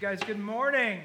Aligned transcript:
guys, 0.00 0.20
good 0.26 0.40
morning. 0.40 0.98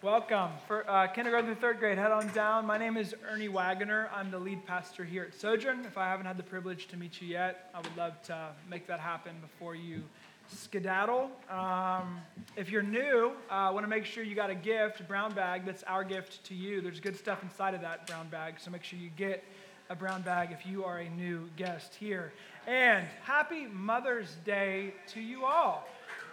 Welcome. 0.00 0.52
For 0.66 0.88
uh, 0.88 1.06
kindergarten 1.08 1.44
through 1.44 1.60
third 1.60 1.80
grade, 1.80 1.98
head 1.98 2.12
on 2.12 2.28
down. 2.28 2.64
My 2.64 2.78
name 2.78 2.96
is 2.96 3.14
Ernie 3.30 3.50
Wagoner. 3.50 4.08
I'm 4.14 4.30
the 4.30 4.38
lead 4.38 4.64
pastor 4.64 5.04
here 5.04 5.24
at 5.24 5.38
Sojourn. 5.38 5.84
If 5.84 5.98
I 5.98 6.08
haven't 6.08 6.24
had 6.24 6.38
the 6.38 6.44
privilege 6.44 6.88
to 6.88 6.96
meet 6.96 7.20
you 7.20 7.28
yet, 7.28 7.70
I 7.74 7.82
would 7.82 7.94
love 7.94 8.22
to 8.22 8.52
make 8.70 8.86
that 8.86 9.00
happen 9.00 9.34
before 9.42 9.74
you 9.74 10.02
skedaddle. 10.48 11.30
Um, 11.50 12.22
if 12.56 12.70
you're 12.70 12.82
new, 12.82 13.32
I 13.50 13.66
uh, 13.66 13.72
want 13.74 13.84
to 13.84 13.90
make 13.90 14.06
sure 14.06 14.24
you 14.24 14.34
got 14.34 14.48
a 14.48 14.54
gift, 14.54 15.00
a 15.00 15.04
brown 15.04 15.34
bag. 15.34 15.66
That's 15.66 15.82
our 15.82 16.04
gift 16.04 16.42
to 16.44 16.54
you. 16.54 16.80
There's 16.80 17.00
good 17.00 17.18
stuff 17.18 17.42
inside 17.42 17.74
of 17.74 17.82
that 17.82 18.06
brown 18.06 18.28
bag, 18.30 18.54
so 18.60 18.70
make 18.70 18.82
sure 18.82 18.98
you 18.98 19.10
get 19.14 19.44
a 19.90 19.94
brown 19.94 20.22
bag 20.22 20.52
if 20.52 20.64
you 20.64 20.86
are 20.86 21.00
a 21.00 21.10
new 21.10 21.50
guest 21.58 21.94
here. 21.96 22.32
And 22.66 23.06
happy 23.24 23.66
Mother's 23.66 24.36
Day 24.46 24.94
to 25.08 25.20
you 25.20 25.44
all 25.44 25.86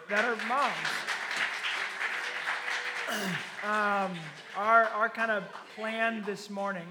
that 0.10 0.24
are 0.24 0.36
moms. 0.48 0.74
um, 3.64 4.18
our 4.56 4.84
our 4.86 5.10
kind 5.10 5.32
of 5.32 5.44
plan 5.76 6.22
this 6.26 6.50
morning 6.50 6.88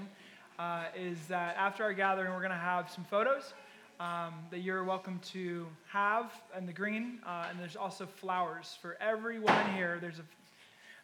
uh, 0.59 0.83
is 0.97 1.17
that 1.27 1.55
after 1.57 1.83
our 1.83 1.93
gathering, 1.93 2.31
we're 2.33 2.39
going 2.39 2.49
to 2.49 2.57
have 2.57 2.91
some 2.91 3.05
photos 3.05 3.53
um, 4.01 4.33
that 4.51 4.59
you're 4.59 4.83
welcome 4.83 5.19
to 5.31 5.65
have 5.87 6.31
in 6.57 6.65
the 6.65 6.73
green, 6.73 7.19
uh, 7.25 7.47
and 7.49 7.59
there's 7.59 7.77
also 7.77 8.05
flowers 8.05 8.77
for 8.81 8.97
everyone 8.99 9.73
here. 9.73 9.97
There's 10.01 10.19
a 10.19 10.25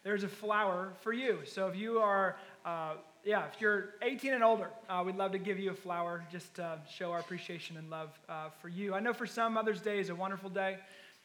there's 0.03 0.23
a 0.23 0.29
flower 0.29 0.93
for 1.01 1.13
you. 1.13 1.39
So 1.45 1.67
if 1.67 1.77
you 1.77 1.99
are 1.99 2.35
uh, 2.65 2.93
yeah, 3.23 3.45
if 3.45 3.61
you're 3.61 3.91
18 4.01 4.33
and 4.33 4.43
older, 4.43 4.69
uh, 4.89 5.03
we'd 5.05 5.15
love 5.15 5.31
to 5.31 5.39
give 5.39 5.59
you 5.59 5.71
a 5.71 5.75
flower 5.75 6.25
just 6.31 6.55
to 6.55 6.79
show 6.91 7.11
our 7.11 7.19
appreciation 7.19 7.77
and 7.77 7.89
love 7.89 8.09
uh, 8.27 8.49
for 8.61 8.67
you. 8.67 8.95
I 8.95 8.99
know 8.99 9.13
for 9.13 9.27
some, 9.27 9.53
Mother's 9.53 9.79
Day 9.79 9.99
is 9.99 10.09
a 10.09 10.15
wonderful 10.15 10.49
day. 10.49 10.77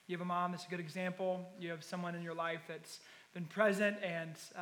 You 0.06 0.15
have 0.15 0.23
a 0.23 0.24
mom 0.24 0.52
that's 0.52 0.66
a 0.66 0.69
good 0.69 0.80
example. 0.80 1.45
You 1.59 1.70
have 1.70 1.83
someone 1.83 2.15
in 2.15 2.23
your 2.23 2.34
life 2.34 2.60
that's 2.69 3.01
been 3.34 3.45
present 3.45 3.96
and 4.05 4.34
uh, 4.56 4.60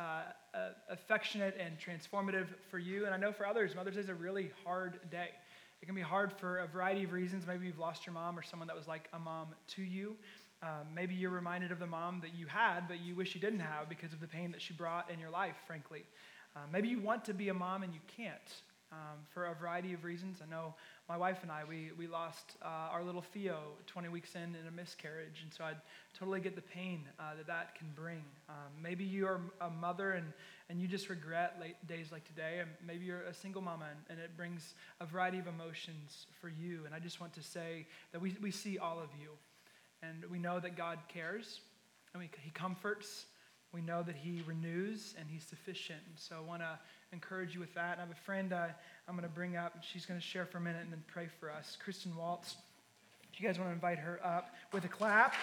uh, 0.55 0.69
affectionate 0.89 1.55
and 1.59 1.77
transformative 1.77 2.47
for 2.71 2.79
you. 2.79 3.05
And 3.05 3.13
I 3.13 3.17
know 3.17 3.31
for 3.31 3.45
others, 3.45 3.75
Mother's 3.75 3.93
Day 3.93 4.01
is 4.01 4.09
a 4.09 4.15
really 4.15 4.51
hard 4.65 4.99
day. 5.11 5.29
It 5.83 5.85
can 5.85 5.93
be 5.93 6.01
hard 6.01 6.33
for 6.33 6.57
a 6.57 6.67
variety 6.67 7.03
of 7.03 7.11
reasons. 7.11 7.45
Maybe 7.45 7.67
you've 7.67 7.77
lost 7.77 8.07
your 8.07 8.13
mom 8.13 8.39
or 8.39 8.41
someone 8.41 8.67
that 8.67 8.75
was 8.75 8.87
like 8.87 9.07
a 9.13 9.19
mom 9.19 9.49
to 9.75 9.83
you. 9.83 10.15
Um, 10.63 10.87
maybe 10.95 11.13
you're 11.13 11.29
reminded 11.29 11.71
of 11.71 11.77
the 11.77 11.85
mom 11.85 12.21
that 12.21 12.33
you 12.33 12.47
had, 12.47 12.87
but 12.87 12.99
you 13.01 13.13
wish 13.13 13.35
you 13.35 13.41
didn't 13.41 13.59
have 13.59 13.87
because 13.87 14.13
of 14.13 14.21
the 14.21 14.27
pain 14.27 14.51
that 14.51 14.63
she 14.63 14.73
brought 14.73 15.11
in 15.11 15.19
your 15.19 15.29
life, 15.29 15.57
frankly. 15.67 16.05
Uh, 16.55 16.61
maybe 16.71 16.87
you 16.87 16.99
want 16.99 17.23
to 17.25 17.35
be 17.35 17.49
a 17.49 17.53
mom 17.53 17.83
and 17.83 17.93
you 17.93 17.99
can't 18.17 18.63
um, 18.91 19.19
for 19.33 19.45
a 19.45 19.55
variety 19.55 19.93
of 19.93 20.03
reasons. 20.03 20.39
I 20.45 20.49
know 20.49 20.73
my 21.07 21.17
wife 21.17 21.39
and 21.43 21.51
I, 21.51 21.63
we, 21.67 21.91
we 21.97 22.07
lost 22.07 22.55
uh, 22.61 22.89
our 22.91 23.03
little 23.03 23.21
Theo 23.21 23.57
20 23.87 24.09
weeks 24.09 24.35
in 24.35 24.55
in 24.55 24.67
a 24.67 24.71
miscarriage, 24.71 25.41
and 25.43 25.53
so 25.53 25.63
I 25.63 25.73
totally 26.17 26.39
get 26.39 26.55
the 26.55 26.61
pain 26.61 27.03
uh, 27.19 27.35
that 27.37 27.47
that 27.47 27.75
can 27.75 27.87
bring. 27.95 28.23
Um, 28.49 28.71
maybe 28.81 29.03
you're 29.03 29.41
a 29.61 29.69
mother 29.69 30.11
and, 30.11 30.25
and 30.69 30.79
you 30.79 30.87
just 30.87 31.09
regret 31.09 31.57
late 31.59 31.75
days 31.87 32.11
like 32.11 32.25
today, 32.25 32.59
and 32.59 32.69
maybe 32.85 33.05
you're 33.05 33.23
a 33.23 33.33
single 33.33 33.61
mama 33.61 33.85
and, 33.89 33.99
and 34.09 34.19
it 34.19 34.35
brings 34.37 34.73
a 34.99 35.05
variety 35.05 35.39
of 35.39 35.47
emotions 35.47 36.27
for 36.41 36.49
you. 36.49 36.81
And 36.85 36.95
I 36.95 36.99
just 36.99 37.19
want 37.19 37.33
to 37.33 37.43
say 37.43 37.85
that 38.11 38.21
we, 38.21 38.35
we 38.41 38.51
see 38.51 38.77
all 38.77 38.99
of 38.99 39.09
you, 39.19 39.29
and 40.01 40.23
we 40.31 40.39
know 40.39 40.59
that 40.59 40.75
God 40.75 40.99
cares, 41.07 41.59
and 42.13 42.21
we, 42.21 42.29
He 42.41 42.51
comforts. 42.51 43.25
We 43.73 43.81
know 43.81 44.03
that 44.03 44.15
He 44.15 44.41
renews 44.47 45.15
and 45.19 45.27
He's 45.29 45.43
sufficient. 45.43 45.99
And 46.07 46.17
so 46.17 46.37
I 46.37 46.47
want 46.47 46.61
to 46.61 46.79
encourage 47.15 47.53
you 47.53 47.59
with 47.59 47.73
that. 47.73 47.93
And 47.93 48.01
I 48.01 48.05
have 48.05 48.11
a 48.11 48.25
friend 48.25 48.53
uh, 48.53 48.67
I'm 49.07 49.15
going 49.15 49.27
to 49.27 49.33
bring 49.33 49.55
up, 49.55 49.73
and 49.73 49.83
she's 49.83 50.05
going 50.05 50.19
to 50.19 50.25
share 50.25 50.45
for 50.45 50.57
a 50.57 50.61
minute 50.61 50.83
and 50.83 50.91
then 50.91 51.03
pray 51.07 51.27
for 51.39 51.49
us. 51.49 51.77
Kristen 51.83 52.15
Waltz. 52.15 52.57
If 53.33 53.41
you 53.41 53.47
guys 53.47 53.57
want 53.57 53.69
to 53.69 53.73
invite 53.73 53.97
her 53.99 54.19
up 54.23 54.53
with 54.71 54.85
a 54.85 54.87
clap. 54.87 55.33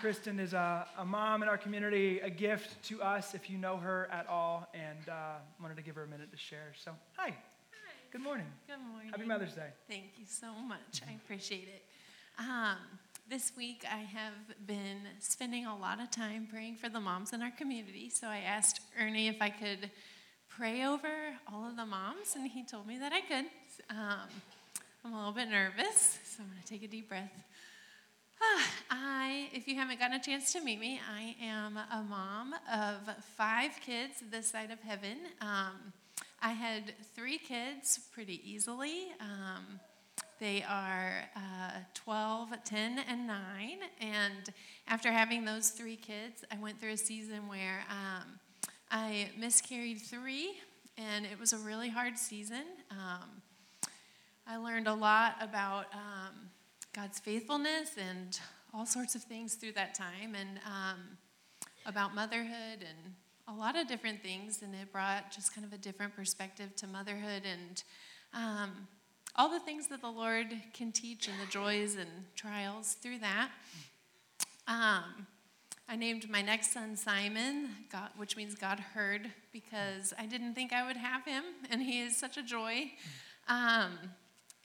Kristen 0.00 0.38
is 0.38 0.52
a, 0.52 0.86
a, 0.96 1.04
mom 1.04 1.42
in 1.42 1.48
our 1.48 1.58
community, 1.58 2.20
a 2.20 2.30
gift 2.30 2.80
to 2.84 3.02
us 3.02 3.34
if 3.34 3.50
you 3.50 3.58
know 3.58 3.76
her 3.76 4.08
at 4.12 4.28
all, 4.28 4.68
and 4.72 5.08
uh, 5.08 5.38
wanted 5.60 5.76
to 5.76 5.82
give 5.82 5.96
her 5.96 6.04
a 6.04 6.06
minute 6.06 6.30
to 6.30 6.38
share. 6.38 6.72
So, 6.84 6.92
hi. 7.16 7.30
Hi. 7.30 7.34
Good 8.12 8.22
morning. 8.22 8.46
Good 8.68 8.76
morning. 8.92 9.10
Happy 9.10 9.24
Mother's 9.24 9.54
Day. 9.54 9.70
Thank 9.88 10.12
you 10.16 10.24
so 10.24 10.54
much. 10.54 11.02
I 11.08 11.14
appreciate 11.14 11.66
it. 11.66 11.82
Um, 12.38 12.76
this 13.28 13.52
week 13.56 13.84
I 13.90 13.98
have 13.98 14.66
been 14.66 15.00
spending 15.18 15.66
a 15.66 15.76
lot 15.76 16.00
of 16.00 16.10
time 16.10 16.48
praying 16.50 16.76
for 16.76 16.88
the 16.88 17.00
moms 17.00 17.34
in 17.34 17.42
our 17.42 17.50
community. 17.50 18.08
So 18.08 18.26
I 18.26 18.38
asked 18.38 18.80
Ernie 18.98 19.28
if 19.28 19.42
I 19.42 19.50
could 19.50 19.90
pray 20.48 20.84
over 20.84 21.08
all 21.52 21.68
of 21.68 21.76
the 21.76 21.84
moms, 21.84 22.34
and 22.34 22.46
he 22.46 22.64
told 22.64 22.86
me 22.86 22.98
that 22.98 23.12
I 23.12 23.20
could. 23.20 23.44
Um, 23.90 24.28
I'm 25.04 25.12
a 25.12 25.16
little 25.16 25.32
bit 25.32 25.48
nervous, 25.50 26.18
so 26.24 26.42
I'm 26.42 26.48
going 26.48 26.62
to 26.62 26.66
take 26.66 26.82
a 26.82 26.88
deep 26.88 27.08
breath. 27.08 27.44
I, 28.90 29.48
if 29.52 29.68
you 29.68 29.74
haven't 29.74 29.98
gotten 29.98 30.18
a 30.18 30.22
chance 30.22 30.52
to 30.54 30.60
meet 30.62 30.80
me, 30.80 31.00
I 31.12 31.34
am 31.42 31.76
a 31.76 32.02
mom 32.08 32.54
of 32.72 33.14
five 33.36 33.72
kids 33.84 34.22
this 34.30 34.48
side 34.48 34.70
of 34.70 34.80
heaven. 34.80 35.18
Um, 35.42 35.92
I 36.40 36.52
had 36.52 36.94
three 37.14 37.38
kids 37.38 38.00
pretty 38.12 38.40
easily. 38.48 39.08
Um, 39.20 39.80
they 40.38 40.62
are 40.62 41.24
uh, 41.34 41.78
12, 41.94 42.50
10, 42.64 43.00
and 43.08 43.26
9. 43.26 43.38
And 44.00 44.54
after 44.86 45.10
having 45.10 45.44
those 45.44 45.70
three 45.70 45.96
kids, 45.96 46.44
I 46.52 46.58
went 46.58 46.80
through 46.80 46.92
a 46.92 46.96
season 46.96 47.48
where 47.48 47.84
um, 47.90 48.38
I 48.90 49.30
miscarried 49.38 50.00
three, 50.00 50.52
and 50.96 51.26
it 51.26 51.38
was 51.38 51.52
a 51.52 51.58
really 51.58 51.88
hard 51.88 52.16
season. 52.16 52.62
Um, 52.90 53.42
I 54.46 54.56
learned 54.56 54.86
a 54.86 54.94
lot 54.94 55.36
about 55.40 55.86
um, 55.92 56.50
God's 56.94 57.18
faithfulness 57.18 57.96
and 57.98 58.38
all 58.72 58.86
sorts 58.86 59.14
of 59.14 59.22
things 59.22 59.54
through 59.54 59.72
that 59.72 59.94
time, 59.94 60.34
and 60.34 60.60
um, 60.64 61.00
about 61.84 62.14
motherhood 62.14 62.80
and 62.80 63.14
a 63.48 63.52
lot 63.52 63.76
of 63.76 63.88
different 63.88 64.22
things. 64.22 64.62
And 64.62 64.74
it 64.74 64.92
brought 64.92 65.32
just 65.32 65.54
kind 65.54 65.66
of 65.66 65.72
a 65.72 65.78
different 65.78 66.14
perspective 66.14 66.76
to 66.76 66.86
motherhood 66.86 67.42
and 67.44 67.82
um, 68.34 68.88
all 69.38 69.48
the 69.48 69.60
things 69.60 69.86
that 69.86 70.00
the 70.00 70.10
Lord 70.10 70.48
can 70.74 70.90
teach 70.90 71.28
and 71.28 71.36
the 71.40 71.48
joys 71.48 71.94
and 71.94 72.10
trials 72.34 72.94
through 72.94 73.20
that. 73.20 73.50
Um, 74.66 75.28
I 75.88 75.94
named 75.94 76.28
my 76.28 76.42
next 76.42 76.72
son 76.72 76.96
Simon, 76.96 77.68
God, 77.92 78.10
which 78.16 78.36
means 78.36 78.56
God 78.56 78.80
heard, 78.80 79.30
because 79.52 80.12
I 80.18 80.26
didn't 80.26 80.54
think 80.54 80.72
I 80.72 80.84
would 80.84 80.96
have 80.96 81.24
him, 81.24 81.44
and 81.70 81.80
he 81.80 82.00
is 82.00 82.16
such 82.16 82.36
a 82.36 82.42
joy. 82.42 82.90
Um, 83.46 83.92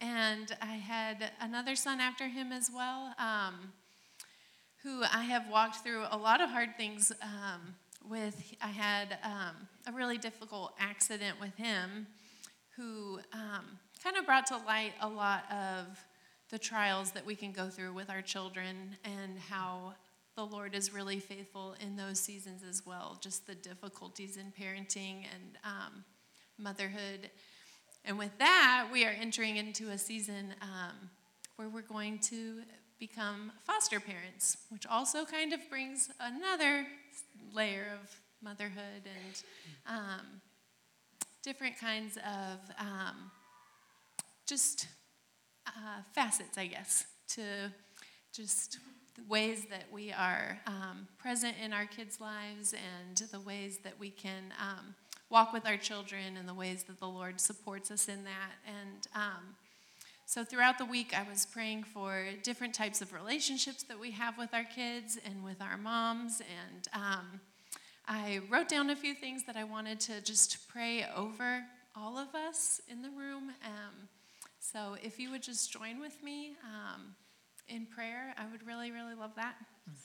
and 0.01 0.57
I 0.59 0.73
had 0.73 1.31
another 1.39 1.75
son 1.75 1.99
after 2.01 2.27
him 2.27 2.51
as 2.51 2.71
well, 2.73 3.13
um, 3.19 3.73
who 4.81 5.03
I 5.03 5.21
have 5.21 5.47
walked 5.51 5.83
through 5.83 6.05
a 6.09 6.17
lot 6.17 6.41
of 6.41 6.49
hard 6.49 6.77
things 6.77 7.11
um, 7.21 7.75
with. 8.09 8.55
I 8.59 8.69
had 8.69 9.19
um, 9.23 9.67
a 9.87 9.91
really 9.91 10.17
difficult 10.17 10.73
accident 10.79 11.39
with 11.39 11.55
him, 11.57 12.07
who 12.75 13.19
um, 13.33 13.65
kind 14.03 14.17
of 14.17 14.25
brought 14.25 14.47
to 14.47 14.57
light 14.57 14.93
a 15.01 15.07
lot 15.07 15.45
of 15.51 15.99
the 16.49 16.59
trials 16.59 17.11
that 17.11 17.25
we 17.25 17.35
can 17.35 17.51
go 17.51 17.69
through 17.69 17.93
with 17.93 18.09
our 18.09 18.21
children 18.21 18.95
and 19.03 19.39
how 19.49 19.93
the 20.35 20.45
Lord 20.45 20.73
is 20.75 20.93
really 20.93 21.19
faithful 21.19 21.75
in 21.79 21.95
those 21.95 22.19
seasons 22.19 22.63
as 22.67 22.85
well. 22.85 23.17
Just 23.21 23.45
the 23.45 23.55
difficulties 23.55 24.37
in 24.37 24.51
parenting 24.59 25.25
and 25.33 25.57
um, 25.63 26.03
motherhood. 26.57 27.29
And 28.05 28.17
with 28.17 28.37
that, 28.39 28.89
we 28.91 29.05
are 29.05 29.15
entering 29.19 29.57
into 29.57 29.89
a 29.89 29.97
season 29.97 30.53
um, 30.61 31.09
where 31.55 31.69
we're 31.69 31.81
going 31.81 32.19
to 32.19 32.61
become 32.99 33.51
foster 33.63 33.99
parents, 33.99 34.57
which 34.69 34.85
also 34.87 35.25
kind 35.25 35.53
of 35.53 35.59
brings 35.69 36.09
another 36.19 36.87
layer 37.53 37.87
of 38.01 38.19
motherhood 38.41 39.03
and 39.05 39.43
um, 39.87 40.41
different 41.43 41.77
kinds 41.77 42.17
of 42.17 42.59
um, 42.79 43.31
just 44.47 44.87
uh, 45.67 46.01
facets, 46.13 46.57
I 46.57 46.67
guess, 46.67 47.05
to 47.29 47.41
just 48.33 48.79
ways 49.29 49.65
that 49.69 49.85
we 49.91 50.11
are 50.11 50.59
um, 50.65 51.07
present 51.17 51.55
in 51.63 51.73
our 51.73 51.85
kids' 51.85 52.19
lives 52.19 52.73
and 52.73 53.17
the 53.29 53.39
ways 53.39 53.79
that 53.83 53.99
we 53.99 54.09
can 54.09 54.53
um, 54.59 54.95
walk 55.29 55.53
with 55.53 55.67
our 55.67 55.77
children 55.77 56.37
and 56.37 56.47
the 56.47 56.53
ways 56.53 56.83
that 56.83 56.99
the 56.99 57.07
Lord 57.07 57.39
supports 57.39 57.91
us 57.91 58.07
in 58.07 58.23
that. 58.23 58.51
And 58.65 59.07
um, 59.13 59.55
so 60.25 60.43
throughout 60.43 60.77
the 60.77 60.85
week, 60.85 61.13
I 61.15 61.27
was 61.29 61.45
praying 61.45 61.83
for 61.83 62.25
different 62.41 62.73
types 62.73 63.01
of 63.01 63.13
relationships 63.13 63.83
that 63.83 63.99
we 63.99 64.11
have 64.11 64.37
with 64.37 64.53
our 64.53 64.63
kids 64.63 65.17
and 65.23 65.43
with 65.43 65.61
our 65.61 65.77
moms. 65.77 66.41
And 66.41 66.87
um, 66.93 67.41
I 68.07 68.41
wrote 68.49 68.67
down 68.67 68.89
a 68.89 68.95
few 68.95 69.13
things 69.13 69.43
that 69.45 69.55
I 69.55 69.63
wanted 69.63 69.99
to 70.01 70.21
just 70.21 70.67
pray 70.67 71.05
over 71.15 71.63
all 71.95 72.17
of 72.17 72.35
us 72.35 72.81
in 72.89 73.01
the 73.01 73.09
room. 73.09 73.51
Um, 73.63 74.09
so 74.59 74.95
if 75.01 75.19
you 75.19 75.31
would 75.31 75.43
just 75.43 75.71
join 75.71 75.99
with 75.99 76.21
me 76.23 76.55
um, 76.63 77.15
in 77.67 77.85
prayer, 77.85 78.33
I 78.37 78.45
would 78.51 78.65
really, 78.65 78.91
really 78.91 79.15
love 79.15 79.31
that. 79.35 79.55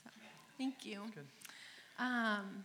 So, 0.05 0.11
thank 0.57 0.85
you. 0.85 1.03
Um, 1.99 2.65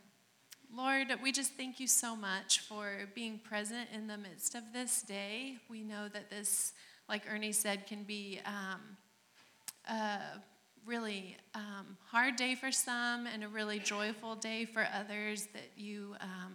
Lord, 0.76 1.08
we 1.22 1.32
just 1.32 1.54
thank 1.54 1.80
you 1.80 1.88
so 1.88 2.16
much 2.16 2.60
for 2.60 3.10
being 3.14 3.40
present 3.40 3.90
in 3.94 4.08
the 4.08 4.18
midst 4.18 4.56
of 4.56 4.64
this 4.74 5.02
day. 5.02 5.58
We 5.70 5.84
know 5.84 6.08
that 6.10 6.30
this 6.30 6.74
like 7.10 7.24
Ernie 7.30 7.52
said, 7.52 7.86
can 7.88 8.04
be 8.04 8.40
um, 8.46 8.82
a 9.88 10.40
really 10.86 11.38
um, 11.56 11.98
hard 12.06 12.36
day 12.36 12.56
for 12.56 12.72
some 12.72 13.28
and 13.28 13.44
a 13.44 13.48
really 13.48 13.80
joyful 13.80 14.36
day 14.36 14.66
for 14.66 14.88
others, 14.94 15.48
that 15.54 15.72
you 15.76 16.16
um, 16.22 16.54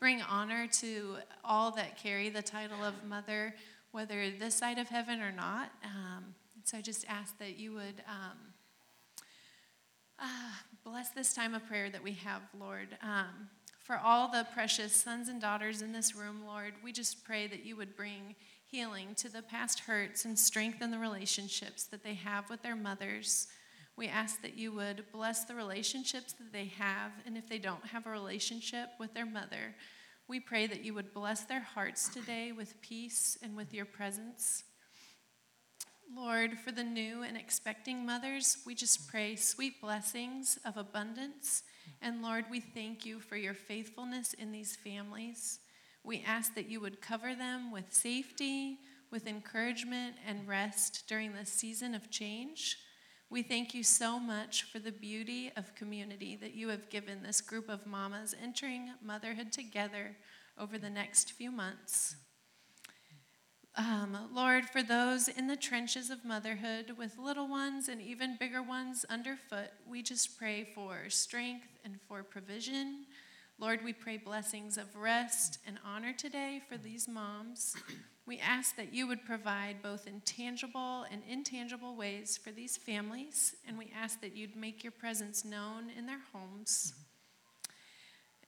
bring 0.00 0.22
honor 0.22 0.66
to 0.66 1.16
all 1.44 1.70
that 1.72 1.96
carry 1.96 2.28
the 2.28 2.42
title 2.42 2.82
of 2.82 2.94
mother, 3.08 3.54
whether 3.92 4.30
this 4.30 4.54
side 4.54 4.78
of 4.78 4.88
heaven 4.88 5.20
or 5.20 5.32
not. 5.32 5.70
Um, 5.84 6.34
so 6.64 6.78
I 6.78 6.80
just 6.80 7.04
ask 7.08 7.38
that 7.38 7.58
you 7.58 7.72
would. 7.74 8.02
Uh, 8.08 8.34
bless 10.84 11.10
this 11.10 11.34
time 11.34 11.54
of 11.54 11.66
prayer 11.66 11.90
that 11.90 12.02
we 12.02 12.12
have, 12.12 12.42
Lord. 12.58 12.88
Um, 13.02 13.48
for 13.78 13.96
all 13.96 14.30
the 14.30 14.46
precious 14.52 14.92
sons 14.92 15.28
and 15.28 15.40
daughters 15.40 15.82
in 15.82 15.92
this 15.92 16.14
room, 16.14 16.42
Lord, 16.46 16.74
we 16.82 16.92
just 16.92 17.24
pray 17.24 17.46
that 17.46 17.64
you 17.64 17.76
would 17.76 17.96
bring 17.96 18.34
healing 18.70 19.14
to 19.16 19.28
the 19.28 19.42
past 19.42 19.80
hurts 19.80 20.24
and 20.24 20.38
strengthen 20.38 20.90
the 20.90 20.98
relationships 20.98 21.84
that 21.84 22.02
they 22.02 22.14
have 22.14 22.50
with 22.50 22.62
their 22.62 22.76
mothers. 22.76 23.48
We 23.96 24.08
ask 24.08 24.42
that 24.42 24.56
you 24.58 24.72
would 24.72 25.04
bless 25.12 25.44
the 25.44 25.54
relationships 25.54 26.32
that 26.34 26.52
they 26.52 26.72
have, 26.78 27.12
and 27.26 27.36
if 27.36 27.48
they 27.48 27.58
don't 27.58 27.86
have 27.86 28.06
a 28.06 28.10
relationship 28.10 28.88
with 28.98 29.14
their 29.14 29.26
mother, 29.26 29.74
we 30.26 30.40
pray 30.40 30.66
that 30.66 30.84
you 30.84 30.94
would 30.94 31.12
bless 31.12 31.44
their 31.44 31.60
hearts 31.60 32.08
today 32.08 32.50
with 32.50 32.80
peace 32.80 33.38
and 33.42 33.56
with 33.56 33.72
your 33.74 33.84
presence. 33.84 34.64
Lord, 36.14 36.58
for 36.58 36.72
the 36.72 36.84
new 36.84 37.22
and 37.22 37.36
expecting 37.36 38.06
mothers, 38.06 38.58
we 38.66 38.74
just 38.74 39.08
pray 39.08 39.36
sweet 39.36 39.80
blessings 39.80 40.58
of 40.64 40.76
abundance. 40.76 41.62
And 42.00 42.22
Lord, 42.22 42.46
we 42.50 42.60
thank 42.60 43.04
you 43.04 43.20
for 43.20 43.36
your 43.36 43.54
faithfulness 43.54 44.32
in 44.32 44.52
these 44.52 44.76
families. 44.76 45.60
We 46.04 46.22
ask 46.26 46.54
that 46.54 46.68
you 46.68 46.80
would 46.80 47.00
cover 47.00 47.34
them 47.34 47.72
with 47.72 47.92
safety, 47.92 48.78
with 49.10 49.26
encouragement, 49.26 50.16
and 50.26 50.46
rest 50.46 51.04
during 51.08 51.32
this 51.32 51.50
season 51.50 51.94
of 51.94 52.10
change. 52.10 52.76
We 53.30 53.42
thank 53.42 53.74
you 53.74 53.82
so 53.82 54.20
much 54.20 54.64
for 54.64 54.78
the 54.78 54.92
beauty 54.92 55.50
of 55.56 55.74
community 55.74 56.36
that 56.36 56.54
you 56.54 56.68
have 56.68 56.90
given 56.90 57.22
this 57.22 57.40
group 57.40 57.70
of 57.70 57.86
mamas 57.86 58.34
entering 58.40 58.90
motherhood 59.02 59.50
together 59.50 60.16
over 60.58 60.78
the 60.78 60.90
next 60.90 61.32
few 61.32 61.50
months. 61.50 62.16
Um, 63.76 64.16
Lord, 64.32 64.66
for 64.66 64.84
those 64.84 65.26
in 65.26 65.48
the 65.48 65.56
trenches 65.56 66.10
of 66.10 66.24
motherhood 66.24 66.92
with 66.96 67.18
little 67.18 67.48
ones 67.48 67.88
and 67.88 68.00
even 68.00 68.36
bigger 68.38 68.62
ones 68.62 69.04
underfoot, 69.10 69.70
we 69.88 70.00
just 70.00 70.38
pray 70.38 70.68
for 70.74 71.08
strength 71.08 71.66
and 71.84 71.98
for 72.06 72.22
provision. 72.22 73.06
Lord, 73.58 73.84
we 73.84 73.92
pray 73.92 74.16
blessings 74.16 74.76
of 74.76 74.96
rest 74.96 75.58
and 75.64 75.78
honor 75.86 76.12
today 76.12 76.60
for 76.68 76.76
these 76.76 77.06
moms. 77.06 77.76
We 78.26 78.38
ask 78.40 78.74
that 78.76 78.92
you 78.92 79.06
would 79.06 79.24
provide 79.24 79.80
both 79.80 80.08
in 80.08 80.22
tangible 80.22 81.06
and 81.10 81.22
intangible 81.28 81.94
ways 81.94 82.36
for 82.36 82.50
these 82.50 82.76
families, 82.76 83.54
and 83.66 83.78
we 83.78 83.92
ask 83.96 84.20
that 84.22 84.34
you'd 84.36 84.56
make 84.56 84.82
your 84.82 84.90
presence 84.90 85.44
known 85.44 85.84
in 85.96 86.06
their 86.06 86.20
homes. 86.32 86.94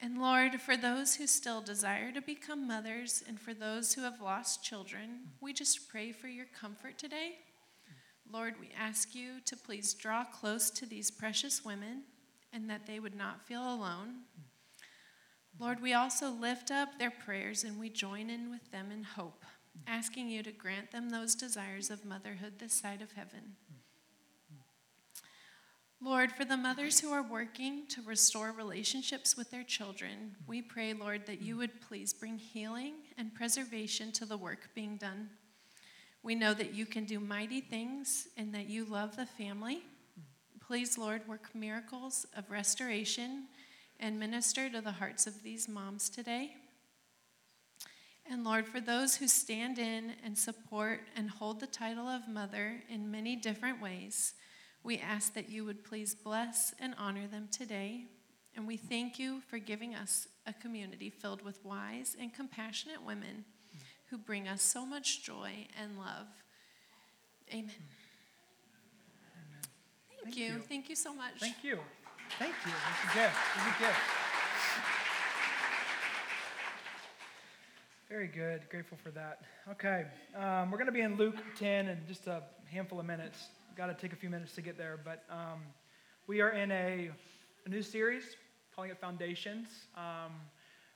And 0.01 0.21
Lord, 0.21 0.61
for 0.61 0.77
those 0.77 1.15
who 1.15 1.27
still 1.29 1.61
desire 1.61 2.11
to 2.11 2.21
become 2.21 2.67
mothers 2.67 3.23
and 3.29 3.41
for 3.41 3.55
those 3.55 3.95
who 3.95 4.03
have 4.03 4.21
lost 4.21 4.65
children, 4.65 5.21
we 5.41 5.53
just 5.53 5.89
pray 5.89 6.11
for 6.11 6.27
your 6.27 6.47
comfort 6.59 6.99
today. 6.99 7.37
Lord, 8.31 8.55
we 8.61 8.71
ask 8.77 9.15
you 9.15 9.41
to 9.45 9.57
please 9.57 9.95
draw 9.95 10.25
close 10.25 10.69
to 10.71 10.85
these 10.85 11.13
precious 11.13 11.65
women 11.65 12.03
and 12.53 12.69
that 12.69 12.87
they 12.87 12.99
would 12.99 13.15
not 13.15 13.47
feel 13.47 13.63
alone. 13.63 14.25
Lord, 15.59 15.81
we 15.81 15.95
also 15.95 16.31
lift 16.31 16.71
up 16.71 16.99
their 16.99 17.11
prayers 17.11 17.65
and 17.65 17.79
we 17.79 17.89
join 17.89 18.29
in 18.29 18.51
with 18.51 18.71
them 18.73 18.91
in 18.93 19.03
hope, 19.03 19.45
asking 19.87 20.29
you 20.29 20.43
to 20.43 20.53
grant 20.53 20.91
them 20.91 21.09
those 21.09 21.35
desires 21.35 21.91
of 21.91 22.05
motherhood 22.05 22.59
this 22.59 22.75
side 22.75 23.01
of 23.01 23.13
heaven. 23.13 23.57
Lord, 26.03 26.31
for 26.31 26.45
the 26.45 26.59
mothers 26.59 27.01
who 27.01 27.11
are 27.11 27.23
working 27.23 27.87
to 27.89 28.03
restore 28.03 28.53
relationships 28.53 29.35
with 29.35 29.51
their 29.51 29.63
children, 29.63 30.37
we 30.47 30.61
pray, 30.61 30.93
Lord, 30.93 31.25
that 31.25 31.41
you 31.41 31.57
would 31.57 31.81
please 31.81 32.13
bring 32.13 32.37
healing 32.37 32.97
and 33.17 33.35
preservation 33.35 34.13
to 34.13 34.27
the 34.27 34.37
work 34.37 34.69
being 34.75 34.99
done. 34.99 35.31
We 36.23 36.35
know 36.35 36.53
that 36.53 36.75
you 36.75 36.85
can 36.85 37.07
do 37.07 37.19
mighty 37.19 37.63
things 37.63 38.29
and 38.37 38.55
that 38.55 38.69
you 38.69 38.85
love 38.85 39.17
the 39.17 39.25
family. 39.25 39.85
Please, 40.61 40.99
Lord, 40.99 41.27
work 41.27 41.55
miracles 41.55 42.27
of 42.37 42.51
restoration 42.51 43.45
and 44.01 44.19
minister 44.19 44.69
to 44.69 44.81
the 44.81 44.93
hearts 44.93 45.27
of 45.27 45.43
these 45.43 45.69
moms 45.69 46.09
today. 46.09 46.57
And 48.31 48.45
Lord, 48.45 48.67
for 48.67 48.81
those 48.81 49.17
who 49.17 49.29
stand 49.29 49.79
in 49.79 50.13
and 50.25 50.37
support 50.37 51.01
and 51.17 51.31
hold 51.31 51.61
the 51.61 51.67
title 51.67 52.09
of 52.09 52.29
mother 52.29 52.83
in 52.89 53.11
many 53.11 53.37
different 53.37 53.81
ways, 53.81 54.35
we 54.83 54.99
ask 54.99 55.35
that 55.35 55.49
you 55.49 55.65
would 55.65 55.85
please 55.85 56.15
bless 56.15 56.75
and 56.81 56.95
honor 56.99 57.27
them 57.27 57.49
today. 57.51 58.07
And 58.57 58.67
we 58.67 58.77
thank 58.77 59.19
you 59.19 59.43
for 59.49 59.59
giving 59.59 59.95
us 59.95 60.27
a 60.47 60.53
community 60.53 61.11
filled 61.11 61.43
with 61.43 61.65
wise 61.65 62.17
and 62.19 62.35
compassionate 62.35 63.05
women 63.05 63.45
who 64.11 64.19
bring 64.19 64.49
us 64.49 64.63
so 64.63 64.87
much 64.87 65.23
joy 65.23 65.67
and 65.81 65.99
love. 65.99 66.27
Amen. 67.51 67.65
Amen. 67.65 67.73
Thank, 70.09 70.23
Thank 70.25 70.37
you. 70.37 70.47
you. 70.47 70.59
Thank 70.61 70.89
you 70.89 70.97
so 70.97 71.15
much. 71.15 71.39
Thank 71.39 71.63
you. 71.63 71.79
Thank 72.39 72.55
you. 72.65 72.73
That's 72.73 73.15
a 73.15 73.19
gift. 73.19 73.37
That's 73.57 73.77
a 73.77 73.83
gift. 73.83 74.01
Very 78.09 78.29
good. 78.29 78.63
Grateful 78.71 78.99
for 79.03 79.11
that. 79.11 79.43
Okay. 79.71 80.07
Um, 80.37 80.71
we're 80.71 80.79
going 80.79 80.87
to 80.87 80.93
be 80.93 81.01
in 81.01 81.17
Luke 81.17 81.37
10 81.59 81.89
in 81.89 81.99
just 82.07 82.27
a 82.27 82.43
handful 82.71 83.01
of 83.01 83.07
minutes 83.07 83.49
got 83.77 83.87
to 83.89 83.95
take 83.95 84.15
a 84.15 84.17
few 84.17 84.31
minutes 84.31 84.55
to 84.55 84.63
get 84.63 84.79
there, 84.79 84.99
but 85.05 85.25
um, 85.29 85.61
we 86.27 86.41
are 86.41 86.49
in 86.53 86.71
a, 86.73 87.11
a, 87.67 87.69
new 87.69 87.83
series 87.83 88.25
calling 88.75 88.91
it 88.91 88.99
Foundations. 88.99 89.69
Um, 89.95 90.33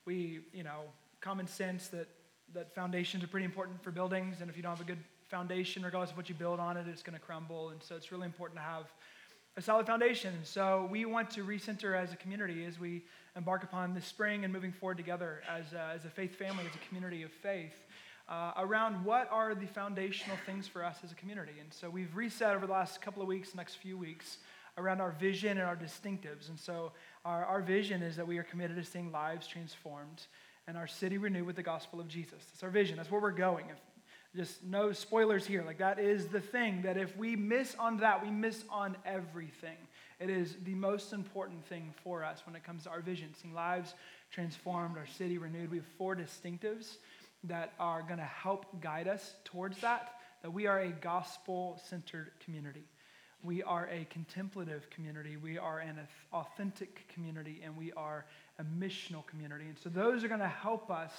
we, 0.07 0.41
you 0.55 0.63
know, 0.63 0.85
common 1.21 1.47
sense 1.47 1.89
that, 1.89 2.09
that 2.55 2.75
foundations 2.75 3.23
are 3.23 3.27
pretty 3.27 3.45
important 3.45 3.83
for 3.83 3.91
buildings, 3.91 4.41
and 4.41 4.49
if 4.49 4.57
you 4.57 4.63
don't 4.63 4.75
have 4.75 4.81
a 4.81 4.89
good 4.89 5.05
foundation, 5.29 5.83
regardless 5.83 6.11
of 6.11 6.17
what 6.17 6.31
you 6.31 6.35
build 6.35 6.59
on 6.59 6.79
it, 6.79 6.87
it's 6.89 7.03
going 7.03 7.13
to 7.13 7.21
crumble. 7.21 7.69
And 7.69 7.83
so 7.83 7.97
it's 7.97 8.11
really 8.11 8.25
important 8.25 8.59
to 8.59 8.65
have 8.65 8.87
a 9.61 9.63
solid 9.63 9.87
foundation. 9.87 10.33
So 10.43 10.89
we 10.91 11.05
want 11.05 11.29
to 11.33 11.45
recenter 11.45 11.95
as 11.95 12.15
a 12.15 12.17
community 12.17 12.65
as 12.65 12.81
we 12.81 13.03
embark 13.37 13.63
upon 13.63 13.93
this 13.93 14.07
spring 14.07 14.43
and 14.45 14.51
moving 14.51 14.73
forward 14.73 14.97
together 14.97 15.43
as 15.47 15.75
a, 15.75 15.93
as 15.95 16.07
a 16.07 16.09
faith 16.09 16.35
family, 16.35 16.65
as 16.67 16.75
a 16.75 16.89
community 16.89 17.25
of 17.25 17.31
faith 17.31 17.75
uh, 18.27 18.53
around 18.57 19.05
what 19.05 19.29
are 19.31 19.55
the 19.55 19.67
foundational 19.67 20.39
things 20.47 20.67
for 20.67 20.83
us 20.83 20.97
as 21.05 21.13
a 21.13 21.15
community. 21.15 21.53
And 21.61 21.71
so 21.75 21.91
we've 21.91 22.17
reset 22.17 22.57
over 22.57 22.67
the 22.67 22.73
last 22.73 23.03
couple 23.03 23.21
of 23.21 23.29
weeks, 23.29 23.55
next 23.55 23.75
few 23.75 23.99
weeks, 23.99 24.39
around 24.79 25.03
our 25.03 25.11
vision 25.11 25.59
and 25.59 25.67
our 25.67 25.77
distinctives. 25.77 26.49
And 26.49 26.59
so 26.59 26.93
our, 27.27 27.45
our 27.45 27.61
vision 27.61 28.01
is 28.01 28.17
that 28.17 28.27
we 28.27 28.39
are 28.39 28.45
committed 28.45 28.77
to 28.77 28.85
seeing 28.85 29.13
lives 29.13 29.47
transformed 29.47 30.23
and 30.69 30.79
our 30.79 30.87
city 30.87 31.19
renewed 31.19 31.45
with 31.45 31.57
the 31.57 31.63
gospel 31.63 32.01
of 32.01 32.09
Jesus. 32.09 32.47
That's 32.51 32.63
our 32.63 32.71
vision. 32.71 32.97
That's 32.97 33.11
where 33.11 33.21
we're 33.21 33.31
going. 33.31 33.67
If, 33.69 33.77
just 34.35 34.63
no 34.63 34.93
spoilers 34.93 35.47
here. 35.47 35.65
Like 35.65 35.79
that 35.79 35.99
is 35.99 36.29
the 36.29 36.41
thing 36.41 36.83
that 36.83 36.97
if 36.97 37.17
we 37.17 37.37
miss 37.37 37.75
on 37.79 37.99
that, 37.99 38.23
we 38.23 38.31
miss 38.31 38.65
on 38.71 38.97
everything. 39.05 39.77
It 40.21 40.31
is 40.31 40.57
the 40.65 40.75
most 40.75 41.13
important 41.13 41.67
thing 41.67 41.95
for 42.05 42.25
us 42.25 42.43
when 42.45 42.55
it 42.55 42.63
comes 42.63 42.85
to 42.85 42.91
our 42.91 43.01
vision, 43.01 43.31
seeing 43.41 43.55
lives 43.55 43.95
transformed, 44.31 44.99
our 44.99 45.07
city 45.07 45.39
renewed. 45.39 45.71
We 45.71 45.79
have 45.79 45.87
four 45.99 46.15
distinctives 46.15 46.99
that 47.45 47.73
are 47.81 48.03
going 48.03 48.19
to 48.19 48.25
help 48.25 48.81
guide 48.83 49.09
us 49.09 49.35
towards 49.45 49.81
that, 49.81 50.15
that 50.43 50.53
we 50.53 50.67
are 50.67 50.81
a 50.81 50.91
gospel 50.91 51.81
centered 51.89 52.31
community. 52.45 52.85
We 53.43 53.63
are 53.63 53.89
a 53.91 54.07
contemplative 54.11 54.89
community. 54.91 55.37
We 55.37 55.59
are 55.59 55.79
an 55.79 55.99
authentic 56.33 57.09
community, 57.09 57.61
and 57.65 57.77
we 57.77 57.93
are 57.93 58.27
a 58.59 58.65
missional 58.65 59.27
community. 59.27 59.65
And 59.67 59.79
so, 59.79 59.89
those 59.89 60.23
are 60.23 60.29
going 60.29 60.41
to 60.41 60.49
help 60.49 60.91
us 60.91 61.13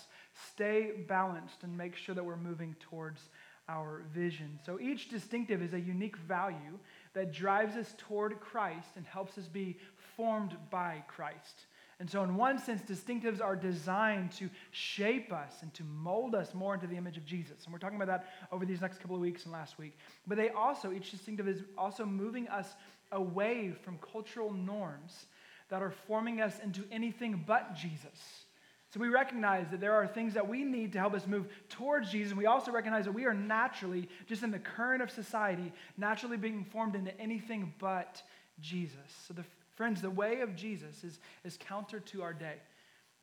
stay 0.52 0.92
balanced 1.08 1.64
and 1.64 1.76
make 1.76 1.96
sure 1.96 2.14
that 2.14 2.24
we're 2.24 2.38
moving 2.38 2.76
towards 2.80 3.22
our 3.68 4.04
vision. 4.14 4.60
So, 4.66 4.80
each 4.80 5.10
distinctive 5.10 5.62
is 5.62 5.74
a 5.74 5.80
unique 5.80 6.18
value 6.18 6.78
that 7.14 7.34
drives 7.34 7.76
us 7.76 7.94
toward 7.98 8.40
Christ 8.40 8.90
and 8.96 9.06
helps 9.06 9.38
us 9.38 9.48
be 9.48 9.78
formed 10.16 10.56
by 10.70 11.04
Christ. 11.08 11.66
And 12.02 12.10
so, 12.10 12.24
in 12.24 12.36
one 12.36 12.58
sense, 12.58 12.82
distinctives 12.82 13.44
are 13.44 13.56
designed 13.56 14.32
to 14.32 14.50
shape 14.72 15.32
us 15.32 15.54
and 15.62 15.72
to 15.76 15.84
mold 15.84 16.34
us 16.34 16.56
more 16.56 16.74
into 16.74 16.88
the 16.88 16.98
image 16.98 17.16
of 17.16 17.28
Jesus. 17.28 17.64
And 17.64 17.72
we're 17.72 17.78
talking 17.78 18.02
about 18.02 18.08
that 18.08 18.26
over 18.52 18.66
these 18.66 18.82
next 18.82 18.98
couple 18.98 19.16
of 19.16 19.22
weeks 19.22 19.44
and 19.44 19.54
last 19.54 19.78
week. 19.78 19.96
But 20.26 20.40
they 20.40 20.50
also, 20.50 20.92
each 20.92 21.12
distinctive 21.12 21.48
is 21.48 21.62
also 21.78 22.04
moving 22.04 22.48
us 22.48 22.74
away 23.12 23.76
from 23.84 24.00
cultural 24.12 24.52
norms 24.52 25.28
that 25.70 25.84
are 25.84 25.92
forming 25.92 26.42
us 26.42 26.58
into 26.64 26.84
anything 26.92 27.44
but 27.46 27.76
Jesus. 27.76 28.46
So 28.92 29.00
we 29.00 29.10
recognize 29.10 29.68
that 29.70 29.80
there 29.80 29.94
are 29.94 30.08
things 30.08 30.34
that 30.34 30.50
we 30.50 30.64
need 30.64 30.94
to 30.94 31.00
help 31.00 31.14
us 31.14 31.28
move 31.28 31.50
towards 31.70 32.12
Jesus. 32.12 32.32
And 32.32 32.40
we 32.40 32.48
also 32.48 32.72
recognize 32.72 33.06
that 33.06 33.12
we 33.12 33.26
are 33.26 33.34
naturally, 33.36 34.10
just 34.26 34.42
in 34.42 34.50
the 34.50 34.58
current 34.58 35.04
of 35.04 35.12
society, 35.12 35.72
naturally 36.00 36.38
being 36.38 36.66
formed 36.66 36.96
into 36.96 37.16
anything 37.22 37.76
but 37.78 38.24
Jesus. 38.60 38.98
So 39.28 39.36
the 39.36 39.46
Friends, 39.76 40.02
the 40.02 40.10
way 40.10 40.42
of 40.42 40.56
Jesus 40.56 41.04
is, 41.04 41.20
is 41.44 41.58
counter 41.58 42.00
to 42.00 42.22
our 42.24 42.34
day. 42.34 42.56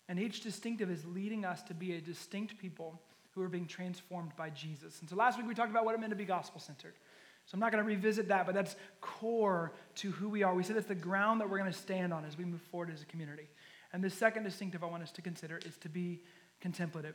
And 0.09 0.19
each 0.19 0.40
distinctive 0.40 0.90
is 0.90 1.05
leading 1.05 1.45
us 1.45 1.62
to 1.64 1.75
be 1.75 1.95
a 1.95 2.00
distinct 2.00 2.59
people 2.59 3.00
who 3.33 3.43
are 3.43 3.49
being 3.49 3.67
transformed 3.67 4.33
by 4.37 4.50
Jesus. 4.50 5.00
And 5.00 5.09
so 5.09 5.17
last 5.17 5.38
week 5.38 5.47
we 5.47 5.55
talked 5.55 5.71
about 5.71 5.85
what 5.85 5.95
it 5.95 6.00
meant 6.00 6.11
to 6.11 6.17
be 6.17 6.25
gospel 6.25 6.61
centered. 6.61 6.95
So 7.47 7.55
I'm 7.55 7.61
not 7.61 7.73
going 7.73 7.83
to 7.83 7.88
revisit 7.88 8.28
that, 8.28 8.47
but 8.47 8.55
that's 8.55 8.76
core 9.00 9.73
to 9.97 10.11
who 10.11 10.28
we 10.28 10.43
are. 10.43 10.55
We 10.55 10.62
said 10.62 10.76
that's 10.76 10.87
the 10.87 10.95
ground 10.95 11.40
that 11.40 11.49
we're 11.49 11.59
going 11.59 11.73
to 11.73 11.78
stand 11.78 12.12
on 12.12 12.25
as 12.25 12.37
we 12.37 12.45
move 12.45 12.61
forward 12.71 12.90
as 12.93 13.02
a 13.02 13.07
community. 13.07 13.49
And 13.93 14.02
the 14.02 14.11
second 14.11 14.45
distinctive 14.45 14.83
I 14.83 14.87
want 14.87 15.02
us 15.02 15.12
to 15.12 15.23
consider 15.23 15.59
is 15.64 15.76
to 15.78 15.88
be 15.88 16.21
contemplative. 16.61 17.14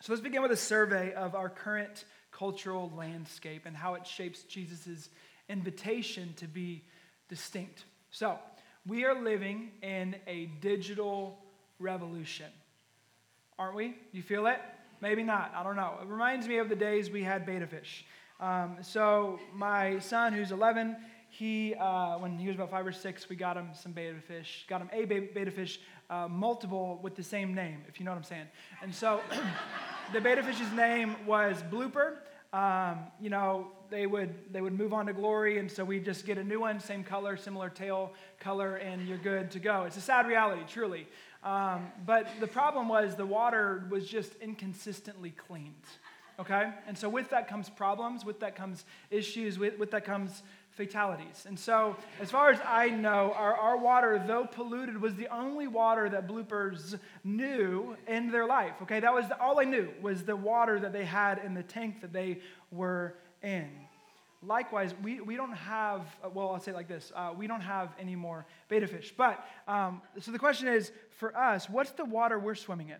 So 0.00 0.12
let's 0.12 0.22
begin 0.22 0.42
with 0.42 0.52
a 0.52 0.56
survey 0.56 1.12
of 1.14 1.34
our 1.34 1.48
current 1.48 2.04
cultural 2.30 2.92
landscape 2.96 3.62
and 3.64 3.76
how 3.76 3.94
it 3.94 4.06
shapes 4.06 4.42
Jesus' 4.42 5.08
invitation 5.48 6.34
to 6.36 6.46
be 6.46 6.84
distinct. 7.28 7.84
So, 8.10 8.38
we 8.86 9.04
are 9.04 9.20
living 9.20 9.72
in 9.82 10.16
a 10.26 10.46
digital 10.60 11.38
revolution. 11.78 12.46
Aren't 13.58 13.74
we? 13.74 13.96
You 14.12 14.22
feel 14.22 14.46
it? 14.46 14.60
Maybe 15.00 15.22
not. 15.22 15.52
I 15.54 15.62
don't 15.62 15.76
know. 15.76 15.94
It 16.00 16.06
reminds 16.06 16.46
me 16.46 16.58
of 16.58 16.68
the 16.68 16.76
days 16.76 17.10
we 17.10 17.22
had 17.22 17.44
betta 17.44 17.66
fish. 17.66 18.04
Um, 18.38 18.78
so, 18.82 19.40
my 19.54 19.98
son, 19.98 20.32
who's 20.32 20.52
11, 20.52 20.96
he, 21.28 21.74
uh, 21.74 22.18
when 22.18 22.38
he 22.38 22.46
was 22.46 22.56
about 22.56 22.70
five 22.70 22.86
or 22.86 22.92
six, 22.92 23.28
we 23.28 23.36
got 23.36 23.56
him 23.56 23.70
some 23.74 23.92
betta 23.92 24.20
fish, 24.20 24.64
got 24.68 24.80
him 24.80 24.90
a 24.92 25.04
betta 25.04 25.50
fish, 25.50 25.80
uh, 26.08 26.28
multiple 26.28 27.00
with 27.02 27.16
the 27.16 27.22
same 27.22 27.54
name, 27.54 27.82
if 27.88 27.98
you 27.98 28.04
know 28.04 28.12
what 28.12 28.18
I'm 28.18 28.24
saying. 28.24 28.46
And 28.82 28.94
so 28.94 29.20
the 30.12 30.20
betta 30.20 30.42
fish's 30.42 30.70
name 30.72 31.16
was 31.26 31.62
Blooper. 31.70 32.18
Um, 32.52 33.00
you 33.20 33.28
know, 33.28 33.68
they 33.90 34.06
would 34.06 34.52
they 34.52 34.60
would 34.60 34.78
move 34.78 34.92
on 34.92 35.06
to 35.06 35.12
glory, 35.12 35.58
and 35.58 35.70
so 35.70 35.84
we 35.84 36.00
just 36.00 36.26
get 36.26 36.38
a 36.38 36.44
new 36.44 36.60
one, 36.60 36.80
same 36.80 37.04
color, 37.04 37.36
similar 37.36 37.70
tail 37.70 38.12
color, 38.40 38.76
and 38.76 39.06
you're 39.06 39.18
good 39.18 39.50
to 39.52 39.58
go. 39.58 39.84
It's 39.84 39.96
a 39.96 40.00
sad 40.00 40.26
reality, 40.26 40.62
truly. 40.68 41.06
Um, 41.42 41.86
but 42.04 42.26
the 42.40 42.46
problem 42.46 42.88
was 42.88 43.14
the 43.14 43.26
water 43.26 43.86
was 43.90 44.08
just 44.08 44.34
inconsistently 44.40 45.30
cleaned. 45.30 45.74
Okay, 46.38 46.70
and 46.86 46.98
so 46.98 47.08
with 47.08 47.30
that 47.30 47.48
comes 47.48 47.70
problems, 47.70 48.24
with 48.24 48.40
that 48.40 48.56
comes 48.56 48.84
issues, 49.10 49.58
with, 49.58 49.78
with 49.78 49.90
that 49.92 50.04
comes 50.04 50.42
fatalities. 50.76 51.46
And 51.46 51.58
so, 51.58 51.96
as 52.20 52.30
far 52.30 52.50
as 52.50 52.60
I 52.66 52.90
know, 52.90 53.32
our, 53.34 53.54
our 53.54 53.78
water, 53.78 54.22
though 54.24 54.44
polluted, 54.44 55.00
was 55.00 55.14
the 55.14 55.28
only 55.28 55.66
water 55.66 56.08
that 56.10 56.28
bloopers 56.28 56.98
knew 57.24 57.96
in 58.06 58.30
their 58.30 58.46
life. 58.46 58.74
Okay, 58.82 59.00
that 59.00 59.14
was 59.14 59.26
the, 59.28 59.40
all 59.40 59.58
I 59.58 59.64
knew 59.64 59.88
was 60.02 60.24
the 60.24 60.36
water 60.36 60.78
that 60.78 60.92
they 60.92 61.06
had 61.06 61.38
in 61.38 61.54
the 61.54 61.62
tank 61.62 62.02
that 62.02 62.12
they 62.12 62.40
were 62.70 63.14
in. 63.46 63.70
Likewise, 64.42 64.94
we, 65.02 65.20
we 65.20 65.36
don't 65.36 65.54
have, 65.54 66.02
well, 66.34 66.50
I'll 66.50 66.60
say 66.60 66.72
it 66.72 66.74
like 66.74 66.88
this 66.88 67.10
uh, 67.16 67.32
we 67.36 67.46
don't 67.46 67.62
have 67.62 67.94
any 67.98 68.16
more 68.16 68.46
betta 68.68 68.86
fish. 68.86 69.14
But, 69.16 69.42
um, 69.66 70.02
so 70.20 70.30
the 70.30 70.38
question 70.38 70.68
is 70.68 70.92
for 71.10 71.36
us, 71.36 71.70
what's 71.70 71.92
the 71.92 72.04
water 72.04 72.38
we're 72.38 72.54
swimming 72.54 72.90
in? 72.90 72.98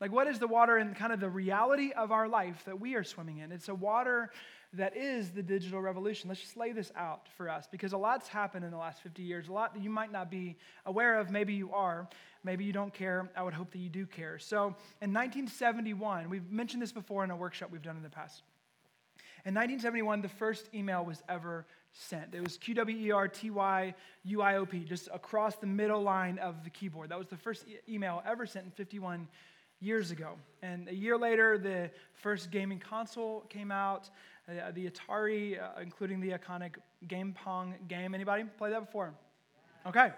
Like, 0.00 0.12
what 0.12 0.26
is 0.26 0.38
the 0.38 0.48
water 0.48 0.78
in 0.78 0.94
kind 0.94 1.12
of 1.12 1.20
the 1.20 1.28
reality 1.28 1.92
of 1.92 2.10
our 2.10 2.26
life 2.26 2.64
that 2.64 2.80
we 2.80 2.94
are 2.94 3.04
swimming 3.04 3.38
in? 3.38 3.52
It's 3.52 3.68
a 3.68 3.74
water 3.74 4.30
that 4.72 4.96
is 4.96 5.30
the 5.30 5.42
digital 5.42 5.80
revolution. 5.80 6.28
Let's 6.28 6.40
just 6.40 6.56
lay 6.56 6.72
this 6.72 6.90
out 6.96 7.28
for 7.36 7.50
us 7.50 7.68
because 7.70 7.92
a 7.92 7.98
lot's 7.98 8.26
happened 8.26 8.64
in 8.64 8.70
the 8.70 8.78
last 8.78 9.02
50 9.02 9.22
years, 9.22 9.48
a 9.48 9.52
lot 9.52 9.74
that 9.74 9.82
you 9.82 9.90
might 9.90 10.10
not 10.10 10.30
be 10.30 10.56
aware 10.86 11.18
of. 11.18 11.30
Maybe 11.30 11.52
you 11.52 11.72
are. 11.72 12.08
Maybe 12.44 12.64
you 12.64 12.72
don't 12.72 12.94
care. 12.94 13.30
I 13.36 13.42
would 13.42 13.52
hope 13.52 13.72
that 13.72 13.78
you 13.78 13.90
do 13.90 14.06
care. 14.06 14.38
So 14.38 14.74
in 15.02 15.12
1971, 15.12 16.30
we've 16.30 16.50
mentioned 16.50 16.82
this 16.82 16.92
before 16.92 17.22
in 17.24 17.30
a 17.30 17.36
workshop 17.36 17.70
we've 17.70 17.82
done 17.82 17.96
in 17.96 18.02
the 18.02 18.08
past. 18.08 18.42
In 19.46 19.54
1971, 19.54 20.20
the 20.20 20.28
first 20.28 20.68
email 20.74 21.04
was 21.04 21.22
ever 21.28 21.66
sent. 21.92 22.34
It 22.34 22.42
was 22.42 22.58
Q 22.58 22.74
W 22.74 22.96
E 22.96 23.10
R 23.10 23.26
T 23.28 23.50
Y 23.50 23.94
U 24.24 24.42
I 24.42 24.56
O 24.56 24.66
P, 24.66 24.80
just 24.84 25.08
across 25.12 25.56
the 25.56 25.66
middle 25.66 26.02
line 26.02 26.38
of 26.38 26.62
the 26.62 26.70
keyboard. 26.70 27.10
That 27.10 27.18
was 27.18 27.28
the 27.28 27.36
first 27.36 27.64
e- 27.66 27.78
email 27.92 28.22
ever 28.26 28.46
sent 28.46 28.66
in 28.66 28.70
51 28.72 29.26
years 29.80 30.10
ago. 30.10 30.34
And 30.62 30.88
a 30.88 30.94
year 30.94 31.16
later, 31.16 31.56
the 31.56 31.90
first 32.12 32.50
gaming 32.50 32.78
console 32.78 33.40
came 33.48 33.72
out. 33.72 34.10
Uh, 34.48 34.72
the 34.72 34.90
Atari, 34.90 35.60
uh, 35.60 35.80
including 35.80 36.20
the 36.20 36.30
iconic 36.30 36.74
Game 37.06 37.32
Pong 37.32 37.74
game. 37.88 38.14
Anybody 38.14 38.44
play 38.58 38.70
that 38.70 38.84
before? 38.84 39.14
Okay, 39.86 40.10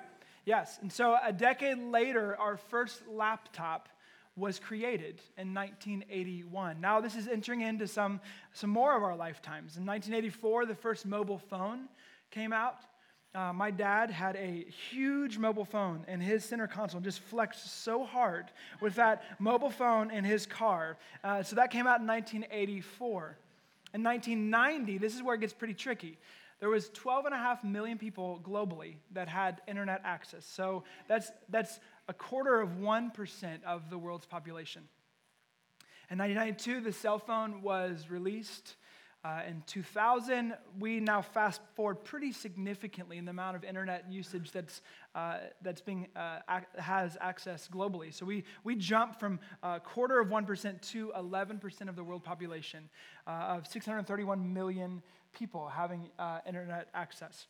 yes. 0.44 0.78
And 0.80 0.92
so 0.92 1.16
a 1.22 1.32
decade 1.32 1.78
later, 1.78 2.36
our 2.38 2.56
first 2.56 3.06
laptop 3.06 3.88
was 4.36 4.58
created 4.58 5.20
in 5.36 5.52
1981. 5.52 6.80
Now 6.80 7.00
this 7.00 7.14
is 7.14 7.28
entering 7.28 7.60
into 7.60 7.86
some, 7.86 8.20
some 8.52 8.70
more 8.70 8.96
of 8.96 9.02
our 9.02 9.16
lifetimes. 9.16 9.76
In 9.76 9.84
1984, 9.84 10.66
the 10.66 10.74
first 10.74 11.04
mobile 11.04 11.38
phone 11.38 11.88
came 12.30 12.52
out. 12.52 12.76
Uh, 13.34 13.52
my 13.52 13.70
dad 13.70 14.10
had 14.10 14.36
a 14.36 14.66
huge 14.90 15.38
mobile 15.38 15.64
phone 15.64 16.04
in 16.06 16.20
his 16.20 16.44
center 16.44 16.66
console 16.66 17.00
just 17.00 17.20
flexed 17.20 17.82
so 17.82 18.04
hard 18.04 18.46
with 18.80 18.94
that 18.94 19.22
mobile 19.38 19.70
phone 19.70 20.10
in 20.10 20.22
his 20.22 20.44
car. 20.44 20.98
Uh, 21.24 21.42
so 21.42 21.56
that 21.56 21.70
came 21.70 21.86
out 21.86 22.00
in 22.00 22.06
1984. 22.06 23.36
In 23.94 24.02
1990, 24.02 24.98
this 24.98 25.14
is 25.14 25.22
where 25.22 25.34
it 25.34 25.40
gets 25.40 25.52
pretty 25.52 25.74
tricky. 25.74 26.18
There 26.60 26.70
was 26.70 26.90
12.5 26.90 27.64
million 27.64 27.98
people 27.98 28.40
globally 28.44 28.94
that 29.12 29.28
had 29.28 29.60
internet 29.66 30.00
access. 30.04 30.46
So 30.46 30.84
that's, 31.08 31.32
that's 31.48 31.80
a 32.08 32.12
quarter 32.12 32.60
of 32.60 32.70
1% 32.70 33.64
of 33.64 33.90
the 33.90 33.98
world's 33.98 34.26
population. 34.26 34.82
In 36.10 36.18
1992, 36.18 36.80
the 36.80 36.92
cell 36.92 37.18
phone 37.18 37.62
was 37.62 38.10
released. 38.10 38.76
Uh, 39.24 39.40
in 39.48 39.62
2000, 39.66 40.52
we 40.80 40.98
now 40.98 41.22
fast 41.22 41.60
forward 41.76 42.02
pretty 42.02 42.32
significantly 42.32 43.18
in 43.18 43.24
the 43.24 43.30
amount 43.30 43.54
of 43.54 43.62
internet 43.62 44.10
usage 44.10 44.50
that's, 44.50 44.82
uh, 45.14 45.38
that's 45.62 45.80
being, 45.80 46.08
uh, 46.16 46.40
ac- 46.50 46.66
has 46.76 47.16
access 47.20 47.68
globally. 47.72 48.12
So 48.12 48.26
we, 48.26 48.42
we 48.64 48.74
jump 48.74 49.20
from 49.20 49.38
a 49.62 49.78
quarter 49.78 50.18
of 50.18 50.28
1% 50.28 50.82
to 50.90 51.12
11% 51.16 51.88
of 51.88 51.94
the 51.94 52.02
world 52.02 52.24
population 52.24 52.90
uh, 53.28 53.30
of 53.30 53.68
631 53.68 54.52
million 54.52 55.02
people 55.32 55.68
having 55.68 56.10
uh, 56.18 56.40
internet 56.44 56.88
access. 56.92 57.46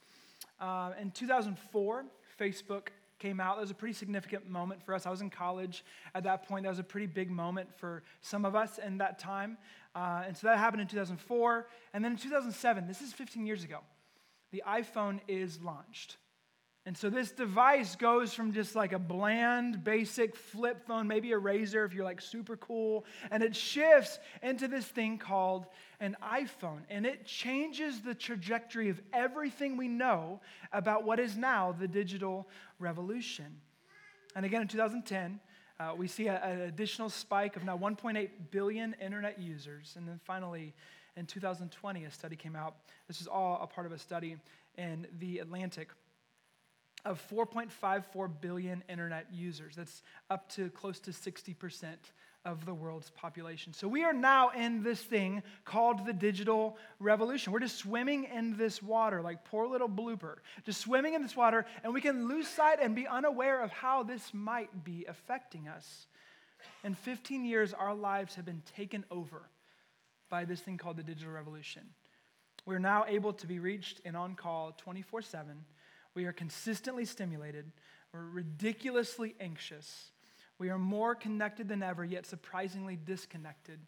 Uh, 0.61 0.93
in 1.01 1.11
2004, 1.11 2.05
Facebook 2.39 2.89
came 3.23 3.39
out. 3.39 3.57
That 3.57 3.63
was 3.63 3.71
a 3.71 3.75
pretty 3.75 3.95
significant 3.95 4.51
moment 4.51 4.83
for 4.83 4.95
us. 4.95 5.07
I 5.07 5.11
was 5.11 5.21
in 5.21 5.31
college 5.31 5.85
at 6.13 6.25
that 6.25 6.49
point. 6.49 6.65
That 6.65 6.71
was 6.71 6.81
a 6.81 6.85
pretty 6.85 7.07
big 7.07 7.31
moment 7.31 7.73
for 7.79 8.03
some 8.21 8.45
of 8.45 8.57
us 8.57 8.79
in 8.85 8.99
that 8.99 9.21
time. 9.21 9.57
Uh, 9.95 10.25
and 10.27 10.37
so 10.37 10.49
that 10.49 10.59
happened 10.59 10.83
in 10.83 10.89
2004. 10.89 11.69
And 11.95 12.05
then 12.05 12.13
in 12.13 12.19
2007, 12.19 12.89
this 12.89 13.01
is 13.01 13.13
15 13.13 13.47
years 13.47 13.63
ago, 13.63 13.79
the 14.51 14.65
iPhone 14.67 15.21
is 15.29 15.61
launched. 15.63 16.17
And 16.85 16.99
so 16.99 17.11
this 17.11 17.31
device 17.31 17.95
goes 17.95 18.35
from 18.35 18.53
just 18.53 18.75
like 18.75 18.93
a 18.93 18.99
bland, 18.99 19.85
basic 19.85 20.35
flip 20.35 20.85
phone, 20.85 21.07
maybe 21.07 21.33
a 21.33 21.39
Razr 21.39 21.87
if 21.87 21.95
you're 21.95 22.05
like 22.05 22.21
super 22.21 22.57
cool, 22.57 23.05
and 23.31 23.41
it 23.41 23.55
shifts 23.55 24.19
into 24.43 24.67
this 24.67 24.87
thing 24.87 25.17
called 25.17 25.67
an 26.01 26.17
iPhone. 26.21 26.81
And 26.91 27.07
it 27.07 27.25
changes 27.25 28.01
the 28.01 28.17
trajectory 28.17 28.89
of 28.89 29.01
everything 29.13 29.77
we 29.77 29.87
know 29.87 30.41
about 30.73 31.05
what 31.05 31.21
is 31.21 31.37
now 31.37 31.71
the 31.71 31.87
digital 31.87 32.49
revolution. 32.81 33.61
And 34.35 34.45
again, 34.45 34.63
in 34.63 34.69
2010, 34.69 35.39
uh, 35.79 35.95
we 35.97 36.09
see 36.09 36.27
a, 36.27 36.43
an 36.43 36.63
additional 36.63 37.11
spike 37.11 37.55
of 37.55 37.63
now 37.63 37.79
1.8 37.79 38.29
billion 38.51 38.97
internet 39.01 39.39
users. 39.39 39.95
And 39.97 40.09
then 40.09 40.19
finally, 40.25 40.75
in 41.17 41.27
2020, 41.27 42.05
a 42.05 42.11
study 42.11 42.35
came 42.35 42.57
out. 42.57 42.75
This 43.07 43.21
is 43.21 43.29
all 43.29 43.61
a 43.63 43.69
part 43.69 43.87
of 43.87 43.93
a 43.93 43.99
study 43.99 44.37
in 44.77 45.07
The 45.21 45.39
Atlantic 45.39 45.91
of 47.05 47.23
4.54 47.31 48.31
billion 48.41 48.83
internet 48.89 49.27
users. 49.33 49.77
That's 49.77 50.03
up 50.31 50.49
to 50.51 50.71
close 50.71 51.01
to 51.01 51.11
60% 51.11 51.97
of 52.45 52.65
the 52.65 52.75
world's 52.75 53.11
population. 53.11 53.73
So 53.73 53.87
we 53.87 54.03
are 54.03 54.13
now 54.13 54.51
in 54.51 54.83
this 54.83 55.01
thing 55.01 55.43
called 55.65 56.07
the 56.07 56.13
digital 56.13 56.77
revolution. 56.99 57.53
We're 57.53 57.61
just 57.61 57.77
swimming 57.77 58.25
in 58.25 58.57
this 58.57 58.83
water, 58.83 59.23
like 59.23 59.45
poor 59.45 59.67
little 59.67 59.89
blooper, 59.89 60.37
just 60.65 60.81
swimming 60.81 61.15
in 61.15 61.23
this 61.23 61.37
water, 61.37 61.65
and 61.85 61.95
we 61.95 62.01
can 62.01 62.29
lose 62.29 62.49
sight 62.49 62.79
and 62.83 62.97
be 62.97 63.07
unaware 63.07 63.63
of 63.63 63.71
how 63.71 64.03
this 64.03 64.35
might 64.35 64.85
be 64.85 65.07
affecting 65.09 65.69
us. 65.69 66.07
In 66.85 66.95
15 66.95 67.45
years, 67.45 67.73
our 67.73 67.95
lives 67.95 68.35
have 68.35 68.45
been 68.45 68.63
taken 68.77 69.05
over 69.11 69.49
by 70.29 70.45
this 70.45 70.61
thing 70.61 70.79
called 70.79 70.97
the 70.97 71.03
digital 71.03 71.33
revolution. 71.33 71.83
We're 72.67 72.79
now 72.79 73.05
able 73.07 73.33
to 73.35 73.47
be 73.47 73.59
reached 73.59 74.01
and 74.05 74.17
on 74.17 74.35
call 74.35 74.73
24 74.79 75.23
7 75.23 75.65
we 76.15 76.25
are 76.25 76.33
consistently 76.33 77.05
stimulated. 77.05 77.71
We're 78.13 78.27
ridiculously 78.27 79.35
anxious. 79.41 80.11
We 80.59 80.71
are 80.71 80.79
more 80.79 81.15
connected 81.15 81.69
than 81.69 81.83
ever, 81.83 82.05
yet 82.05 82.27
surprisingly 82.27 82.97
disconnected. 82.97 83.81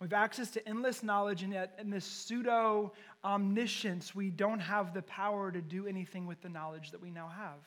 We 0.00 0.06
have 0.06 0.12
access 0.14 0.50
to 0.52 0.66
endless 0.66 1.02
knowledge, 1.02 1.42
and 1.42 1.52
yet 1.52 1.76
in 1.78 1.90
this 1.90 2.06
pseudo 2.06 2.92
omniscience, 3.22 4.14
we 4.14 4.30
don't 4.30 4.60
have 4.60 4.94
the 4.94 5.02
power 5.02 5.52
to 5.52 5.60
do 5.60 5.86
anything 5.86 6.26
with 6.26 6.40
the 6.40 6.48
knowledge 6.48 6.92
that 6.92 7.02
we 7.02 7.10
now 7.10 7.28
have. 7.28 7.58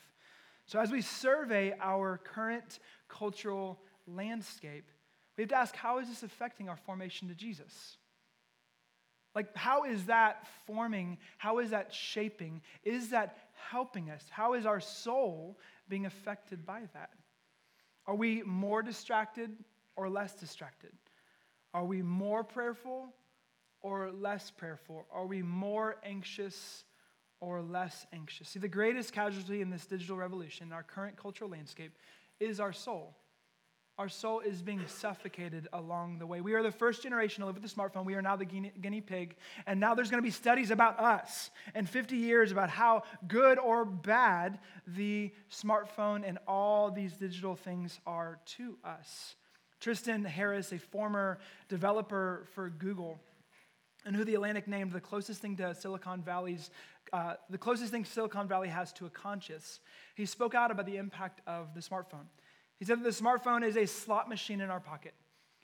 So, 0.66 0.80
as 0.80 0.90
we 0.90 1.00
survey 1.00 1.74
our 1.80 2.18
current 2.24 2.80
cultural 3.08 3.78
landscape, 4.06 4.90
we 5.36 5.42
have 5.42 5.50
to 5.50 5.56
ask 5.56 5.76
how 5.76 5.98
is 5.98 6.08
this 6.08 6.22
affecting 6.22 6.68
our 6.68 6.76
formation 6.76 7.28
to 7.28 7.34
Jesus? 7.34 7.98
Like, 9.34 9.54
how 9.56 9.84
is 9.84 10.06
that 10.06 10.46
forming? 10.66 11.18
How 11.38 11.58
is 11.58 11.70
that 11.70 11.92
shaping? 11.92 12.62
Is 12.84 13.10
that 13.10 13.43
helping 13.70 14.10
us? 14.10 14.24
How 14.30 14.54
is 14.54 14.66
our 14.66 14.80
soul 14.80 15.58
being 15.88 16.06
affected 16.06 16.64
by 16.64 16.82
that? 16.92 17.10
Are 18.06 18.14
we 18.14 18.42
more 18.42 18.82
distracted 18.82 19.50
or 19.96 20.08
less 20.08 20.34
distracted? 20.34 20.92
Are 21.72 21.84
we 21.84 22.02
more 22.02 22.44
prayerful 22.44 23.14
or 23.80 24.10
less 24.12 24.50
prayerful? 24.50 25.06
Are 25.12 25.26
we 25.26 25.42
more 25.42 25.96
anxious 26.04 26.84
or 27.40 27.62
less 27.62 28.06
anxious? 28.12 28.48
See, 28.48 28.58
the 28.58 28.68
greatest 28.68 29.12
casualty 29.12 29.60
in 29.60 29.70
this 29.70 29.86
digital 29.86 30.16
revolution, 30.16 30.68
in 30.68 30.72
our 30.72 30.82
current 30.82 31.16
cultural 31.16 31.50
landscape, 31.50 31.96
is 32.40 32.60
our 32.60 32.72
soul. 32.72 33.16
Our 33.96 34.08
soul 34.08 34.40
is 34.40 34.60
being 34.60 34.82
suffocated 34.88 35.68
along 35.72 36.18
the 36.18 36.26
way. 36.26 36.40
We 36.40 36.54
are 36.54 36.64
the 36.64 36.72
first 36.72 37.04
generation 37.04 37.42
to 37.42 37.46
live 37.46 37.54
with 37.54 37.64
a 37.64 37.72
smartphone. 37.72 38.04
We 38.04 38.14
are 38.14 38.22
now 38.22 38.34
the 38.34 38.44
guinea, 38.44 38.72
guinea 38.80 39.00
pig. 39.00 39.36
And 39.68 39.78
now 39.78 39.94
there's 39.94 40.10
going 40.10 40.20
to 40.20 40.26
be 40.26 40.32
studies 40.32 40.72
about 40.72 40.98
us 40.98 41.50
in 41.76 41.86
50 41.86 42.16
years 42.16 42.50
about 42.50 42.70
how 42.70 43.04
good 43.28 43.56
or 43.56 43.84
bad 43.84 44.58
the 44.88 45.32
smartphone 45.48 46.28
and 46.28 46.38
all 46.48 46.90
these 46.90 47.12
digital 47.12 47.54
things 47.54 48.00
are 48.04 48.40
to 48.56 48.76
us. 48.84 49.36
Tristan 49.78 50.24
Harris, 50.24 50.72
a 50.72 50.78
former 50.78 51.38
developer 51.68 52.48
for 52.52 52.70
Google, 52.70 53.20
and 54.04 54.16
who 54.16 54.24
the 54.24 54.34
Atlantic 54.34 54.66
named 54.66 54.90
the 54.90 55.00
closest 55.00 55.40
thing 55.40 55.56
to 55.58 55.72
Silicon 55.72 56.20
Valley's, 56.20 56.70
uh, 57.12 57.34
the 57.48 57.58
closest 57.58 57.92
thing 57.92 58.04
Silicon 58.04 58.48
Valley 58.48 58.68
has 58.68 58.92
to 58.94 59.06
a 59.06 59.10
conscience, 59.10 59.78
he 60.16 60.26
spoke 60.26 60.54
out 60.54 60.72
about 60.72 60.86
the 60.86 60.96
impact 60.96 61.42
of 61.46 61.74
the 61.74 61.80
smartphone. 61.80 62.26
He 62.84 62.86
said 62.86 63.02
that 63.02 63.16
the 63.16 63.24
smartphone 63.24 63.66
is 63.66 63.78
a 63.78 63.86
slot 63.86 64.28
machine 64.28 64.60
in 64.60 64.68
our 64.68 64.78
pocket 64.78 65.14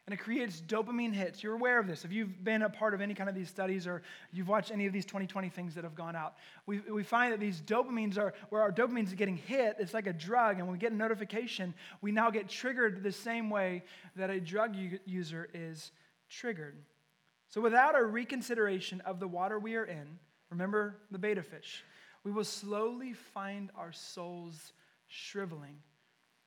and 0.07 0.15
it 0.15 0.23
creates 0.23 0.63
dopamine 0.63 1.13
hits. 1.13 1.43
You're 1.43 1.53
aware 1.53 1.79
of 1.79 1.87
this. 1.87 2.07
If 2.07 2.13
you've 2.13 2.43
been 2.43 2.63
a 2.63 2.71
part 2.71 2.95
of 2.95 3.03
any 3.03 3.13
kind 3.13 3.29
of 3.29 3.35
these 3.35 3.51
studies 3.51 3.87
or 3.87 4.01
you've 4.33 4.49
watched 4.49 4.71
any 4.71 4.87
of 4.87 4.95
these 4.95 5.05
2020 5.05 5.51
things 5.51 5.75
that 5.75 5.85
have 5.85 5.95
gone 5.95 6.17
out, 6.17 6.37
we, 6.65 6.79
we 6.79 7.03
find 7.03 7.31
that 7.35 7.39
these 7.39 7.61
dopamines 7.61 8.17
are 8.17 8.33
where 8.49 8.63
our 8.63 8.73
dopamines 8.73 9.13
are 9.13 9.17
getting 9.17 9.37
hit. 9.37 9.77
It's 9.79 9.93
like 9.93 10.07
a 10.07 10.15
drug. 10.15 10.57
And 10.57 10.67
when 10.67 10.73
we 10.73 10.79
get 10.79 10.93
a 10.93 10.97
notification, 10.97 11.75
we 12.01 12.11
now 12.11 12.31
get 12.31 12.49
triggered 12.49 13.03
the 13.03 13.13
same 13.13 13.51
way 13.51 13.85
that 14.17 14.31
a 14.31 14.41
drug 14.41 14.75
user 15.05 15.51
is 15.53 15.93
triggered. 16.31 16.79
So 17.51 17.61
without 17.61 18.01
a 18.01 18.03
reconsideration 18.03 19.03
of 19.03 19.21
the 19.21 19.29
water 19.29 19.59
we 19.59 19.77
are 19.77 19.85
in, 19.85 20.19
remember 20.49 20.97
the 21.11 21.19
betta 21.19 21.43
fish, 21.43 21.85
we 22.25 22.31
will 22.31 22.45
slowly 22.45 23.13
find 23.13 23.71
our 23.77 23.93
souls 23.93 24.73
shriveling 25.07 25.77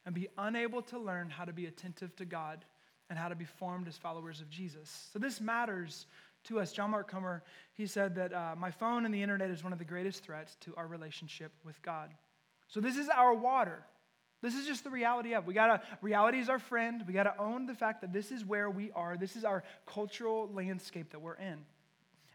and 0.06 0.14
be 0.14 0.28
unable 0.38 0.82
to 0.82 1.00
learn 1.00 1.30
how 1.30 1.46
to 1.46 1.54
be 1.54 1.66
attentive 1.66 2.16
to 2.18 2.26
God 2.26 2.66
and 3.10 3.18
how 3.18 3.28
to 3.28 3.36
be 3.36 3.46
formed 3.46 3.88
as 3.88 3.98
followers 3.98 4.42
of 4.42 4.50
Jesus. 4.50 5.10
So 5.14 5.20
this 5.20 5.40
matters 5.40 6.08
to 6.46 6.60
us. 6.60 6.72
John 6.72 6.92
Mark 6.92 7.10
Comer, 7.10 7.44
he 7.74 7.86
said 7.86 8.16
that 8.16 8.34
uh, 8.34 8.56
my 8.58 8.72
phone 8.72 9.06
and 9.06 9.14
the 9.14 9.22
internet 9.22 9.50
is 9.50 9.64
one 9.64 9.74
of 9.74 9.80
the 9.80 9.86
greatest 9.86 10.24
threats 10.24 10.58
to 10.62 10.74
our 10.76 10.88
relationship 10.88 11.52
with 11.64 11.82
God. 11.82 12.10
So 12.68 12.80
this 12.80 12.98
is 12.98 13.10
our 13.10 13.34
water. 13.34 13.84
This 14.42 14.56
is 14.56 14.68
just 14.68 14.84
the 14.84 14.90
reality 14.90 15.34
of. 15.36 15.44
It. 15.44 15.48
We 15.48 15.54
gotta 15.54 15.82
reality 16.02 16.40
is 16.40 16.50
our 16.50 16.60
friend. 16.60 17.04
We 17.08 17.14
gotta 17.14 17.34
own 17.40 17.66
the 17.66 17.74
fact 17.74 18.02
that 18.02 18.12
this 18.12 18.32
is 18.32 18.44
where 18.44 18.70
we 18.70 18.92
are. 18.92 19.16
This 19.16 19.38
is 19.38 19.46
our 19.46 19.64
cultural 19.86 20.50
landscape 20.54 21.12
that 21.12 21.20
we're 21.20 21.36
in. 21.36 21.60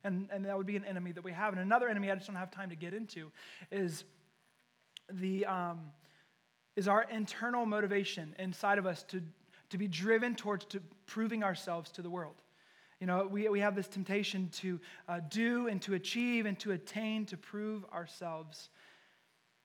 And, 0.05 0.29
and 0.33 0.45
that 0.47 0.57
would 0.57 0.67
be 0.67 0.77
an 0.77 0.85
enemy 0.85 1.13
that 1.13 1.25
we 1.25 1.33
have. 1.33 1.53
And 1.53 1.61
another 1.61 1.89
enemy 1.89 2.11
I 2.11 2.15
just 2.15 2.27
don't 2.27 2.37
have 2.37 2.51
time 2.51 2.71
to 2.71 2.77
get 2.77 2.95
into 2.95 3.31
is 3.71 4.05
the 5.11 5.45
um, 5.45 5.81
is 6.79 6.87
our 6.87 7.05
internal 7.11 7.67
motivation 7.67 8.33
inside 8.39 8.79
of 8.79 8.87
us 8.87 9.03
to, 9.03 9.21
to 9.69 9.77
be 9.77 9.89
driven 9.89 10.37
towards 10.37 10.65
to 10.65 10.81
proving 11.07 11.43
ourselves 11.43 11.91
to 11.91 12.03
the 12.03 12.09
world. 12.09 12.37
You 13.01 13.09
know, 13.09 13.27
we, 13.29 13.49
we 13.49 13.59
have 13.59 13.75
this 13.75 13.89
temptation 13.89 14.49
to 14.61 14.79
uh, 15.09 15.19
do 15.29 15.67
and 15.67 15.83
to 15.83 15.95
achieve 15.95 16.47
and 16.47 16.57
to 16.61 16.71
attain, 16.71 17.27
to 17.27 17.37
prove 17.37 17.85
ourselves. 17.93 18.71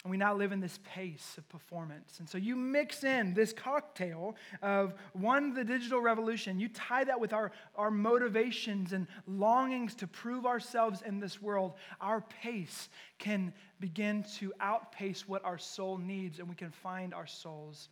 And 0.03 0.12
we 0.12 0.17
now 0.17 0.36
live 0.36 0.51
in 0.51 0.60
this 0.60 0.79
pace 0.83 1.36
of 1.38 1.48
performance. 1.48 2.19
And 2.19 2.27
so 2.27 2.38
you 2.38 2.57
mix 2.57 3.05
in 3.05 3.33
this 3.33 3.53
cocktail 3.53 4.36
of 4.62 4.93
one, 5.13 5.53
the 5.53 5.63
digital 5.63 6.01
revolution, 6.01 6.60
you 6.60 6.67
tie 6.67 7.05
that 7.05 7.22
with 7.22 7.31
our, 7.31 7.53
our 7.77 7.89
motivations 7.89 8.91
and 8.91 9.07
longings 9.27 9.95
to 9.95 10.07
prove 10.07 10.45
ourselves 10.45 11.01
in 11.05 11.22
this 11.22 11.41
world. 11.41 11.75
Our 12.01 12.19
pace 12.19 12.89
can 13.17 13.53
begin 13.79 14.25
to 14.39 14.51
outpace 14.60 15.25
what 15.25 15.45
our 15.45 15.58
soul 15.58 15.97
needs, 15.97 16.39
and 16.39 16.49
we 16.49 16.56
can 16.56 16.71
find 16.71 17.13
our 17.13 17.27
souls 17.27 17.88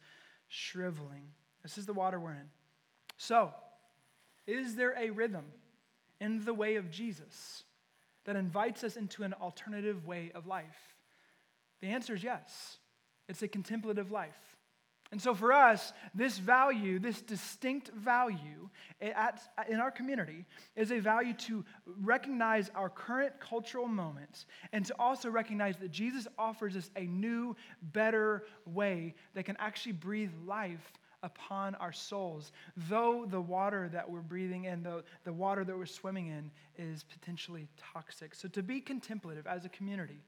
shriveling. 0.49 1.23
This 1.63 1.77
is 1.77 1.85
the 1.85 1.93
water 1.93 2.19
we're 2.19 2.31
in. 2.31 2.49
So, 3.15 3.53
is 4.47 4.75
there 4.75 4.95
a 4.99 5.11
rhythm 5.11 5.45
in 6.19 6.43
the 6.43 6.53
way 6.53 6.75
of 6.75 6.91
Jesus 6.91 7.63
that 8.25 8.35
invites 8.35 8.83
us 8.83 8.97
into 8.97 9.23
an 9.23 9.33
alternative 9.33 10.05
way 10.05 10.31
of 10.35 10.45
life? 10.45 10.90
The 11.81 11.87
answer 11.87 12.15
is 12.15 12.23
yes. 12.23 12.77
It's 13.27 13.41
a 13.41 13.47
contemplative 13.47 14.11
life. 14.11 14.57
And 15.11 15.21
so, 15.21 15.35
for 15.35 15.51
us, 15.51 15.91
this 16.15 16.37
value, 16.37 16.97
this 16.97 17.21
distinct 17.21 17.89
value 17.89 18.69
eh, 19.01 19.11
at, 19.13 19.41
in 19.67 19.77
our 19.81 19.91
community, 19.91 20.45
is 20.77 20.91
a 20.91 20.99
value 20.99 21.33
to 21.33 21.65
recognize 22.01 22.71
our 22.75 22.89
current 22.89 23.33
cultural 23.41 23.89
moments 23.89 24.45
and 24.71 24.85
to 24.85 24.95
also 24.97 25.29
recognize 25.29 25.75
that 25.77 25.91
Jesus 25.91 26.27
offers 26.37 26.77
us 26.77 26.89
a 26.95 27.01
new, 27.01 27.57
better 27.81 28.45
way 28.65 29.13
that 29.33 29.43
can 29.43 29.57
actually 29.59 29.91
breathe 29.91 30.31
life 30.45 30.93
upon 31.23 31.75
our 31.75 31.91
souls, 31.91 32.53
though 32.89 33.25
the 33.27 33.41
water 33.41 33.89
that 33.91 34.09
we're 34.09 34.21
breathing 34.21 34.63
in, 34.63 34.81
the, 34.81 35.03
the 35.25 35.33
water 35.33 35.65
that 35.65 35.77
we're 35.77 35.85
swimming 35.85 36.27
in, 36.27 36.49
is 36.77 37.03
potentially 37.03 37.67
toxic. 37.93 38.33
So, 38.33 38.47
to 38.47 38.63
be 38.63 38.79
contemplative 38.79 39.45
as 39.45 39.65
a 39.65 39.69
community, 39.69 40.21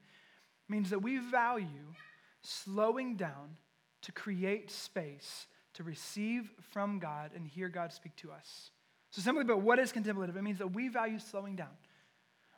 means 0.68 0.90
that 0.90 1.02
we 1.02 1.18
value 1.18 1.94
slowing 2.42 3.16
down 3.16 3.56
to 4.02 4.12
create 4.12 4.70
space 4.70 5.46
to 5.74 5.82
receive 5.82 6.50
from 6.70 6.98
God 6.98 7.32
and 7.34 7.46
hear 7.46 7.68
God 7.68 7.92
speak 7.92 8.16
to 8.16 8.30
us. 8.30 8.70
So, 9.10 9.22
simply, 9.22 9.44
but 9.44 9.60
what 9.60 9.78
is 9.78 9.92
contemplative? 9.92 10.36
It 10.36 10.42
means 10.42 10.58
that 10.58 10.72
we 10.72 10.88
value 10.88 11.18
slowing 11.18 11.56
down. 11.56 11.76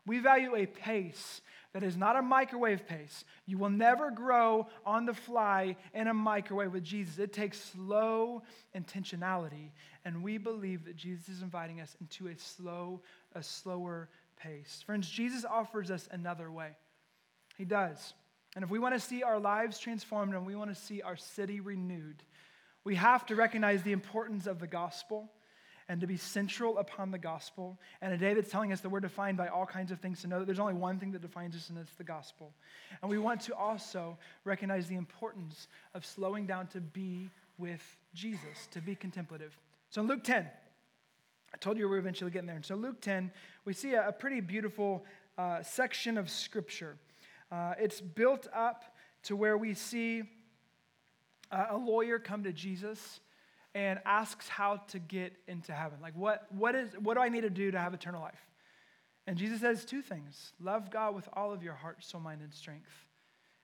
We 0.06 0.20
value 0.20 0.54
a 0.54 0.66
pace 0.66 1.40
that 1.72 1.82
is 1.82 1.96
not 1.96 2.16
a 2.16 2.22
microwave 2.22 2.86
pace. 2.86 3.24
You 3.44 3.58
will 3.58 3.70
never 3.70 4.10
grow 4.10 4.68
on 4.84 5.04
the 5.04 5.12
fly 5.12 5.76
in 5.92 6.06
a 6.06 6.14
microwave 6.14 6.72
with 6.72 6.84
Jesus. 6.84 7.18
It 7.18 7.32
takes 7.32 7.60
slow 7.60 8.42
intentionality, 8.74 9.72
and 10.04 10.22
we 10.22 10.38
believe 10.38 10.84
that 10.84 10.96
Jesus 10.96 11.28
is 11.28 11.42
inviting 11.42 11.80
us 11.80 11.96
into 12.00 12.28
a 12.28 12.38
slow, 12.38 13.02
a 13.34 13.42
slower 13.42 14.08
pace. 14.40 14.82
Friends, 14.86 15.10
Jesus 15.10 15.44
offers 15.44 15.90
us 15.90 16.08
another 16.12 16.52
way. 16.52 16.76
He 17.56 17.64
does. 17.64 18.14
And 18.54 18.64
if 18.64 18.70
we 18.70 18.78
want 18.78 18.94
to 18.94 19.00
see 19.00 19.22
our 19.22 19.38
lives 19.38 19.78
transformed 19.78 20.34
and 20.34 20.46
we 20.46 20.54
want 20.54 20.74
to 20.74 20.80
see 20.80 21.02
our 21.02 21.16
city 21.16 21.60
renewed, 21.60 22.22
we 22.84 22.94
have 22.94 23.26
to 23.26 23.36
recognize 23.36 23.82
the 23.82 23.92
importance 23.92 24.46
of 24.46 24.60
the 24.60 24.66
gospel 24.66 25.30
and 25.88 26.00
to 26.00 26.06
be 26.06 26.16
central 26.16 26.78
upon 26.78 27.10
the 27.10 27.18
gospel. 27.18 27.78
And 28.00 28.12
a 28.12 28.16
day 28.16 28.34
that's 28.34 28.50
telling 28.50 28.72
us 28.72 28.80
that 28.80 28.88
we're 28.88 29.00
defined 29.00 29.36
by 29.36 29.48
all 29.48 29.66
kinds 29.66 29.92
of 29.92 30.00
things 30.00 30.20
to 30.22 30.26
know 30.26 30.40
that 30.40 30.46
there's 30.46 30.58
only 30.58 30.74
one 30.74 30.98
thing 30.98 31.12
that 31.12 31.22
defines 31.22 31.54
us, 31.54 31.68
and 31.68 31.78
it's 31.78 31.94
the 31.94 32.04
gospel. 32.04 32.52
And 33.02 33.10
we 33.10 33.18
want 33.18 33.40
to 33.42 33.54
also 33.54 34.18
recognize 34.44 34.88
the 34.88 34.96
importance 34.96 35.68
of 35.94 36.04
slowing 36.04 36.46
down 36.46 36.66
to 36.68 36.80
be 36.80 37.30
with 37.58 37.82
Jesus, 38.14 38.66
to 38.72 38.80
be 38.80 38.94
contemplative. 38.94 39.56
So 39.90 40.00
in 40.00 40.08
Luke 40.08 40.24
10, 40.24 40.46
I 41.54 41.56
told 41.58 41.78
you 41.78 41.88
we 41.88 41.96
are 41.96 41.98
eventually 42.00 42.30
getting 42.30 42.46
there. 42.46 42.56
And 42.56 42.64
so 42.64 42.74
Luke 42.74 43.00
10, 43.00 43.30
we 43.64 43.72
see 43.72 43.94
a, 43.94 44.08
a 44.08 44.12
pretty 44.12 44.40
beautiful 44.40 45.04
uh, 45.38 45.62
section 45.62 46.18
of 46.18 46.28
scripture. 46.28 46.96
Uh, 47.50 47.74
it's 47.78 48.00
built 48.00 48.48
up 48.54 48.96
to 49.24 49.36
where 49.36 49.56
we 49.56 49.74
see 49.74 50.22
uh, 51.50 51.66
a 51.70 51.76
lawyer 51.76 52.18
come 52.18 52.44
to 52.44 52.52
Jesus 52.52 53.20
and 53.74 54.00
asks 54.04 54.48
how 54.48 54.78
to 54.88 54.98
get 54.98 55.32
into 55.46 55.72
heaven. 55.72 55.98
Like, 56.00 56.16
what, 56.16 56.46
what, 56.50 56.74
is, 56.74 56.90
what 56.98 57.14
do 57.14 57.20
I 57.20 57.28
need 57.28 57.42
to 57.42 57.50
do 57.50 57.70
to 57.70 57.78
have 57.78 57.92
eternal 57.92 58.22
life? 58.22 58.40
And 59.26 59.36
Jesus 59.36 59.60
says 59.60 59.84
two 59.84 60.02
things 60.02 60.52
love 60.60 60.90
God 60.90 61.14
with 61.14 61.28
all 61.32 61.52
of 61.52 61.62
your 61.62 61.74
heart, 61.74 62.02
soul, 62.02 62.20
mind, 62.20 62.40
and 62.42 62.54
strength. 62.54 62.90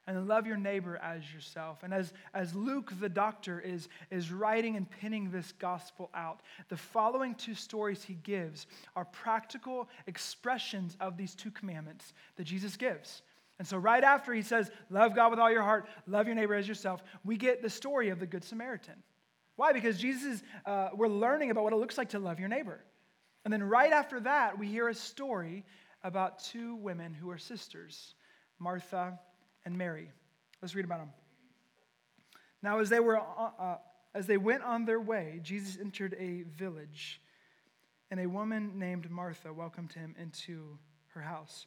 And 0.05 0.27
love 0.27 0.49
your 0.49 0.57
neighbor 0.57 0.97
as 0.97 1.33
yourself. 1.33 1.85
And 1.85 1.95
as, 1.95 2.13
as 2.35 2.57
Luke, 2.57 2.93
the 3.01 3.09
doctor, 3.09 3.61
is, 3.61 3.89
is 4.11 4.33
writing 4.33 4.75
and 4.75 4.91
pinning 4.91 5.31
this 5.31 5.53
gospel 5.61 6.11
out, 6.13 6.41
the 6.69 6.77
following 6.77 7.37
two 7.37 7.55
stories 7.55 8.03
he 8.03 8.15
gives 8.25 8.67
are 8.97 9.05
practical 9.05 9.89
expressions 10.09 10.97
of 10.99 11.17
these 11.17 11.37
two 11.37 11.53
commandments 11.53 12.15
that 12.35 12.45
Jesus 12.45 12.77
gives. 12.77 13.23
And 13.59 13.69
so, 13.69 13.77
right 13.77 14.03
after 14.03 14.33
he 14.33 14.43
says, 14.43 14.71
Love 14.91 15.15
God 15.15 15.31
with 15.31 15.39
all 15.39 15.51
your 15.51 15.63
heart, 15.63 15.87
love 16.07 16.27
your 16.27 16.35
neighbor 16.35 16.55
as 16.55 16.67
yourself, 16.67 17.03
we 17.25 17.37
get 17.37 17.63
the 17.63 17.71
story 17.71 18.09
of 18.09 18.19
the 18.19 18.27
Good 18.27 18.45
Samaritan. 18.45 19.03
Why? 19.57 19.73
Because 19.73 19.99
Jesus 19.99 20.43
uh, 20.67 20.89
we're 20.95 21.09
learning 21.09 21.51
about 21.51 21.65
what 21.65 21.73
it 21.73 21.77
looks 21.77 21.99
like 21.99 22.11
to 22.11 22.19
love 22.19 22.41
your 22.41 22.49
neighbor. 22.49 22.81
And 23.45 23.53
then, 23.53 23.63
right 23.63 23.93
after 23.93 24.21
that, 24.21 24.59
we 24.59 24.67
hear 24.67 24.89
a 24.89 24.95
story 24.95 25.65
about 26.05 26.39
two 26.39 26.77
women 26.77 27.15
who 27.15 27.31
are 27.31 27.39
sisters, 27.39 28.15
Martha 28.59 29.19
and 29.65 29.77
Mary. 29.77 30.11
Let's 30.61 30.75
read 30.75 30.85
about 30.85 30.99
them. 30.99 31.11
Now, 32.63 32.79
as 32.79 32.89
they, 32.89 33.01
were, 33.01 33.19
uh, 33.19 33.51
uh, 33.59 33.77
as 34.15 34.27
they 34.27 34.37
went 34.37 34.63
on 34.63 34.85
their 34.85 35.01
way, 35.01 35.41
Jesus 35.43 35.79
entered 35.81 36.15
a 36.19 36.43
village, 36.43 37.21
and 38.11 38.21
a 38.21 38.27
woman 38.27 38.79
named 38.79 39.11
Martha 39.11 39.53
welcomed 39.53 39.93
him 39.93 40.15
into 40.19 40.79
her 41.09 41.21
house. 41.21 41.67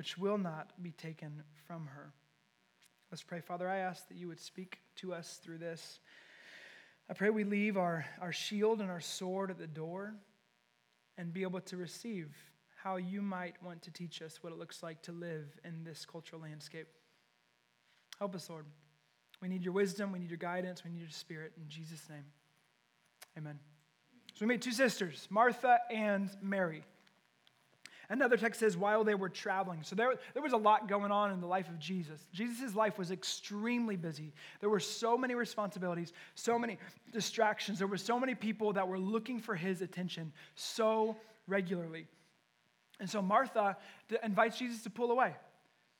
which 0.00 0.16
will 0.16 0.38
not 0.38 0.72
be 0.82 0.92
taken 0.92 1.42
from 1.66 1.84
her. 1.84 2.14
Let's 3.10 3.22
pray. 3.22 3.42
Father, 3.42 3.68
I 3.68 3.80
ask 3.80 4.08
that 4.08 4.16
you 4.16 4.28
would 4.28 4.40
speak 4.40 4.78
to 4.96 5.12
us 5.12 5.38
through 5.44 5.58
this. 5.58 6.00
I 7.10 7.12
pray 7.12 7.28
we 7.28 7.44
leave 7.44 7.76
our, 7.76 8.06
our 8.18 8.32
shield 8.32 8.80
and 8.80 8.90
our 8.90 9.02
sword 9.02 9.50
at 9.50 9.58
the 9.58 9.66
door 9.66 10.14
and 11.18 11.34
be 11.34 11.42
able 11.42 11.60
to 11.60 11.76
receive 11.76 12.34
how 12.82 12.96
you 12.96 13.20
might 13.20 13.62
want 13.62 13.82
to 13.82 13.90
teach 13.90 14.22
us 14.22 14.42
what 14.42 14.54
it 14.54 14.58
looks 14.58 14.82
like 14.82 15.02
to 15.02 15.12
live 15.12 15.44
in 15.66 15.84
this 15.84 16.06
cultural 16.10 16.40
landscape. 16.40 16.88
Help 18.18 18.34
us, 18.34 18.48
Lord. 18.48 18.64
We 19.42 19.48
need 19.48 19.64
your 19.64 19.74
wisdom, 19.74 20.12
we 20.12 20.18
need 20.18 20.30
your 20.30 20.38
guidance, 20.38 20.82
we 20.82 20.92
need 20.92 21.00
your 21.00 21.10
spirit. 21.10 21.52
In 21.58 21.68
Jesus' 21.68 22.08
name, 22.08 22.24
amen. 23.36 23.58
So 24.32 24.46
we 24.46 24.54
meet 24.54 24.62
two 24.62 24.72
sisters, 24.72 25.28
Martha 25.28 25.78
and 25.90 26.30
Mary. 26.40 26.84
Another 28.10 28.36
text 28.36 28.58
says, 28.58 28.76
while 28.76 29.04
they 29.04 29.14
were 29.14 29.28
traveling. 29.28 29.84
So 29.84 29.94
there, 29.94 30.16
there 30.34 30.42
was 30.42 30.52
a 30.52 30.56
lot 30.56 30.88
going 30.88 31.12
on 31.12 31.30
in 31.30 31.40
the 31.40 31.46
life 31.46 31.68
of 31.68 31.78
Jesus. 31.78 32.26
Jesus' 32.32 32.74
life 32.74 32.98
was 32.98 33.12
extremely 33.12 33.94
busy. 33.94 34.32
There 34.58 34.68
were 34.68 34.80
so 34.80 35.16
many 35.16 35.36
responsibilities, 35.36 36.12
so 36.34 36.58
many 36.58 36.78
distractions. 37.12 37.78
There 37.78 37.86
were 37.86 37.96
so 37.96 38.18
many 38.18 38.34
people 38.34 38.72
that 38.72 38.88
were 38.88 38.98
looking 38.98 39.38
for 39.38 39.54
his 39.54 39.80
attention 39.80 40.32
so 40.56 41.16
regularly. 41.46 42.08
And 42.98 43.08
so 43.08 43.22
Martha 43.22 43.76
invites 44.24 44.58
Jesus 44.58 44.82
to 44.82 44.90
pull 44.90 45.12
away. 45.12 45.36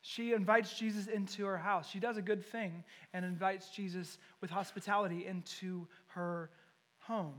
She 0.02 0.32
invites 0.32 0.76
Jesus 0.76 1.06
into 1.06 1.44
her 1.44 1.58
house. 1.58 1.88
She 1.88 2.00
does 2.00 2.16
a 2.16 2.22
good 2.22 2.44
thing 2.44 2.82
and 3.12 3.24
invites 3.24 3.70
Jesus 3.70 4.18
with 4.40 4.50
hospitality 4.50 5.26
into 5.26 5.86
her 6.08 6.50
home. 6.98 7.34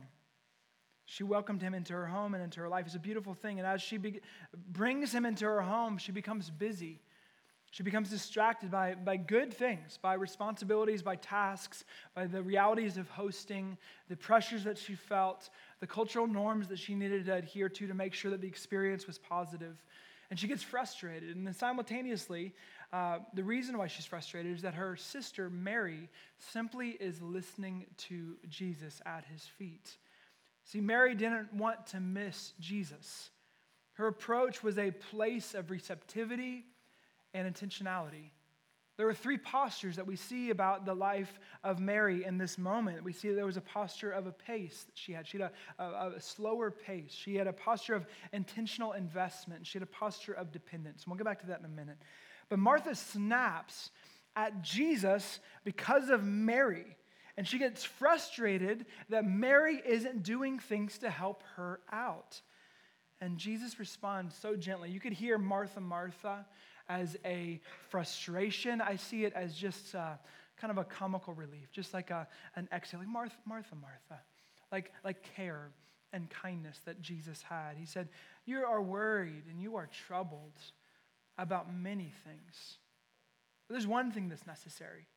She 1.11 1.23
welcomed 1.23 1.61
him 1.61 1.73
into 1.73 1.91
her 1.91 2.05
home 2.05 2.35
and 2.35 2.41
into 2.41 2.61
her 2.61 2.69
life. 2.69 2.85
It's 2.85 2.95
a 2.95 2.99
beautiful 2.99 3.33
thing. 3.33 3.59
And 3.59 3.67
as 3.67 3.81
she 3.81 3.97
be- 3.97 4.21
brings 4.69 5.13
him 5.13 5.25
into 5.25 5.43
her 5.43 5.59
home, 5.59 5.97
she 5.97 6.13
becomes 6.13 6.49
busy. 6.49 7.01
She 7.71 7.83
becomes 7.83 8.09
distracted 8.09 8.71
by, 8.71 8.95
by 8.95 9.17
good 9.17 9.53
things, 9.53 9.99
by 10.01 10.13
responsibilities, 10.13 11.01
by 11.01 11.17
tasks, 11.17 11.83
by 12.15 12.27
the 12.27 12.41
realities 12.41 12.95
of 12.95 13.09
hosting, 13.09 13.77
the 14.07 14.15
pressures 14.15 14.63
that 14.63 14.77
she 14.77 14.95
felt, 14.95 15.49
the 15.81 15.87
cultural 15.87 16.27
norms 16.27 16.69
that 16.69 16.79
she 16.79 16.95
needed 16.95 17.25
to 17.25 17.35
adhere 17.35 17.67
to 17.67 17.87
to 17.87 17.93
make 17.93 18.13
sure 18.13 18.31
that 18.31 18.39
the 18.39 18.47
experience 18.47 19.05
was 19.05 19.17
positive. 19.17 19.83
And 20.29 20.39
she 20.39 20.47
gets 20.47 20.63
frustrated. 20.63 21.35
And 21.35 21.45
then 21.45 21.53
simultaneously, 21.53 22.53
uh, 22.93 23.19
the 23.33 23.43
reason 23.43 23.77
why 23.77 23.87
she's 23.87 24.05
frustrated 24.05 24.55
is 24.55 24.61
that 24.61 24.75
her 24.75 24.95
sister, 24.95 25.49
Mary, 25.49 26.07
simply 26.37 26.91
is 26.91 27.21
listening 27.21 27.87
to 27.97 28.37
Jesus 28.47 29.01
at 29.05 29.25
his 29.25 29.43
feet. 29.43 29.97
See, 30.71 30.79
Mary 30.79 31.15
didn't 31.15 31.53
want 31.53 31.87
to 31.87 31.99
miss 31.99 32.53
Jesus. 32.61 33.29
Her 33.95 34.07
approach 34.07 34.63
was 34.63 34.77
a 34.77 34.91
place 34.91 35.53
of 35.53 35.69
receptivity 35.69 36.63
and 37.33 37.53
intentionality. 37.53 38.29
There 38.95 39.05
were 39.05 39.13
three 39.13 39.37
postures 39.37 39.97
that 39.97 40.07
we 40.07 40.15
see 40.15 40.49
about 40.49 40.85
the 40.85 40.93
life 40.93 41.39
of 41.61 41.81
Mary 41.81 42.23
in 42.23 42.37
this 42.37 42.57
moment. 42.57 43.03
We 43.03 43.11
see 43.11 43.27
that 43.27 43.35
there 43.35 43.45
was 43.45 43.57
a 43.57 43.61
posture 43.61 44.11
of 44.11 44.27
a 44.27 44.31
pace 44.31 44.83
that 44.83 44.97
she 44.97 45.11
had. 45.11 45.27
She 45.27 45.39
had 45.39 45.51
a, 45.77 45.83
a, 45.83 46.11
a, 46.15 46.21
slower 46.21 46.71
pace. 46.71 47.11
She 47.11 47.35
had 47.35 47.47
a 47.47 47.53
posture 47.53 47.95
of 47.95 48.05
intentional 48.31 48.93
investment. 48.93 49.67
She 49.67 49.77
had 49.77 49.83
a 49.83 49.91
posture 49.91 50.33
of 50.33 50.53
dependence. 50.53 51.03
And 51.03 51.11
we'll 51.11 51.17
get 51.17 51.25
back 51.25 51.41
to 51.41 51.47
that 51.47 51.59
in 51.59 51.65
a 51.65 51.69
minute. 51.69 51.97
But 52.47 52.59
Martha 52.59 52.95
snaps 52.95 53.91
at 54.37 54.61
Jesus 54.61 55.41
because 55.65 56.09
of 56.09 56.23
Mary. 56.23 56.95
And 57.41 57.47
she 57.47 57.57
gets 57.57 57.83
frustrated 57.83 58.85
that 59.09 59.25
Mary 59.25 59.81
isn't 59.83 60.21
doing 60.21 60.59
things 60.59 60.99
to 60.99 61.09
help 61.09 61.41
her 61.55 61.79
out. 61.91 62.39
And 63.19 63.39
Jesus 63.39 63.79
responds 63.79 64.35
so 64.35 64.55
gently. 64.55 64.91
You 64.91 64.99
could 64.99 65.13
hear 65.13 65.39
Martha, 65.39 65.79
Martha 65.79 66.45
as 66.87 67.17
a 67.25 67.59
frustration. 67.89 68.79
I 68.79 68.95
see 68.95 69.25
it 69.25 69.33
as 69.33 69.55
just 69.55 69.95
uh, 69.95 70.17
kind 70.55 70.69
of 70.69 70.77
a 70.77 70.83
comical 70.83 71.33
relief, 71.33 71.71
just 71.71 71.95
like 71.95 72.11
a, 72.11 72.27
an 72.55 72.69
exhale, 72.71 72.99
like 72.99 73.09
Martha, 73.09 73.33
Martha, 73.47 73.73
Martha, 73.73 74.21
like, 74.71 74.93
like 75.03 75.27
care 75.35 75.71
and 76.13 76.29
kindness 76.29 76.79
that 76.85 77.01
Jesus 77.01 77.41
had. 77.41 77.75
He 77.75 77.87
said, 77.87 78.09
You 78.45 78.59
are 78.59 78.83
worried 78.83 79.45
and 79.49 79.59
you 79.59 79.77
are 79.77 79.89
troubled 80.05 80.59
about 81.39 81.73
many 81.73 82.13
things. 82.23 82.77
But 83.67 83.73
there's 83.73 83.87
one 83.87 84.11
thing 84.11 84.29
that's 84.29 84.45
necessary 84.45 85.07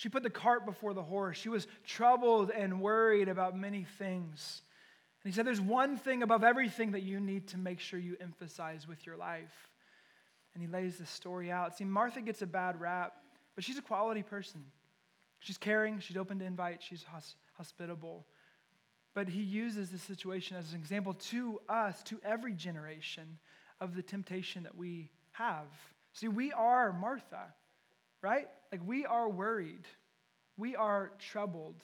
she 0.00 0.08
put 0.08 0.22
the 0.22 0.30
cart 0.30 0.64
before 0.64 0.94
the 0.94 1.02
horse. 1.02 1.36
She 1.36 1.50
was 1.50 1.66
troubled 1.84 2.50
and 2.50 2.80
worried 2.80 3.28
about 3.28 3.54
many 3.54 3.84
things. 3.98 4.62
And 5.22 5.30
he 5.30 5.36
said, 5.36 5.46
There's 5.46 5.60
one 5.60 5.98
thing 5.98 6.22
above 6.22 6.42
everything 6.42 6.92
that 6.92 7.02
you 7.02 7.20
need 7.20 7.48
to 7.48 7.58
make 7.58 7.80
sure 7.80 7.98
you 7.98 8.16
emphasize 8.18 8.88
with 8.88 9.04
your 9.04 9.18
life. 9.18 9.68
And 10.54 10.62
he 10.62 10.70
lays 10.70 10.96
the 10.96 11.04
story 11.04 11.52
out. 11.52 11.76
See, 11.76 11.84
Martha 11.84 12.22
gets 12.22 12.40
a 12.40 12.46
bad 12.46 12.80
rap, 12.80 13.12
but 13.54 13.62
she's 13.62 13.76
a 13.76 13.82
quality 13.82 14.22
person. 14.22 14.64
She's 15.40 15.58
caring, 15.58 16.00
she's 16.00 16.16
open 16.16 16.38
to 16.38 16.46
invite, 16.46 16.82
she's 16.82 17.04
hospitable. 17.58 18.24
But 19.12 19.28
he 19.28 19.42
uses 19.42 19.90
this 19.90 20.00
situation 20.00 20.56
as 20.56 20.72
an 20.72 20.78
example 20.78 21.12
to 21.12 21.60
us, 21.68 22.02
to 22.04 22.18
every 22.24 22.54
generation, 22.54 23.36
of 23.82 23.94
the 23.94 24.02
temptation 24.02 24.62
that 24.62 24.74
we 24.74 25.10
have. 25.32 25.66
See, 26.14 26.28
we 26.28 26.52
are 26.52 26.90
Martha 26.90 27.52
right? 28.22 28.48
Like 28.72 28.86
we 28.86 29.06
are 29.06 29.28
worried, 29.28 29.86
we 30.56 30.76
are 30.76 31.12
troubled, 31.18 31.82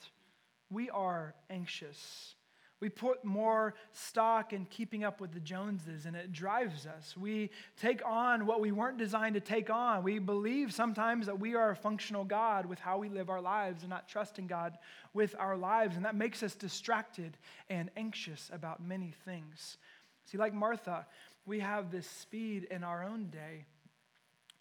we 0.69 0.89
are 0.89 1.33
anxious. 1.49 2.35
We 2.79 2.89
put 2.89 3.25
more 3.25 3.73
stock 3.91 4.53
in 4.53 4.65
keeping 4.65 5.03
up 5.03 5.19
with 5.19 5.31
the 5.31 5.39
Joneses, 5.39 6.05
and 6.05 6.15
it 6.15 6.31
drives 6.31 6.85
us. 6.85 7.17
We 7.17 7.49
take 7.81 8.05
on 8.05 8.45
what 8.45 8.61
we 8.61 8.71
weren't 8.71 8.99
designed 8.99 9.33
to 9.33 9.41
take 9.41 9.71
on. 9.71 10.03
We 10.03 10.19
believe 10.19 10.71
sometimes 10.71 11.25
that 11.25 11.39
we 11.39 11.55
are 11.55 11.71
a 11.71 11.75
functional 11.75 12.23
God 12.23 12.67
with 12.67 12.77
how 12.77 12.99
we 12.99 13.09
live 13.09 13.31
our 13.31 13.41
lives 13.41 13.81
and 13.81 13.89
not 13.89 14.07
trusting 14.07 14.45
God 14.45 14.77
with 15.11 15.35
our 15.39 15.57
lives, 15.57 15.95
and 15.95 16.05
that 16.05 16.13
makes 16.13 16.43
us 16.43 16.53
distracted 16.53 17.35
and 17.67 17.89
anxious 17.97 18.47
about 18.53 18.79
many 18.79 19.11
things. 19.25 19.77
See, 20.25 20.37
like 20.37 20.53
Martha, 20.53 21.07
we 21.47 21.61
have 21.61 21.89
this 21.89 22.07
speed 22.07 22.67
in 22.69 22.83
our 22.83 23.03
own 23.03 23.29
day 23.29 23.65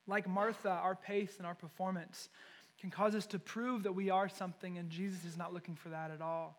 like 0.07 0.29
Martha, 0.29 0.71
our 0.71 0.95
pace 0.95 1.37
and 1.39 1.47
our 1.47 1.55
performance 1.55 2.29
can 2.81 2.91
cause 2.91 3.15
us 3.15 3.27
to 3.27 3.39
prove 3.39 3.85
that 3.85 3.93
we 3.93 4.11
are 4.11 4.29
something, 4.29 4.79
and 4.79 4.91
Jesus 4.91 5.25
is 5.25 5.37
not 5.37 5.55
looking 5.55 5.75
for 5.75 5.89
that 5.89 6.11
at 6.11 6.21
all. 6.21 6.59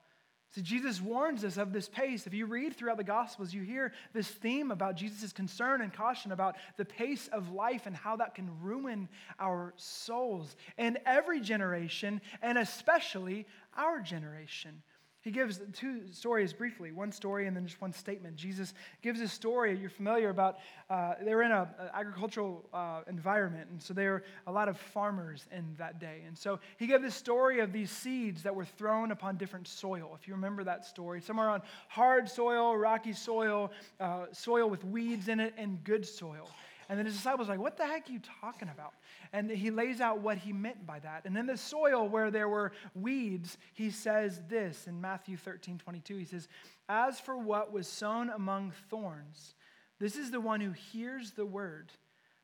So 0.52 0.62
Jesus 0.62 1.02
warns 1.02 1.44
us 1.44 1.58
of 1.58 1.74
this 1.74 1.90
pace. 1.90 2.26
If 2.26 2.34
you 2.34 2.46
read 2.46 2.76
throughout 2.76 2.98
the 2.98 3.04
Gospels, 3.04 3.54
you 3.54 3.64
hear 3.64 3.92
this 4.14 4.28
theme 4.28 4.72
about 4.72 4.96
Jesus' 4.96 5.34
concern 5.34 5.82
and 5.82 5.94
caution 5.94 6.32
about 6.32 6.56
the 6.78 6.86
pace 6.86 7.28
of 7.28 7.52
life 7.52 7.86
and 7.86 7.96
how 7.96 8.16
that 8.16 8.34
can 8.34 8.50
ruin 8.62 9.10
our 9.40 9.74
souls. 9.76 10.56
in 10.78 10.98
every 11.06 11.42
generation, 11.42 12.22
and 12.42 12.58
especially 12.58 13.46
our 13.76 14.00
generation. 14.00 14.82
He 15.28 15.34
gives 15.34 15.60
two 15.74 16.04
stories 16.14 16.54
briefly, 16.54 16.94
one 16.94 17.12
story 17.12 17.48
and 17.48 17.58
then 17.58 17.68
just 17.68 17.82
one 17.82 17.92
statement. 17.92 18.38
Jesus 18.38 18.74
gives 19.02 19.20
a 19.20 19.28
story, 19.28 19.78
you're 19.78 19.90
familiar 19.90 20.30
about, 20.30 20.60
uh, 20.90 21.16
they 21.22 21.36
were 21.36 21.44
in 21.44 21.52
an 21.52 21.68
agricultural 21.94 22.64
uh, 22.74 23.02
environment, 23.10 23.68
and 23.70 23.84
so 23.84 23.94
there 23.94 24.12
were 24.14 24.24
a 24.48 24.52
lot 24.54 24.70
of 24.70 24.78
farmers 24.78 25.46
in 25.52 25.76
that 25.78 26.00
day. 26.00 26.22
And 26.26 26.38
so 26.38 26.62
he 26.78 26.88
gave 26.88 27.02
this 27.02 27.14
story 27.14 27.60
of 27.60 27.74
these 27.74 27.92
seeds 27.92 28.42
that 28.44 28.56
were 28.56 28.64
thrown 28.64 29.12
upon 29.12 29.36
different 29.36 29.68
soil, 29.68 30.18
if 30.18 30.30
you 30.30 30.34
remember 30.34 30.64
that 30.64 30.86
story. 30.86 31.20
Somewhere 31.20 31.50
on 31.50 31.62
hard 31.90 32.30
soil, 32.30 32.78
rocky 32.78 33.12
soil, 33.12 33.70
uh, 34.00 34.28
soil 34.32 34.70
with 34.70 34.86
weeds 34.86 35.28
in 35.28 35.42
it, 35.42 35.54
and 35.58 35.84
good 35.84 36.06
soil. 36.06 36.50
And 36.90 36.98
then 36.98 37.06
his 37.06 37.16
disciples 37.16 37.50
are 37.50 37.54
like, 37.54 37.60
What 37.60 37.78
the 37.78 37.86
heck 37.86 38.10
are 38.10 38.12
you 38.12 38.22
talking 38.42 38.70
about? 38.70 38.94
And 39.34 39.50
he 39.50 39.72
lays 39.72 40.00
out 40.00 40.20
what 40.20 40.38
he 40.38 40.54
meant 40.54 40.86
by 40.86 41.00
that. 41.00 41.26
And 41.26 41.38
in 41.38 41.46
the 41.46 41.58
soil 41.58 42.08
where 42.08 42.32
there 42.32 42.48
were 42.48 42.72
weeds, 42.96 43.58
he 43.74 43.90
says 43.90 44.42
this 44.48 44.88
in 44.88 45.02
Matthew 45.02 45.38
13 45.38 45.78
22. 45.78 46.18
He 46.18 46.26
says, 46.26 46.48
As 46.88 47.20
for 47.20 47.38
what 47.38 47.74
was 47.74 47.88
sown 47.88 48.30
among 48.30 48.72
thorns, 48.90 49.56
this 50.00 50.16
is 50.16 50.32
the 50.32 50.42
one 50.42 50.62
who 50.62 50.72
hears 50.72 51.32
the 51.32 51.46
word. 51.46 51.92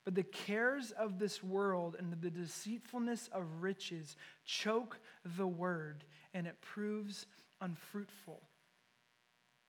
But 0.05 0.15
the 0.15 0.23
cares 0.23 0.91
of 0.91 1.17
this 1.17 1.41
world 1.41 1.95
and 1.97 2.11
the 2.11 2.29
deceitfulness 2.29 3.29
of 3.31 3.61
riches 3.61 4.17
choke 4.43 4.99
the 5.37 5.47
word, 5.47 6.03
and 6.33 6.45
it 6.45 6.59
proves 6.61 7.25
unfruitful. 7.61 8.41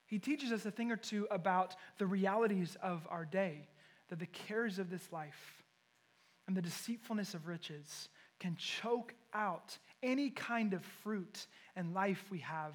He 0.07 0.19
teaches 0.19 0.53
us 0.53 0.67
a 0.67 0.71
thing 0.71 0.91
or 0.91 0.97
two 0.97 1.27
about 1.31 1.77
the 1.99 2.07
realities 2.07 2.77
of 2.83 3.07
our 3.11 3.25
day, 3.25 3.69
that 4.09 4.19
the 4.19 4.27
cares 4.27 4.79
of 4.79 4.91
this 4.91 5.13
life, 5.13 5.63
and 6.47 6.57
the 6.57 6.63
deceitfulness 6.63 7.35
of 7.35 7.47
riches 7.47 8.09
can 8.39 8.57
choke 8.57 9.15
out 9.33 9.79
any 10.03 10.31
kind 10.31 10.75
of 10.75 10.85
fruit 11.03 11.47
and 11.77 11.95
life 11.95 12.25
we 12.31 12.39
have 12.41 12.75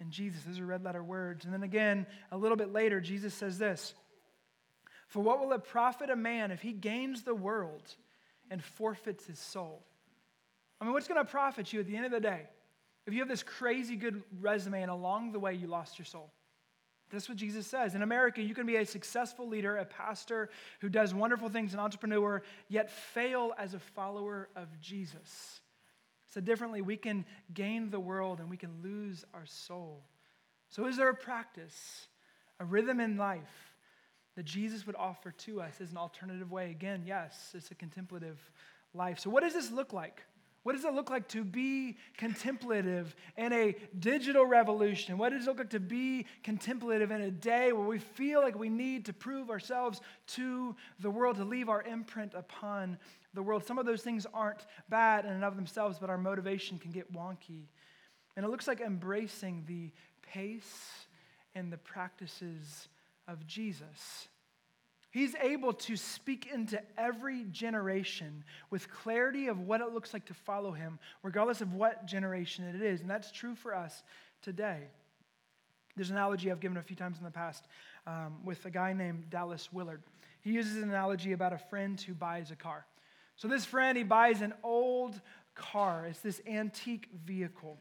in 0.00 0.10
Jesus. 0.10 0.42
Those 0.42 0.58
are 0.58 0.66
red 0.66 0.84
letter 0.84 1.02
words. 1.02 1.44
And 1.44 1.54
then 1.54 1.62
again, 1.62 2.06
a 2.32 2.36
little 2.36 2.56
bit 2.56 2.72
later, 2.72 3.00
Jesus 3.00 3.32
says 3.34 3.58
this 3.58 3.94
For 5.08 5.22
what 5.22 5.40
will 5.40 5.52
it 5.52 5.64
profit 5.64 6.10
a 6.10 6.16
man 6.16 6.50
if 6.50 6.62
he 6.62 6.72
gains 6.72 7.22
the 7.22 7.34
world 7.34 7.94
and 8.50 8.62
forfeits 8.62 9.26
his 9.26 9.38
soul? 9.38 9.84
I 10.80 10.84
mean, 10.84 10.92
what's 10.92 11.08
going 11.08 11.24
to 11.24 11.30
profit 11.30 11.72
you 11.72 11.80
at 11.80 11.86
the 11.86 11.96
end 11.96 12.06
of 12.06 12.12
the 12.12 12.20
day 12.20 12.42
if 13.06 13.14
you 13.14 13.20
have 13.20 13.28
this 13.28 13.42
crazy 13.42 13.96
good 13.96 14.22
resume 14.40 14.82
and 14.82 14.90
along 14.90 15.32
the 15.32 15.38
way 15.38 15.54
you 15.54 15.68
lost 15.68 15.98
your 15.98 16.06
soul? 16.06 16.32
That's 17.10 17.28
what 17.28 17.38
Jesus 17.38 17.66
says. 17.66 17.94
In 17.94 18.02
America, 18.02 18.42
you 18.42 18.54
can 18.54 18.66
be 18.66 18.76
a 18.76 18.84
successful 18.84 19.48
leader, 19.48 19.76
a 19.76 19.84
pastor 19.84 20.50
who 20.80 20.88
does 20.88 21.14
wonderful 21.14 21.48
things, 21.48 21.72
an 21.72 21.80
entrepreneur, 21.80 22.42
yet 22.68 22.90
fail 22.90 23.52
as 23.58 23.74
a 23.74 23.78
follower 23.78 24.48
of 24.56 24.80
Jesus. 24.80 25.60
So, 26.28 26.40
differently, 26.40 26.82
we 26.82 26.96
can 26.96 27.24
gain 27.54 27.90
the 27.90 28.00
world 28.00 28.40
and 28.40 28.50
we 28.50 28.56
can 28.56 28.82
lose 28.82 29.24
our 29.32 29.46
soul. 29.46 30.02
So, 30.68 30.86
is 30.86 30.96
there 30.96 31.08
a 31.08 31.14
practice, 31.14 32.08
a 32.58 32.64
rhythm 32.64 32.98
in 32.98 33.16
life 33.16 33.74
that 34.34 34.44
Jesus 34.44 34.86
would 34.86 34.96
offer 34.96 35.30
to 35.30 35.60
us 35.60 35.80
as 35.80 35.92
an 35.92 35.96
alternative 35.96 36.50
way? 36.50 36.70
Again, 36.70 37.04
yes, 37.06 37.52
it's 37.54 37.70
a 37.70 37.76
contemplative 37.76 38.38
life. 38.92 39.20
So, 39.20 39.30
what 39.30 39.44
does 39.44 39.54
this 39.54 39.70
look 39.70 39.92
like? 39.92 40.22
What 40.66 40.74
does 40.74 40.84
it 40.84 40.94
look 40.94 41.10
like 41.10 41.28
to 41.28 41.44
be 41.44 41.96
contemplative 42.16 43.14
in 43.36 43.52
a 43.52 43.76
digital 44.00 44.44
revolution? 44.44 45.16
What 45.16 45.30
does 45.30 45.44
it 45.44 45.46
look 45.46 45.60
like 45.60 45.70
to 45.70 45.78
be 45.78 46.26
contemplative 46.42 47.12
in 47.12 47.20
a 47.20 47.30
day 47.30 47.70
where 47.70 47.86
we 47.86 48.00
feel 48.00 48.42
like 48.42 48.58
we 48.58 48.68
need 48.68 49.04
to 49.04 49.12
prove 49.12 49.48
ourselves 49.48 50.00
to 50.34 50.74
the 50.98 51.08
world, 51.08 51.36
to 51.36 51.44
leave 51.44 51.68
our 51.68 51.84
imprint 51.84 52.34
upon 52.34 52.98
the 53.32 53.44
world? 53.44 53.64
Some 53.64 53.78
of 53.78 53.86
those 53.86 54.02
things 54.02 54.26
aren't 54.34 54.66
bad 54.88 55.24
in 55.24 55.30
and 55.30 55.44
of 55.44 55.54
themselves, 55.54 56.00
but 56.00 56.10
our 56.10 56.18
motivation 56.18 56.80
can 56.80 56.90
get 56.90 57.12
wonky. 57.12 57.68
And 58.34 58.44
it 58.44 58.48
looks 58.48 58.66
like 58.66 58.80
embracing 58.80 59.62
the 59.68 59.92
pace 60.20 61.06
and 61.54 61.72
the 61.72 61.78
practices 61.78 62.88
of 63.28 63.46
Jesus. 63.46 64.26
He's 65.16 65.34
able 65.36 65.72
to 65.72 65.96
speak 65.96 66.46
into 66.52 66.78
every 66.98 67.44
generation 67.44 68.44
with 68.68 68.90
clarity 68.90 69.46
of 69.46 69.60
what 69.60 69.80
it 69.80 69.94
looks 69.94 70.12
like 70.12 70.26
to 70.26 70.34
follow 70.34 70.72
him, 70.72 70.98
regardless 71.22 71.62
of 71.62 71.72
what 71.72 72.04
generation 72.04 72.66
it 72.66 72.82
is. 72.82 73.00
And 73.00 73.08
that's 73.08 73.32
true 73.32 73.54
for 73.54 73.74
us 73.74 74.02
today. 74.42 74.80
There's 75.96 76.10
an 76.10 76.16
analogy 76.16 76.50
I've 76.50 76.60
given 76.60 76.76
a 76.76 76.82
few 76.82 76.96
times 76.96 77.16
in 77.16 77.24
the 77.24 77.30
past 77.30 77.64
um, 78.06 78.44
with 78.44 78.62
a 78.66 78.70
guy 78.70 78.92
named 78.92 79.30
Dallas 79.30 79.72
Willard. 79.72 80.02
He 80.42 80.50
uses 80.50 80.76
an 80.76 80.90
analogy 80.90 81.32
about 81.32 81.54
a 81.54 81.58
friend 81.70 81.98
who 81.98 82.12
buys 82.12 82.50
a 82.50 82.56
car. 82.56 82.84
So, 83.36 83.48
this 83.48 83.64
friend, 83.64 83.96
he 83.96 84.04
buys 84.04 84.42
an 84.42 84.52
old 84.62 85.18
car, 85.54 86.08
it's 86.10 86.20
this 86.20 86.42
antique 86.46 87.08
vehicle. 87.24 87.78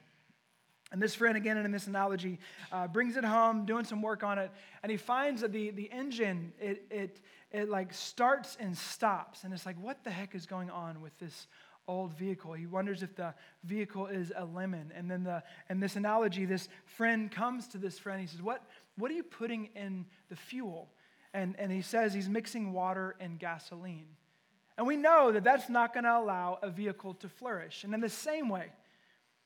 And 0.95 1.03
this 1.03 1.13
friend, 1.13 1.35
again, 1.35 1.57
in 1.57 1.71
this 1.73 1.87
analogy, 1.87 2.39
uh, 2.71 2.87
brings 2.87 3.17
it 3.17 3.25
home, 3.25 3.65
doing 3.65 3.83
some 3.83 4.01
work 4.01 4.23
on 4.23 4.39
it, 4.39 4.49
and 4.81 4.89
he 4.89 4.97
finds 4.97 5.41
that 5.41 5.51
the, 5.51 5.71
the 5.71 5.91
engine, 5.91 6.53
it, 6.57 6.85
it, 6.89 7.19
it 7.51 7.67
like 7.67 7.93
starts 7.93 8.55
and 8.61 8.77
stops. 8.77 9.43
And 9.43 9.53
it's 9.53 9.65
like, 9.65 9.75
what 9.81 10.05
the 10.05 10.09
heck 10.09 10.35
is 10.35 10.45
going 10.45 10.69
on 10.69 11.01
with 11.01 11.11
this 11.19 11.47
old 11.85 12.13
vehicle? 12.13 12.53
He 12.53 12.65
wonders 12.65 13.03
if 13.03 13.13
the 13.13 13.33
vehicle 13.65 14.07
is 14.07 14.31
a 14.37 14.45
lemon. 14.45 14.93
And 14.95 15.11
then 15.11 15.25
the, 15.25 15.43
in 15.69 15.81
this 15.81 15.97
analogy, 15.97 16.45
this 16.45 16.69
friend 16.85 17.29
comes 17.29 17.67
to 17.67 17.77
this 17.77 17.99
friend. 17.99 18.21
He 18.21 18.27
says, 18.27 18.41
what, 18.41 18.63
what 18.95 19.11
are 19.11 19.15
you 19.15 19.23
putting 19.23 19.71
in 19.75 20.05
the 20.29 20.37
fuel? 20.37 20.87
And, 21.33 21.55
and 21.59 21.73
he 21.73 21.81
says 21.81 22.13
he's 22.13 22.29
mixing 22.29 22.71
water 22.71 23.17
and 23.19 23.37
gasoline. 23.37 24.07
And 24.77 24.87
we 24.87 24.95
know 24.95 25.33
that 25.33 25.43
that's 25.43 25.67
not 25.67 25.93
going 25.93 26.05
to 26.05 26.17
allow 26.17 26.57
a 26.61 26.69
vehicle 26.69 27.15
to 27.15 27.27
flourish. 27.27 27.83
And 27.83 27.93
in 27.93 27.99
the 27.99 28.07
same 28.07 28.47
way, 28.47 28.71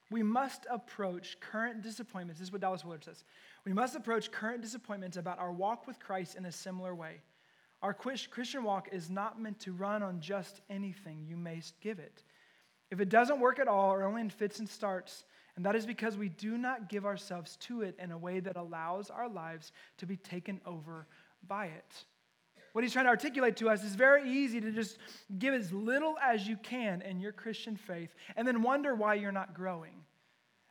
we 0.10 0.24
must 0.24 0.66
approach 0.70 1.40
current 1.40 1.82
disappointments. 1.82 2.40
This 2.40 2.48
is 2.48 2.52
what 2.52 2.62
Dallas 2.62 2.84
Willard 2.84 3.04
says. 3.04 3.24
We 3.66 3.74
must 3.74 3.96
approach 3.96 4.32
current 4.32 4.62
disappointments 4.62 5.18
about 5.18 5.40
our 5.40 5.52
walk 5.52 5.86
with 5.86 6.00
Christ 6.00 6.36
in 6.36 6.46
a 6.46 6.52
similar 6.52 6.96
way. 6.96 7.22
Our 7.82 7.94
Christian 7.94 8.64
walk 8.64 8.90
is 8.92 9.10
not 9.10 9.40
meant 9.40 9.60
to 9.62 9.72
run 9.72 10.04
on 10.04 10.20
just 10.20 10.62
anything 10.70 11.26
you 11.26 11.38
may 11.38 11.62
give 11.82 12.00
it. 12.00 12.24
If 12.92 13.00
it 13.00 13.10
doesn't 13.10 13.40
work 13.40 13.60
at 13.60 13.68
all 13.68 13.94
or 13.94 14.04
only 14.04 14.22
in 14.22 14.30
fits 14.30 14.60
and 14.60 14.68
starts, 14.68 15.24
and 15.56 15.66
that 15.66 15.76
is 15.76 15.86
because 15.86 16.18
we 16.18 16.30
do 16.30 16.58
not 16.58 16.90
give 16.90 17.06
ourselves 17.06 17.56
to 17.58 17.84
it 17.84 17.96
in 18.00 18.12
a 18.12 18.18
way 18.18 18.40
that 18.40 18.58
allows 18.58 19.10
our 19.10 19.30
lives 19.30 19.72
to 19.98 20.06
be 20.06 20.18
taken 20.18 20.60
over 20.66 21.06
by 21.48 21.68
it. 21.68 22.06
What 22.74 22.84
he's 22.84 22.94
trying 22.94 23.06
to 23.06 23.10
articulate 23.10 23.58
to 23.58 23.70
us 23.70 23.84
is 23.84 23.96
very 23.96 24.30
easy 24.30 24.62
to 24.62 24.72
just 24.72 24.98
give 25.38 25.54
as 25.54 25.72
little 25.72 26.16
as 26.24 26.48
you 26.48 26.58
can 26.58 27.02
in 27.02 27.20
your 27.20 27.32
Christian 27.32 27.76
faith 27.76 28.14
and 28.36 28.48
then 28.48 28.62
wonder 28.62 28.96
why 28.96 29.16
you're 29.16 29.32
not 29.32 29.54
growing. 29.54 29.94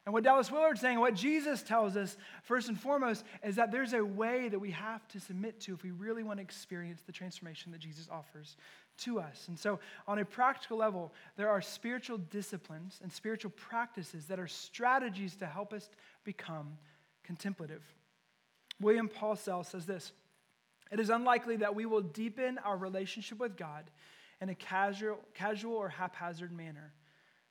And 0.08 0.14
what 0.14 0.24
Dallas 0.24 0.50
Willard's 0.50 0.80
saying, 0.80 0.98
what 1.00 1.12
Jesus 1.14 1.62
tells 1.62 1.94
us, 1.94 2.16
first 2.42 2.70
and 2.70 2.80
foremost, 2.80 3.26
is 3.44 3.56
that 3.56 3.70
there's 3.70 3.92
a 3.92 4.02
way 4.02 4.48
that 4.48 4.58
we 4.58 4.70
have 4.70 5.06
to 5.08 5.20
submit 5.20 5.60
to 5.60 5.74
if 5.74 5.82
we 5.82 5.90
really 5.90 6.22
want 6.22 6.38
to 6.38 6.42
experience 6.42 7.02
the 7.02 7.12
transformation 7.12 7.72
that 7.72 7.80
Jesus 7.80 8.08
offers 8.10 8.56
to 9.00 9.20
us. 9.20 9.44
And 9.48 9.58
so, 9.58 9.80
on 10.06 10.18
a 10.18 10.24
practical 10.24 10.78
level, 10.78 11.12
there 11.36 11.50
are 11.50 11.60
spiritual 11.60 12.16
disciplines 12.16 13.00
and 13.02 13.12
spiritual 13.12 13.50
practices 13.50 14.24
that 14.28 14.40
are 14.40 14.48
strategies 14.48 15.36
to 15.36 15.46
help 15.46 15.74
us 15.74 15.90
become 16.24 16.78
contemplative. 17.22 17.82
William 18.80 19.10
Paulsell 19.10 19.62
says 19.62 19.84
this 19.84 20.12
it 20.90 21.00
is 21.00 21.10
unlikely 21.10 21.56
that 21.56 21.74
we 21.74 21.86
will 21.86 22.00
deepen 22.00 22.58
our 22.58 22.76
relationship 22.76 23.38
with 23.38 23.56
God 23.56 23.90
in 24.40 24.48
a 24.48 24.54
casual, 24.54 25.18
casual 25.34 25.74
or 25.74 25.88
haphazard 25.88 26.52
manner. 26.52 26.92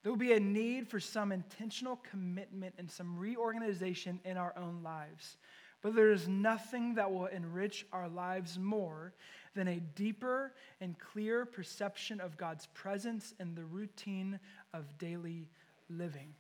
There 0.04 0.12
will 0.12 0.18
be 0.18 0.34
a 0.34 0.40
need 0.40 0.88
for 0.88 1.00
some 1.00 1.32
intentional 1.32 2.00
commitment 2.10 2.76
and 2.78 2.90
some 2.90 3.18
reorganization 3.18 4.20
in 4.24 4.38
our 4.38 4.54
own 4.58 4.82
lives. 4.84 5.38
But 5.82 5.96
there 5.96 6.12
is 6.12 6.28
nothing 6.28 6.96
that 6.96 7.12
will 7.12 7.28
enrich 7.28 7.86
our 7.92 8.10
lives 8.10 8.58
more 8.58 9.14
than 9.56 9.68
a 9.68 9.80
deeper 9.80 10.54
and 10.82 10.98
clear 10.98 11.46
perception 11.46 12.20
of 12.20 12.38
God's 12.38 12.68
presence 12.68 13.34
in 13.40 13.54
the 13.54 13.66
routine 13.66 14.40
of 14.74 14.98
daily 14.98 15.50
living. 15.90 16.34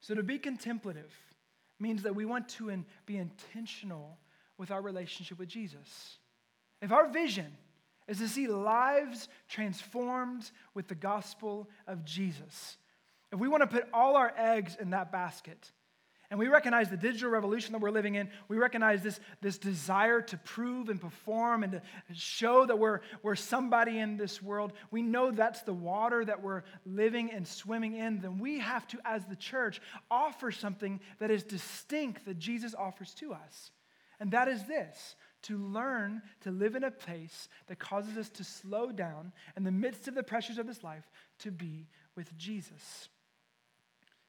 So, 0.00 0.14
to 0.14 0.22
be 0.22 0.38
contemplative 0.38 1.12
means 1.80 2.02
that 2.02 2.14
we 2.14 2.24
want 2.24 2.48
to 2.48 2.84
be 3.06 3.16
intentional 3.16 4.18
with 4.58 4.70
our 4.70 4.82
relationship 4.82 5.38
with 5.38 5.48
Jesus. 5.48 6.18
If 6.82 6.92
our 6.92 7.08
vision 7.08 7.56
is 8.06 8.18
to 8.18 8.28
see 8.28 8.46
lives 8.46 9.28
transformed 9.48 10.50
with 10.74 10.88
the 10.88 10.94
gospel 10.94 11.68
of 11.86 12.04
Jesus, 12.04 12.76
if 13.32 13.38
we 13.38 13.48
want 13.48 13.62
to 13.62 13.66
put 13.66 13.88
all 13.92 14.16
our 14.16 14.32
eggs 14.36 14.76
in 14.80 14.90
that 14.90 15.12
basket, 15.12 15.70
and 16.30 16.38
we 16.38 16.48
recognize 16.48 16.90
the 16.90 16.96
digital 16.96 17.30
revolution 17.30 17.72
that 17.72 17.80
we're 17.80 17.90
living 17.90 18.16
in. 18.16 18.28
We 18.48 18.58
recognize 18.58 19.02
this, 19.02 19.18
this 19.40 19.56
desire 19.56 20.20
to 20.20 20.36
prove 20.36 20.90
and 20.90 21.00
perform 21.00 21.62
and 21.62 21.72
to 21.72 21.82
show 22.12 22.66
that 22.66 22.78
we're, 22.78 23.00
we're 23.22 23.34
somebody 23.34 23.98
in 23.98 24.18
this 24.18 24.42
world. 24.42 24.74
We 24.90 25.00
know 25.00 25.30
that's 25.30 25.62
the 25.62 25.72
water 25.72 26.22
that 26.26 26.42
we're 26.42 26.64
living 26.84 27.30
and 27.30 27.48
swimming 27.48 27.94
in. 27.94 28.20
Then 28.20 28.38
we 28.38 28.58
have 28.58 28.86
to, 28.88 28.98
as 29.06 29.24
the 29.24 29.36
church, 29.36 29.80
offer 30.10 30.52
something 30.52 31.00
that 31.18 31.30
is 31.30 31.44
distinct 31.44 32.26
that 32.26 32.38
Jesus 32.38 32.74
offers 32.74 33.14
to 33.14 33.32
us. 33.32 33.70
And 34.20 34.30
that 34.32 34.48
is 34.48 34.64
this 34.64 35.14
to 35.42 35.56
learn 35.56 36.22
to 36.40 36.50
live 36.50 36.74
in 36.74 36.84
a 36.84 36.90
place 36.90 37.48
that 37.68 37.78
causes 37.78 38.16
us 38.16 38.28
to 38.30 38.44
slow 38.44 38.90
down 38.90 39.32
in 39.56 39.64
the 39.64 39.70
midst 39.70 40.08
of 40.08 40.14
the 40.14 40.22
pressures 40.22 40.58
of 40.58 40.66
this 40.66 40.82
life 40.82 41.08
to 41.40 41.50
be 41.50 41.86
with 42.16 42.36
Jesus. 42.36 43.08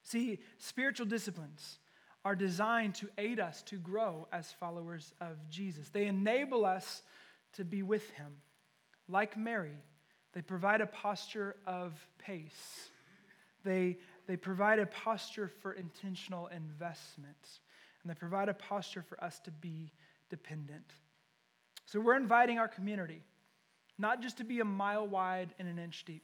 See, 0.04 0.40
spiritual 0.58 1.08
disciplines 1.08 1.80
are 2.24 2.36
designed 2.36 2.96
to 2.96 3.10
aid 3.18 3.40
us 3.40 3.64
to 3.64 3.78
grow 3.78 4.28
as 4.32 4.52
followers 4.52 5.14
of 5.22 5.38
Jesus. 5.50 5.90
They 5.90 6.06
enable 6.06 6.66
us 6.66 7.02
to 7.54 7.64
be 7.64 7.82
with 7.82 8.10
Him. 8.12 8.34
Like 9.08 9.38
Mary, 9.38 9.78
they 10.34 10.42
provide 10.42 10.82
a 10.82 10.86
posture 10.86 11.56
of 11.66 11.94
pace. 12.20 12.90
They, 13.64 13.98
they 14.28 14.38
provide 14.38 14.80
a 14.80 14.86
posture 14.86 15.48
for 15.48 15.74
intentional 15.74 16.48
investment 16.48 17.60
and 18.02 18.10
they 18.10 18.16
provide 18.16 18.50
a 18.50 18.54
posture 18.54 19.02
for 19.02 19.22
us 19.24 19.40
to 19.42 19.52
be 19.52 19.92
dependent. 20.30 20.94
So 21.86 22.00
we're 22.00 22.16
inviting 22.16 22.60
our 22.60 22.68
community 22.68 23.22
not 23.98 24.22
just 24.22 24.38
to 24.38 24.46
be 24.46 24.62
a 24.62 24.66
mile 24.66 25.06
wide 25.06 25.54
and 25.60 25.68
an 25.68 25.78
inch 25.78 26.06
deep, 26.06 26.24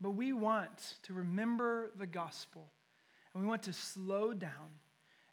but 0.00 0.10
we 0.10 0.32
want 0.32 0.94
to 1.02 1.14
remember 1.14 1.90
the 1.96 2.06
gospel 2.06 2.66
and 3.32 3.42
we 3.42 3.48
want 3.48 3.62
to 3.62 3.72
slow 3.72 4.32
down 4.32 4.70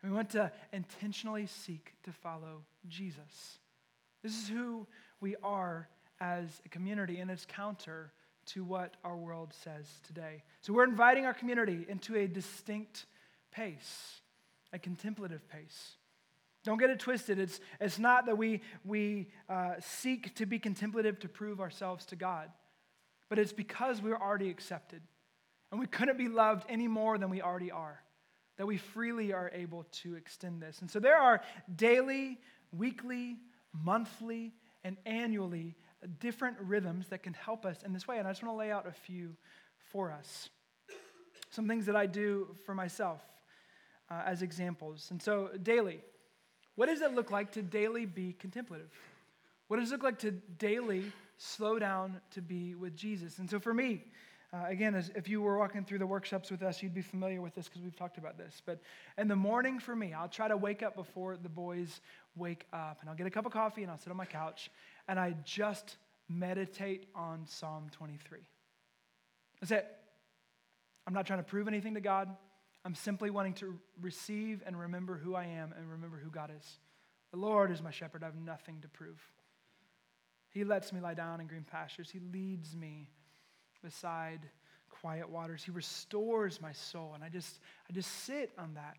and 0.01 0.11
we 0.11 0.15
want 0.15 0.29
to 0.31 0.51
intentionally 0.71 1.47
seek 1.47 1.93
to 2.03 2.11
follow 2.11 2.63
Jesus. 2.87 3.57
This 4.21 4.33
is 4.33 4.47
who 4.47 4.85
we 5.19 5.35
are 5.43 5.87
as 6.21 6.61
a 6.65 6.69
community, 6.69 7.19
and 7.19 7.29
it's 7.29 7.45
counter 7.45 8.11
to 8.47 8.63
what 8.63 8.95
our 9.03 9.17
world 9.17 9.53
says 9.63 9.87
today. 10.05 10.43
So 10.61 10.73
we're 10.73 10.83
inviting 10.83 11.25
our 11.25 11.33
community 11.33 11.85
into 11.89 12.15
a 12.15 12.27
distinct 12.27 13.05
pace 13.51 14.21
a 14.73 14.79
contemplative 14.79 15.47
pace. 15.49 15.95
Don't 16.63 16.79
get 16.79 16.89
it 16.89 16.99
twisted. 16.99 17.37
It's, 17.37 17.59
it's 17.79 17.99
not 17.99 18.25
that 18.25 18.37
we, 18.37 18.61
we 18.83 19.29
uh, 19.47 19.75
seek 19.79 20.33
to 20.35 20.45
be 20.45 20.57
contemplative 20.59 21.19
to 21.19 21.29
prove 21.29 21.61
ourselves 21.61 22.05
to 22.07 22.15
God, 22.15 22.49
but 23.29 23.37
it's 23.37 23.53
because 23.53 24.01
we're 24.01 24.17
already 24.17 24.49
accepted. 24.49 25.01
And 25.71 25.79
we 25.79 25.87
couldn't 25.87 26.17
be 26.17 26.27
loved 26.27 26.65
any 26.69 26.87
more 26.87 27.17
than 27.17 27.29
we 27.29 27.41
already 27.41 27.71
are. 27.71 28.01
that 28.57 28.65
we 28.65 28.77
freely 28.77 29.33
are 29.33 29.51
able 29.53 29.85
to 29.91 30.15
extend 30.15 30.61
this. 30.61 30.81
And 30.81 30.89
so 30.89 30.99
there 30.99 31.17
are 31.17 31.41
daily, 31.75 32.39
weekly, 32.71 33.37
monthly, 33.73 34.53
and 34.83 34.97
annually 35.05 35.75
different 36.19 36.57
rhythms 36.61 37.07
that 37.09 37.23
can 37.23 37.33
help 37.33 37.65
us 37.65 37.81
in 37.83 37.91
this 37.91 38.07
way. 38.07 38.19
And 38.19 38.27
I 38.27 38.31
just 38.31 38.43
want 38.43 38.53
to 38.53 38.59
lay 38.59 38.71
out 38.71 38.87
a 38.87 38.91
few 38.91 39.35
for 39.91 40.11
us. 40.11 40.49
Some 41.49 41.67
things 41.67 41.85
that 41.87 41.95
I 41.95 42.05
do 42.05 42.55
for 42.65 42.75
myself 42.75 43.21
uh, 44.15 44.23
as 44.25 44.41
examples. 44.41 45.07
And 45.11 45.21
so, 45.21 45.49
daily, 45.61 45.99
what 46.75 46.87
does 46.87 47.01
it 47.01 47.13
look 47.13 47.31
like 47.31 47.51
to 47.53 47.61
daily 47.61 48.05
be 48.05 48.33
contemplative? 48.33 48.91
What 49.67 49.79
does 49.79 49.91
it 49.91 49.93
look 49.93 50.03
like 50.03 50.19
to 50.19 50.31
daily 50.31 51.11
slow 51.37 51.79
down 51.79 52.21
to 52.31 52.41
be 52.41 52.75
with 52.75 52.95
Jesus? 52.95 53.39
And 53.39 53.49
so, 53.49 53.59
for 53.59 53.73
me, 53.73 54.03
uh, 54.53 54.67
again, 54.67 54.95
as 54.95 55.11
if 55.15 55.27
you 55.27 55.41
were 55.41 55.57
walking 55.57 55.83
through 55.83 55.99
the 55.99 56.07
workshops 56.07 56.49
with 56.49 56.61
us, 56.61 56.81
you'd 56.81 56.93
be 56.93 57.01
familiar 57.01 57.41
with 57.41 57.55
this 57.55 57.67
because 57.67 57.81
we've 57.81 57.95
talked 57.95 58.17
about 58.17 58.37
this. 58.37 58.61
But 58.65 58.79
in 59.17 59.27
the 59.27 59.35
morning 59.35 59.79
for 59.79 59.95
me, 59.95 60.13
I'll 60.13 60.29
try 60.29 60.47
to 60.47 60.55
wake 60.55 60.81
up 60.81 60.95
before 60.95 61.35
the 61.35 61.49
boys 61.49 61.99
wake 62.35 62.65
up, 62.71 62.99
and 63.01 63.09
I'll 63.09 63.15
get 63.15 63.27
a 63.27 63.31
cup 63.31 63.45
of 63.45 63.51
coffee 63.51 63.81
and 63.81 63.91
I'll 63.91 63.97
sit 63.97 64.11
on 64.11 64.17
my 64.17 64.25
couch 64.25 64.69
and 65.07 65.19
I 65.19 65.35
just 65.43 65.97
meditate 66.29 67.07
on 67.15 67.45
Psalm 67.47 67.89
23. 67.91 68.39
That's 69.59 69.71
it. 69.71 69.87
I'm 71.07 71.13
not 71.13 71.27
trying 71.27 71.39
to 71.39 71.43
prove 71.43 71.67
anything 71.67 71.93
to 71.93 72.01
God. 72.01 72.29
I'm 72.85 72.95
simply 72.95 73.31
wanting 73.31 73.53
to 73.55 73.77
receive 73.99 74.61
and 74.65 74.79
remember 74.79 75.17
who 75.17 75.33
I 75.33 75.45
am 75.45 75.73
and 75.75 75.89
remember 75.89 76.21
who 76.23 76.29
God 76.29 76.51
is. 76.55 76.79
The 77.31 77.37
Lord 77.37 77.71
is 77.71 77.81
my 77.81 77.89
shepherd. 77.89 78.21
I 78.21 78.27
have 78.27 78.35
nothing 78.35 78.79
to 78.81 78.87
prove. 78.87 79.19
He 80.51 80.63
lets 80.63 80.93
me 80.93 81.01
lie 81.01 81.15
down 81.15 81.41
in 81.41 81.47
green 81.47 81.65
pastures. 81.69 82.11
He 82.11 82.19
leads 82.19 82.75
me 82.75 83.09
beside 83.83 84.39
quiet 85.01 85.29
waters. 85.29 85.63
He 85.63 85.71
restores 85.71 86.61
my 86.61 86.71
soul. 86.71 87.13
And 87.15 87.23
I 87.23 87.29
just, 87.29 87.59
I 87.89 87.93
just 87.93 88.11
sit 88.23 88.51
on 88.57 88.75
that. 88.75 88.95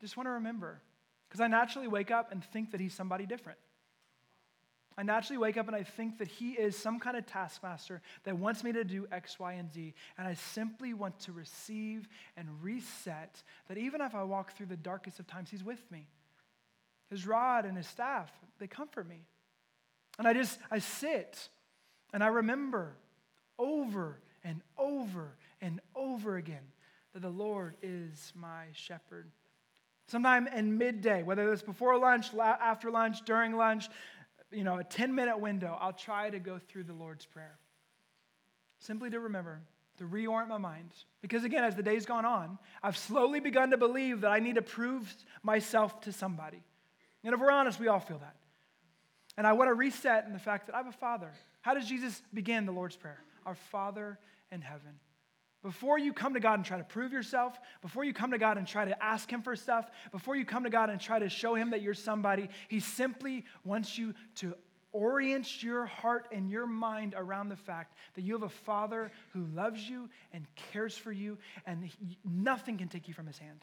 Just 0.00 0.16
want 0.16 0.26
to 0.26 0.32
remember. 0.32 0.80
Because 1.28 1.40
I 1.40 1.48
naturally 1.48 1.88
wake 1.88 2.10
up 2.10 2.32
and 2.32 2.42
think 2.42 2.70
that 2.72 2.80
he's 2.80 2.94
somebody 2.94 3.26
different. 3.26 3.58
I 4.98 5.02
naturally 5.02 5.38
wake 5.38 5.58
up 5.58 5.66
and 5.66 5.76
I 5.76 5.82
think 5.82 6.18
that 6.18 6.28
he 6.28 6.52
is 6.52 6.74
some 6.74 6.98
kind 6.98 7.16
of 7.16 7.26
taskmaster 7.26 8.00
that 8.24 8.36
wants 8.36 8.64
me 8.64 8.72
to 8.72 8.82
do 8.82 9.06
X, 9.12 9.38
Y, 9.38 9.52
and 9.52 9.72
Z. 9.72 9.92
And 10.16 10.26
I 10.26 10.34
simply 10.34 10.94
want 10.94 11.18
to 11.20 11.32
receive 11.32 12.08
and 12.36 12.48
reset 12.62 13.42
that 13.68 13.76
even 13.76 14.00
if 14.00 14.14
I 14.14 14.22
walk 14.22 14.52
through 14.52 14.66
the 14.66 14.76
darkest 14.76 15.18
of 15.18 15.26
times, 15.26 15.50
he's 15.50 15.64
with 15.64 15.90
me. 15.90 16.08
His 17.10 17.26
rod 17.26 17.66
and 17.66 17.76
his 17.76 17.86
staff, 17.86 18.30
they 18.58 18.66
comfort 18.66 19.06
me. 19.06 19.26
And 20.18 20.26
I 20.26 20.32
just, 20.32 20.58
I 20.70 20.78
sit 20.78 21.50
and 22.14 22.24
I 22.24 22.28
remember 22.28 22.96
over 23.58 24.18
and 24.44 24.62
over 24.78 25.36
and 25.60 25.80
over 25.94 26.36
again 26.36 26.64
that 27.12 27.20
the 27.20 27.28
Lord 27.28 27.76
is 27.82 28.32
my 28.34 28.64
shepherd. 28.72 29.30
Sometime 30.08 30.46
in 30.46 30.78
midday, 30.78 31.24
whether 31.24 31.52
it's 31.52 31.62
before 31.62 31.98
lunch, 31.98 32.28
after 32.34 32.90
lunch, 32.90 33.24
during 33.24 33.56
lunch, 33.56 33.88
you 34.50 34.64
know, 34.64 34.78
a 34.78 34.84
10 34.84 35.14
minute 35.14 35.38
window, 35.38 35.76
I'll 35.80 35.92
try 35.92 36.30
to 36.30 36.38
go 36.38 36.58
through 36.58 36.84
the 36.84 36.92
Lord's 36.92 37.26
Prayer. 37.26 37.58
Simply 38.78 39.10
to 39.10 39.20
remember, 39.20 39.60
to 39.98 40.04
reorient 40.04 40.48
my 40.48 40.58
mind. 40.58 40.90
Because 41.22 41.44
again, 41.44 41.64
as 41.64 41.74
the 41.74 41.82
day's 41.82 42.06
gone 42.06 42.24
on, 42.24 42.58
I've 42.82 42.96
slowly 42.96 43.40
begun 43.40 43.70
to 43.70 43.76
believe 43.76 44.20
that 44.20 44.30
I 44.30 44.38
need 44.38 44.56
to 44.56 44.62
prove 44.62 45.12
myself 45.42 46.00
to 46.02 46.12
somebody. 46.12 46.62
And 47.24 47.34
if 47.34 47.40
we're 47.40 47.50
honest, 47.50 47.80
we 47.80 47.88
all 47.88 48.00
feel 48.00 48.18
that. 48.18 48.36
And 49.36 49.46
I 49.46 49.52
want 49.52 49.68
to 49.68 49.74
reset 49.74 50.26
in 50.26 50.32
the 50.32 50.38
fact 50.38 50.66
that 50.66 50.74
I 50.74 50.78
have 50.78 50.86
a 50.86 50.92
father. 50.92 51.30
How 51.60 51.74
does 51.74 51.86
Jesus 51.86 52.22
begin 52.32 52.66
the 52.66 52.72
Lord's 52.72 52.96
Prayer? 52.96 53.22
Our 53.44 53.54
Father 53.54 54.18
in 54.50 54.60
heaven. 54.60 55.00
Before 55.66 55.98
you 55.98 56.12
come 56.12 56.34
to 56.34 56.38
God 56.38 56.54
and 56.54 56.64
try 56.64 56.78
to 56.78 56.84
prove 56.84 57.12
yourself, 57.12 57.58
before 57.82 58.04
you 58.04 58.12
come 58.12 58.30
to 58.30 58.38
God 58.38 58.56
and 58.56 58.64
try 58.64 58.84
to 58.84 59.02
ask 59.02 59.28
Him 59.28 59.42
for 59.42 59.56
stuff, 59.56 59.90
before 60.12 60.36
you 60.36 60.44
come 60.44 60.62
to 60.62 60.70
God 60.70 60.90
and 60.90 61.00
try 61.00 61.18
to 61.18 61.28
show 61.28 61.56
Him 61.56 61.70
that 61.70 61.82
you're 61.82 61.92
somebody, 61.92 62.50
He 62.68 62.78
simply 62.78 63.44
wants 63.64 63.98
you 63.98 64.14
to 64.36 64.54
orient 64.92 65.64
your 65.64 65.84
heart 65.84 66.28
and 66.30 66.48
your 66.48 66.68
mind 66.68 67.14
around 67.16 67.48
the 67.48 67.56
fact 67.56 67.96
that 68.14 68.22
you 68.22 68.34
have 68.34 68.44
a 68.44 68.48
Father 68.48 69.10
who 69.32 69.44
loves 69.46 69.90
you 69.90 70.08
and 70.32 70.46
cares 70.54 70.96
for 70.96 71.10
you, 71.10 71.36
and 71.66 71.90
nothing 72.24 72.78
can 72.78 72.86
take 72.86 73.08
you 73.08 73.14
from 73.14 73.26
His 73.26 73.38
hand. 73.38 73.58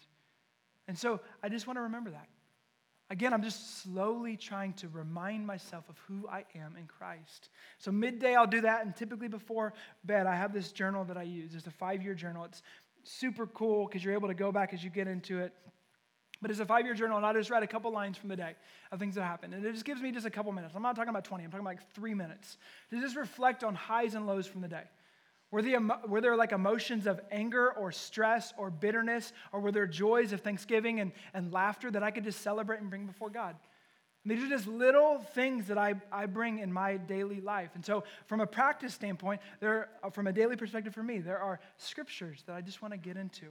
And 0.90 0.98
so 0.98 1.22
I 1.42 1.48
just 1.48 1.68
want 1.68 1.78
to 1.78 1.84
remember 1.84 2.10
that. 2.10 2.28
Again, 3.10 3.34
I'm 3.34 3.44
just 3.44 3.84
slowly 3.84 4.38
trying 4.38 4.74
to 4.74 4.88
remind 4.88 5.46
myself 5.46 5.88
of 5.90 5.98
who 6.08 6.28
I 6.28 6.46
am 6.56 6.76
in 6.78 6.88
Christ. 6.88 7.50
So, 7.78 7.92
midday, 7.92 8.34
I'll 8.36 8.48
do 8.48 8.62
that. 8.62 8.86
And 8.86 8.96
typically 8.96 9.28
before 9.28 9.74
bed, 10.04 10.26
I 10.26 10.36
have 10.36 10.54
this 10.54 10.72
journal 10.72 11.04
that 11.06 11.18
I 11.18 11.24
use. 11.24 11.54
It's 11.54 11.68
a 11.68 11.72
five 11.72 12.02
year 12.02 12.14
journal. 12.14 12.46
It's 12.46 12.64
super 13.04 13.46
cool 13.48 13.86
because 13.86 14.04
you're 14.04 14.14
able 14.14 14.30
to 14.30 14.34
go 14.34 14.52
back 14.52 14.74
as 14.74 14.84
you 14.84 14.90
get 14.90 15.08
into 15.08 15.40
it. 15.40 15.54
But 16.42 16.52
it's 16.52 16.60
a 16.60 16.66
five 16.66 16.86
year 16.86 16.94
journal, 16.94 17.18
and 17.18 17.26
I 17.26 17.34
just 17.34 17.50
write 17.50 17.64
a 17.64 17.68
couple 17.68 17.92
lines 17.92 18.18
from 18.18 18.30
the 18.30 18.36
day 18.36 18.56
of 18.92 19.00
things 19.00 19.16
that 19.16 19.24
happened. 19.24 19.54
And 19.54 19.66
it 19.66 19.72
just 19.72 19.86
gives 19.86 20.02
me 20.02 20.12
just 20.12 20.26
a 20.26 20.30
couple 20.30 20.52
minutes. 20.52 20.74
I'm 20.76 20.82
not 20.82 20.96
talking 20.96 21.10
about 21.10 21.24
20, 21.24 21.44
I'm 21.44 21.52
talking 21.52 21.66
about 21.66 21.76
like 21.76 21.94
three 21.94 22.14
minutes 22.14 22.58
to 22.90 23.00
just 23.00 23.16
reflect 23.16 23.64
on 23.64 23.76
highs 23.76 24.14
and 24.16 24.28
lows 24.28 24.48
from 24.48 24.62
the 24.62 24.68
day. 24.68 24.84
Were, 25.54 25.62
the, 25.62 25.78
were 26.08 26.20
there 26.20 26.36
like 26.36 26.52
emotions 26.52 27.06
of 27.06 27.22
anger 27.30 27.72
or 27.74 27.92
stress 27.92 28.56
or 28.58 28.72
bitterness, 28.72 29.34
or 29.52 29.60
were 29.60 29.72
there 29.72 29.86
joys 29.86 30.34
of 30.34 30.42
thanksgiving 30.42 31.00
and, 31.00 31.12
and 31.36 31.54
laughter 31.54 31.92
that 31.92 32.02
I 32.02 32.10
could 32.10 32.24
just 32.24 32.42
celebrate 32.42 32.82
and 32.82 32.90
bring 32.90 33.06
before 33.06 33.30
God? 33.30 33.56
And 34.24 34.32
these 34.32 34.44
are 34.44 34.50
just 34.50 34.66
little 34.66 35.20
things 35.20 35.68
that 35.68 35.78
I, 35.78 35.94
I 36.12 36.26
bring 36.26 36.58
in 36.58 36.74
my 36.74 36.98
daily 36.98 37.40
life. 37.40 37.70
And 37.76 37.86
so, 37.86 38.04
from 38.26 38.40
a 38.40 38.48
practice 38.48 38.96
standpoint, 38.96 39.42
there, 39.60 39.90
from 40.12 40.26
a 40.26 40.34
daily 40.34 40.56
perspective 40.56 40.92
for 40.96 41.04
me, 41.04 41.20
there 41.20 41.38
are 41.38 41.60
scriptures 41.78 42.42
that 42.48 42.56
I 42.56 42.62
just 42.62 42.82
want 42.82 42.96
to 42.96 42.98
get 42.98 43.16
into. 43.16 43.46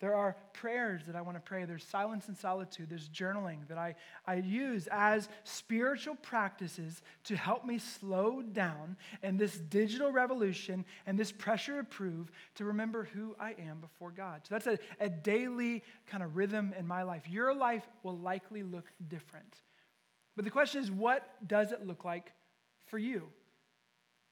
There 0.00 0.14
are 0.14 0.36
prayers 0.52 1.02
that 1.06 1.14
I 1.14 1.22
want 1.22 1.36
to 1.36 1.40
pray. 1.40 1.64
There's 1.64 1.84
silence 1.84 2.26
and 2.28 2.36
solitude. 2.36 2.90
There's 2.90 3.08
journaling 3.08 3.66
that 3.68 3.78
I, 3.78 3.94
I 4.26 4.36
use 4.36 4.88
as 4.90 5.28
spiritual 5.44 6.16
practices 6.16 7.00
to 7.24 7.36
help 7.36 7.64
me 7.64 7.78
slow 7.78 8.42
down 8.42 8.96
in 9.22 9.36
this 9.36 9.56
digital 9.56 10.10
revolution 10.10 10.84
and 11.06 11.18
this 11.18 11.30
pressure 11.30 11.76
to 11.78 11.84
prove 11.84 12.32
to 12.56 12.64
remember 12.64 13.04
who 13.14 13.36
I 13.38 13.54
am 13.68 13.80
before 13.80 14.10
God. 14.10 14.42
So 14.48 14.56
that's 14.56 14.66
a, 14.66 14.78
a 14.98 15.08
daily 15.08 15.84
kind 16.06 16.22
of 16.22 16.36
rhythm 16.36 16.74
in 16.76 16.86
my 16.86 17.04
life. 17.04 17.28
Your 17.28 17.54
life 17.54 17.86
will 18.02 18.18
likely 18.18 18.64
look 18.64 18.86
different. 19.08 19.56
But 20.34 20.44
the 20.44 20.50
question 20.50 20.82
is, 20.82 20.90
what 20.90 21.46
does 21.46 21.70
it 21.70 21.86
look 21.86 22.04
like 22.04 22.32
for 22.86 22.98
you 22.98 23.28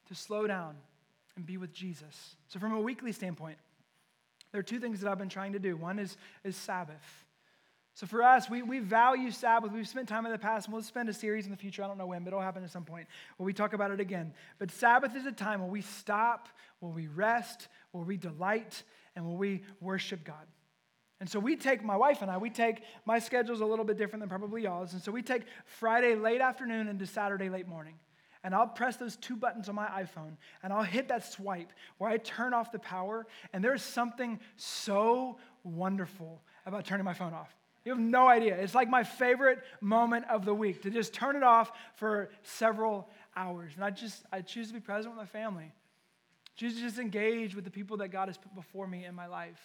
to 0.08 0.14
slow 0.14 0.48
down 0.48 0.74
and 1.36 1.46
be 1.46 1.56
with 1.56 1.72
Jesus? 1.72 2.36
So, 2.48 2.58
from 2.58 2.72
a 2.72 2.80
weekly 2.80 3.12
standpoint, 3.12 3.58
there 4.52 4.60
are 4.60 4.64
two 4.64 4.78
things 4.78 5.00
that 5.00 5.10
I've 5.10 5.18
been 5.18 5.28
trying 5.28 5.54
to 5.54 5.58
do. 5.58 5.76
One 5.76 5.98
is, 5.98 6.16
is 6.44 6.56
Sabbath. 6.56 7.24
So 7.94 8.06
for 8.06 8.22
us, 8.22 8.48
we, 8.48 8.62
we 8.62 8.78
value 8.78 9.30
Sabbath. 9.30 9.72
We've 9.72 9.88
spent 9.88 10.08
time 10.08 10.24
in 10.24 10.32
the 10.32 10.38
past, 10.38 10.66
and 10.66 10.72
we'll 10.72 10.82
spend 10.82 11.08
a 11.08 11.12
series 11.12 11.44
in 11.44 11.50
the 11.50 11.56
future. 11.56 11.84
I 11.84 11.88
don't 11.88 11.98
know 11.98 12.06
when, 12.06 12.24
but 12.24 12.28
it'll 12.28 12.40
happen 12.40 12.64
at 12.64 12.70
some 12.70 12.84
point 12.84 13.06
where 13.36 13.44
we 13.44 13.52
talk 13.52 13.74
about 13.74 13.90
it 13.90 14.00
again. 14.00 14.32
But 14.58 14.70
Sabbath 14.70 15.14
is 15.14 15.26
a 15.26 15.32
time 15.32 15.60
where 15.60 15.70
we 15.70 15.82
stop, 15.82 16.48
where 16.80 16.92
we 16.92 17.08
rest, 17.08 17.68
where 17.90 18.04
we 18.04 18.16
delight, 18.16 18.82
and 19.14 19.26
where 19.26 19.36
we 19.36 19.62
worship 19.80 20.24
God. 20.24 20.46
And 21.20 21.28
so 21.28 21.38
we 21.38 21.54
take, 21.54 21.84
my 21.84 21.96
wife 21.96 22.22
and 22.22 22.30
I, 22.30 22.38
we 22.38 22.50
take, 22.50 22.82
my 23.04 23.18
schedule's 23.18 23.60
a 23.60 23.66
little 23.66 23.84
bit 23.84 23.96
different 23.96 24.22
than 24.22 24.28
probably 24.28 24.62
y'all's. 24.62 24.92
And 24.92 25.02
so 25.02 25.12
we 25.12 25.22
take 25.22 25.42
Friday 25.66 26.14
late 26.14 26.40
afternoon 26.40 26.88
into 26.88 27.06
Saturday 27.06 27.48
late 27.48 27.68
morning 27.68 27.94
and 28.44 28.54
I'll 28.54 28.66
press 28.66 28.96
those 28.96 29.16
two 29.16 29.36
buttons 29.36 29.68
on 29.68 29.74
my 29.74 29.86
iPhone 29.86 30.36
and 30.62 30.72
I'll 30.72 30.82
hit 30.82 31.08
that 31.08 31.24
swipe 31.24 31.72
where 31.98 32.10
I 32.10 32.16
turn 32.16 32.54
off 32.54 32.72
the 32.72 32.78
power. 32.78 33.26
And 33.52 33.64
there's 33.64 33.82
something 33.82 34.40
so 34.56 35.38
wonderful 35.62 36.42
about 36.66 36.84
turning 36.84 37.04
my 37.04 37.14
phone 37.14 37.32
off. 37.32 37.54
You 37.84 37.92
have 37.92 38.00
no 38.00 38.28
idea. 38.28 38.56
It's 38.56 38.74
like 38.74 38.88
my 38.88 39.02
favorite 39.02 39.60
moment 39.80 40.26
of 40.30 40.44
the 40.44 40.54
week 40.54 40.82
to 40.82 40.90
just 40.90 41.12
turn 41.12 41.36
it 41.36 41.42
off 41.42 41.72
for 41.94 42.30
several 42.42 43.08
hours. 43.36 43.72
And 43.74 43.84
I 43.84 43.90
just, 43.90 44.24
I 44.32 44.40
choose 44.40 44.68
to 44.68 44.74
be 44.74 44.80
present 44.80 45.14
with 45.14 45.20
my 45.20 45.26
family. 45.26 45.72
Choose 46.54 46.74
to 46.74 46.80
just 46.80 46.98
engage 46.98 47.54
with 47.56 47.64
the 47.64 47.70
people 47.70 47.96
that 47.98 48.08
God 48.08 48.28
has 48.28 48.38
put 48.38 48.54
before 48.54 48.86
me 48.86 49.04
in 49.04 49.14
my 49.14 49.26
life. 49.26 49.60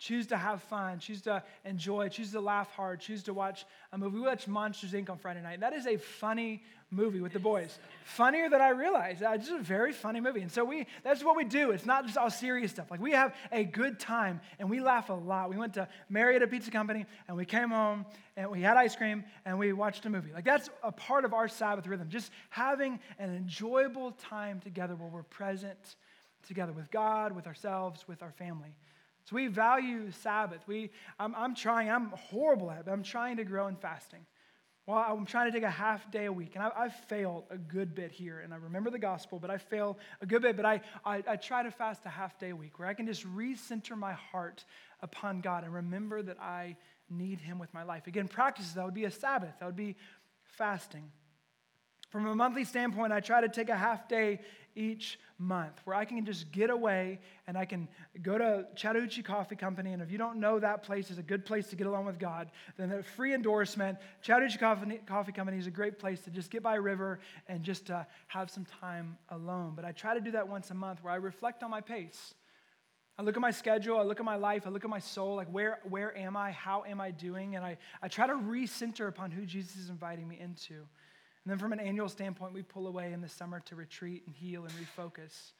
Choose 0.00 0.26
to 0.28 0.36
have 0.38 0.62
fun. 0.62 0.98
Choose 0.98 1.20
to 1.22 1.42
enjoy. 1.66 2.08
Choose 2.08 2.32
to 2.32 2.40
laugh 2.40 2.70
hard. 2.70 3.00
Choose 3.00 3.22
to 3.24 3.34
watch 3.34 3.66
a 3.92 3.98
movie. 3.98 4.16
We 4.16 4.22
watched 4.22 4.48
Monsters 4.48 4.92
Inc. 4.92 5.10
on 5.10 5.18
Friday 5.18 5.42
night. 5.42 5.60
That 5.60 5.74
is 5.74 5.86
a 5.86 5.98
funny 5.98 6.62
movie 6.90 7.20
with 7.20 7.34
the 7.34 7.38
boys. 7.38 7.78
Funnier 8.04 8.48
than 8.48 8.62
I 8.62 8.70
realized. 8.70 9.20
It's 9.22 9.46
just 9.46 9.60
a 9.60 9.62
very 9.62 9.92
funny 9.92 10.22
movie. 10.22 10.40
And 10.40 10.50
so 10.50 10.64
we 10.64 10.86
that's 11.02 11.22
what 11.22 11.36
we 11.36 11.44
do. 11.44 11.72
It's 11.72 11.84
not 11.84 12.06
just 12.06 12.16
all 12.16 12.30
serious 12.30 12.70
stuff. 12.70 12.90
Like 12.90 13.02
we 13.02 13.12
have 13.12 13.34
a 13.52 13.62
good 13.62 14.00
time 14.00 14.40
and 14.58 14.70
we 14.70 14.80
laugh 14.80 15.10
a 15.10 15.12
lot. 15.12 15.50
We 15.50 15.58
went 15.58 15.74
to 15.74 15.86
Marietta 16.08 16.46
Pizza 16.46 16.70
Company 16.70 17.04
and 17.28 17.36
we 17.36 17.44
came 17.44 17.68
home 17.68 18.06
and 18.38 18.50
we 18.50 18.62
had 18.62 18.78
ice 18.78 18.96
cream 18.96 19.22
and 19.44 19.58
we 19.58 19.74
watched 19.74 20.06
a 20.06 20.10
movie. 20.10 20.32
Like 20.32 20.46
that's 20.46 20.70
a 20.82 20.92
part 20.92 21.26
of 21.26 21.34
our 21.34 21.46
Sabbath 21.46 21.86
rhythm. 21.86 22.08
Just 22.08 22.32
having 22.48 23.00
an 23.18 23.36
enjoyable 23.36 24.12
time 24.12 24.60
together 24.60 24.94
where 24.94 25.10
we're 25.10 25.24
present 25.24 25.96
together 26.48 26.72
with 26.72 26.90
God, 26.90 27.36
with 27.36 27.46
ourselves, 27.46 28.08
with 28.08 28.22
our 28.22 28.32
family. 28.32 28.74
So 29.30 29.36
we 29.36 29.46
value 29.46 30.10
Sabbath. 30.10 30.60
We, 30.66 30.90
I'm, 31.20 31.36
I'm 31.36 31.54
trying, 31.54 31.88
I'm 31.88 32.10
horrible 32.10 32.68
at 32.68 32.80
it, 32.80 32.86
but 32.86 32.92
I'm 32.92 33.04
trying 33.04 33.36
to 33.36 33.44
grow 33.44 33.68
in 33.68 33.76
fasting. 33.76 34.26
well, 34.88 34.98
I'm 34.98 35.24
trying 35.24 35.52
to 35.52 35.56
take 35.56 35.62
a 35.62 35.70
half 35.70 36.10
day 36.10 36.24
a 36.24 36.32
week, 36.32 36.56
and 36.56 36.64
I, 36.64 36.72
I've 36.76 36.94
failed 36.94 37.44
a 37.48 37.56
good 37.56 37.94
bit 37.94 38.10
here, 38.10 38.40
and 38.40 38.52
I 38.52 38.56
remember 38.56 38.90
the 38.90 38.98
gospel, 38.98 39.38
but 39.38 39.48
I 39.48 39.58
fail 39.58 39.98
a 40.20 40.26
good 40.26 40.42
bit. 40.42 40.56
But 40.56 40.66
I, 40.66 40.80
I, 41.04 41.22
I 41.28 41.36
try 41.36 41.62
to 41.62 41.70
fast 41.70 42.04
a 42.06 42.08
half 42.08 42.40
day 42.40 42.50
a 42.50 42.56
week 42.56 42.80
where 42.80 42.88
I 42.88 42.94
can 42.94 43.06
just 43.06 43.24
recenter 43.24 43.96
my 43.96 44.14
heart 44.14 44.64
upon 45.00 45.42
God 45.42 45.62
and 45.62 45.72
remember 45.72 46.22
that 46.22 46.40
I 46.40 46.76
need 47.08 47.40
Him 47.40 47.60
with 47.60 47.72
my 47.72 47.84
life. 47.84 48.08
Again, 48.08 48.26
practices, 48.26 48.74
that 48.74 48.84
would 48.84 48.94
be 48.94 49.04
a 49.04 49.12
Sabbath, 49.12 49.54
that 49.60 49.66
would 49.66 49.76
be 49.76 49.94
fasting. 50.42 51.12
From 52.10 52.26
a 52.26 52.34
monthly 52.34 52.64
standpoint, 52.64 53.12
I 53.12 53.20
try 53.20 53.40
to 53.40 53.48
take 53.48 53.68
a 53.68 53.76
half 53.76 54.08
day 54.08 54.40
each 54.74 55.18
month 55.38 55.80
where 55.84 55.96
I 55.96 56.04
can 56.04 56.24
just 56.24 56.50
get 56.52 56.70
away 56.70 57.20
and 57.46 57.56
I 57.56 57.64
can 57.64 57.88
go 58.22 58.36
to 58.36 58.66
Chattahoochee 58.74 59.22
Coffee 59.22 59.56
Company. 59.56 59.92
And 59.92 60.02
if 60.02 60.10
you 60.10 60.18
don't 60.18 60.38
know 60.38 60.58
that 60.58 60.82
place 60.82 61.10
is 61.10 61.18
a 61.18 61.22
good 61.22 61.44
place 61.44 61.68
to 61.68 61.76
get 61.76 61.86
along 61.86 62.06
with 62.06 62.18
God, 62.18 62.50
then 62.76 62.90
a 62.92 63.02
free 63.02 63.32
endorsement. 63.32 63.98
Chattahoochee 64.22 64.58
Coffee, 64.58 65.00
Coffee 65.06 65.32
Company 65.32 65.58
is 65.58 65.66
a 65.66 65.72
great 65.72 65.98
place 65.98 66.20
to 66.22 66.30
just 66.30 66.50
get 66.50 66.62
by 66.62 66.76
a 66.76 66.80
river 66.80 67.20
and 67.48 67.62
just 67.62 67.90
uh, 67.90 68.04
have 68.26 68.50
some 68.50 68.66
time 68.80 69.16
alone. 69.30 69.74
But 69.76 69.84
I 69.84 69.92
try 69.92 70.14
to 70.14 70.20
do 70.20 70.32
that 70.32 70.48
once 70.48 70.70
a 70.70 70.74
month 70.74 71.02
where 71.02 71.12
I 71.12 71.16
reflect 71.16 71.62
on 71.62 71.70
my 71.70 71.80
pace. 71.80 72.34
I 73.18 73.22
look 73.22 73.36
at 73.36 73.42
my 73.42 73.50
schedule, 73.50 73.98
I 73.98 74.02
look 74.02 74.18
at 74.18 74.24
my 74.24 74.36
life, 74.36 74.66
I 74.66 74.70
look 74.70 74.82
at 74.82 74.90
my 74.90 74.98
soul, 74.98 75.36
like 75.36 75.48
where, 75.48 75.80
where 75.88 76.16
am 76.16 76.36
I, 76.36 76.52
how 76.52 76.84
am 76.88 77.00
I 77.00 77.10
doing? 77.10 77.54
And 77.54 77.64
I, 77.64 77.76
I 78.02 78.08
try 78.08 78.26
to 78.26 78.32
recenter 78.32 79.08
upon 79.08 79.30
who 79.30 79.44
Jesus 79.44 79.76
is 79.76 79.90
inviting 79.90 80.26
me 80.26 80.38
into. 80.40 80.86
And 81.50 81.58
then 81.58 81.64
from 81.64 81.72
an 81.72 81.80
annual 81.80 82.08
standpoint, 82.08 82.54
we 82.54 82.62
pull 82.62 82.86
away 82.86 83.12
in 83.12 83.20
the 83.20 83.28
summer 83.28 83.58
to 83.64 83.74
retreat 83.74 84.22
and 84.24 84.36
heal 84.36 84.62
and 84.62 84.72
refocus. 84.74 85.50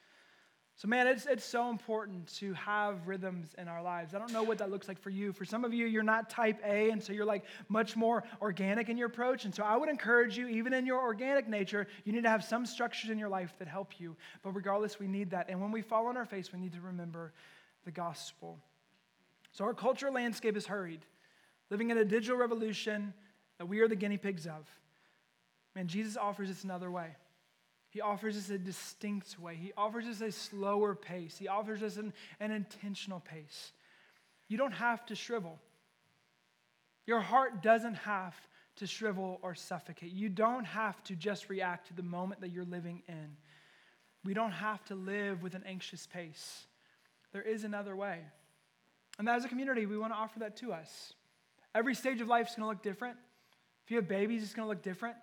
So, 0.77 0.87
man, 0.87 1.05
it's, 1.05 1.25
it's 1.25 1.43
so 1.43 1.69
important 1.69 2.33
to 2.35 2.53
have 2.53 3.05
rhythms 3.05 3.53
in 3.57 3.67
our 3.67 3.83
lives. 3.83 4.15
I 4.15 4.17
don't 4.17 4.31
know 4.31 4.43
what 4.43 4.59
that 4.59 4.71
looks 4.71 4.87
like 4.87 4.97
for 4.97 5.09
you. 5.09 5.33
For 5.33 5.43
some 5.43 5.65
of 5.65 5.73
you, 5.73 5.87
you're 5.87 6.01
not 6.01 6.29
type 6.29 6.61
A, 6.65 6.91
and 6.91 7.03
so 7.03 7.11
you're 7.11 7.25
like 7.25 7.43
much 7.67 7.97
more 7.97 8.23
organic 8.41 8.87
in 8.87 8.97
your 8.97 9.07
approach. 9.07 9.43
And 9.43 9.53
so 9.53 9.63
I 9.63 9.75
would 9.75 9.89
encourage 9.89 10.37
you, 10.37 10.47
even 10.47 10.71
in 10.71 10.85
your 10.85 11.01
organic 11.01 11.49
nature, 11.49 11.87
you 12.05 12.13
need 12.13 12.23
to 12.23 12.29
have 12.29 12.45
some 12.45 12.65
structures 12.65 13.09
in 13.09 13.19
your 13.19 13.27
life 13.27 13.53
that 13.59 13.67
help 13.67 13.99
you. 13.99 14.15
But 14.43 14.51
regardless, 14.51 14.97
we 14.97 15.07
need 15.07 15.31
that. 15.31 15.49
And 15.49 15.59
when 15.59 15.73
we 15.73 15.81
fall 15.81 16.07
on 16.07 16.15
our 16.15 16.25
face, 16.25 16.53
we 16.53 16.59
need 16.61 16.71
to 16.71 16.79
remember 16.79 17.33
the 17.83 17.91
gospel. 17.91 18.59
So 19.51 19.65
our 19.65 19.73
cultural 19.73 20.13
landscape 20.13 20.55
is 20.55 20.67
hurried, 20.67 21.01
living 21.69 21.89
in 21.89 21.97
a 21.97 22.05
digital 22.05 22.37
revolution 22.37 23.13
that 23.57 23.65
we 23.65 23.81
are 23.81 23.89
the 23.89 23.97
guinea 23.97 24.17
pigs 24.17 24.47
of. 24.47 24.65
Man, 25.75 25.87
Jesus 25.87 26.17
offers 26.17 26.49
us 26.49 26.63
another 26.63 26.91
way. 26.91 27.15
He 27.89 28.01
offers 28.01 28.37
us 28.37 28.49
a 28.49 28.57
distinct 28.57 29.37
way. 29.39 29.55
He 29.55 29.73
offers 29.75 30.05
us 30.05 30.21
a 30.21 30.31
slower 30.31 30.95
pace. 30.95 31.37
He 31.37 31.47
offers 31.47 31.83
us 31.83 31.97
an, 31.97 32.13
an 32.39 32.51
intentional 32.51 33.19
pace. 33.19 33.73
You 34.47 34.57
don't 34.57 34.73
have 34.73 35.05
to 35.07 35.15
shrivel. 35.15 35.59
Your 37.05 37.19
heart 37.19 37.61
doesn't 37.61 37.95
have 37.95 38.35
to 38.77 38.87
shrivel 38.87 39.39
or 39.41 39.55
suffocate. 39.55 40.11
You 40.11 40.29
don't 40.29 40.65
have 40.65 41.03
to 41.05 41.15
just 41.15 41.49
react 41.49 41.87
to 41.87 41.93
the 41.93 42.03
moment 42.03 42.41
that 42.41 42.51
you're 42.51 42.65
living 42.65 43.03
in. 43.07 43.35
We 44.23 44.33
don't 44.33 44.51
have 44.51 44.83
to 44.85 44.95
live 44.95 45.43
with 45.43 45.55
an 45.55 45.63
anxious 45.65 46.07
pace. 46.07 46.65
There 47.33 47.41
is 47.41 47.63
another 47.63 47.95
way. 47.95 48.19
And 49.19 49.27
as 49.27 49.43
a 49.43 49.49
community, 49.49 49.85
we 49.85 49.97
want 49.97 50.13
to 50.13 50.17
offer 50.17 50.39
that 50.39 50.55
to 50.57 50.71
us. 50.71 51.13
Every 51.75 51.95
stage 51.95 52.21
of 52.21 52.27
life 52.27 52.49
is 52.49 52.55
going 52.55 52.63
to 52.63 52.69
look 52.69 52.83
different. 52.83 53.17
If 53.85 53.91
you 53.91 53.97
have 53.97 54.07
babies, 54.07 54.43
it's 54.43 54.53
going 54.53 54.65
to 54.65 54.69
look 54.69 54.83
different. 54.83 55.17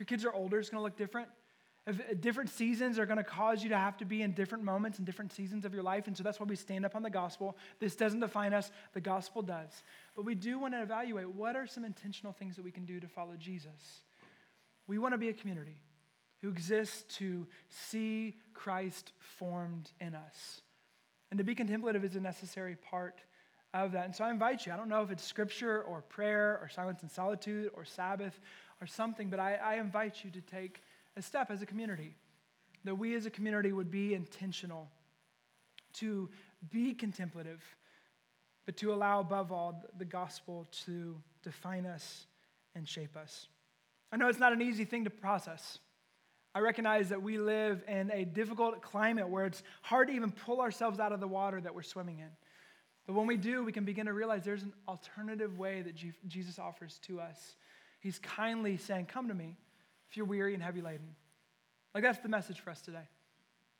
If 0.00 0.08
your 0.08 0.16
kids 0.16 0.24
are 0.24 0.32
older, 0.32 0.58
it's 0.58 0.70
going 0.70 0.78
to 0.78 0.82
look 0.82 0.96
different. 0.96 1.28
If 1.86 2.00
uh, 2.00 2.14
different 2.18 2.48
seasons 2.48 2.98
are 2.98 3.04
going 3.04 3.18
to 3.18 3.22
cause 3.22 3.62
you 3.62 3.68
to 3.68 3.76
have 3.76 3.98
to 3.98 4.06
be 4.06 4.22
in 4.22 4.32
different 4.32 4.64
moments 4.64 4.96
and 4.96 5.04
different 5.04 5.30
seasons 5.30 5.66
of 5.66 5.74
your 5.74 5.82
life. 5.82 6.06
And 6.06 6.16
so 6.16 6.22
that's 6.22 6.40
why 6.40 6.46
we 6.46 6.56
stand 6.56 6.86
up 6.86 6.96
on 6.96 7.02
the 7.02 7.10
gospel. 7.10 7.58
This 7.80 7.96
doesn't 7.96 8.20
define 8.20 8.54
us, 8.54 8.70
the 8.94 9.02
gospel 9.02 9.42
does. 9.42 9.82
But 10.16 10.24
we 10.24 10.34
do 10.34 10.58
want 10.58 10.72
to 10.72 10.80
evaluate 10.80 11.28
what 11.28 11.54
are 11.54 11.66
some 11.66 11.84
intentional 11.84 12.32
things 12.32 12.56
that 12.56 12.64
we 12.64 12.70
can 12.70 12.86
do 12.86 12.98
to 12.98 13.08
follow 13.08 13.34
Jesus. 13.38 14.00
We 14.86 14.96
want 14.96 15.12
to 15.12 15.18
be 15.18 15.28
a 15.28 15.34
community 15.34 15.82
who 16.40 16.48
exists 16.48 17.02
to 17.18 17.46
see 17.68 18.36
Christ 18.54 19.12
formed 19.18 19.90
in 20.00 20.14
us. 20.14 20.62
And 21.30 21.36
to 21.36 21.44
be 21.44 21.54
contemplative 21.54 22.04
is 22.04 22.16
a 22.16 22.20
necessary 22.20 22.74
part 22.74 23.20
of 23.74 23.92
that. 23.92 24.06
And 24.06 24.16
so 24.16 24.24
I 24.24 24.30
invite 24.30 24.64
you, 24.64 24.72
I 24.72 24.76
don't 24.76 24.88
know 24.88 25.02
if 25.02 25.10
it's 25.10 25.24
scripture 25.24 25.82
or 25.82 26.00
prayer 26.00 26.58
or 26.62 26.70
silence 26.70 27.02
and 27.02 27.10
solitude 27.10 27.70
or 27.74 27.84
Sabbath 27.84 28.40
or 28.80 28.86
something, 28.86 29.28
but 29.28 29.38
I, 29.38 29.54
I 29.54 29.74
invite 29.76 30.24
you 30.24 30.30
to 30.30 30.40
take 30.40 30.82
a 31.16 31.22
step 31.22 31.50
as 31.50 31.62
a 31.62 31.66
community. 31.66 32.14
That 32.84 32.94
we 32.94 33.14
as 33.14 33.26
a 33.26 33.30
community 33.30 33.72
would 33.72 33.90
be 33.90 34.14
intentional 34.14 34.88
to 35.94 36.28
be 36.70 36.94
contemplative, 36.94 37.62
but 38.64 38.76
to 38.78 38.92
allow 38.92 39.20
above 39.20 39.52
all 39.52 39.84
the 39.98 40.04
gospel 40.04 40.66
to 40.84 41.16
define 41.42 41.84
us 41.86 42.26
and 42.74 42.88
shape 42.88 43.16
us. 43.16 43.48
I 44.12 44.16
know 44.16 44.28
it's 44.28 44.38
not 44.38 44.52
an 44.52 44.62
easy 44.62 44.84
thing 44.84 45.04
to 45.04 45.10
process. 45.10 45.78
I 46.54 46.60
recognize 46.60 47.10
that 47.10 47.22
we 47.22 47.38
live 47.38 47.82
in 47.86 48.10
a 48.10 48.24
difficult 48.24 48.82
climate 48.82 49.28
where 49.28 49.46
it's 49.46 49.62
hard 49.82 50.08
to 50.08 50.14
even 50.14 50.32
pull 50.32 50.60
ourselves 50.60 50.98
out 50.98 51.12
of 51.12 51.20
the 51.20 51.28
water 51.28 51.60
that 51.60 51.74
we're 51.74 51.82
swimming 51.82 52.18
in. 52.18 52.30
But 53.06 53.14
when 53.14 53.26
we 53.26 53.36
do, 53.36 53.64
we 53.64 53.72
can 53.72 53.84
begin 53.84 54.06
to 54.06 54.12
realize 54.12 54.44
there's 54.44 54.62
an 54.62 54.72
alternative 54.88 55.58
way 55.58 55.82
that 55.82 55.94
Jesus 56.28 56.58
offers 56.58 56.98
to 57.06 57.20
us 57.20 57.54
He's 58.00 58.18
kindly 58.18 58.76
saying, 58.76 59.06
Come 59.06 59.28
to 59.28 59.34
me 59.34 59.56
if 60.10 60.16
you're 60.16 60.26
weary 60.26 60.54
and 60.54 60.62
heavy 60.62 60.80
laden. 60.80 61.14
Like 61.94 62.02
that's 62.02 62.18
the 62.18 62.28
message 62.28 62.60
for 62.60 62.70
us 62.70 62.80
today. 62.80 63.08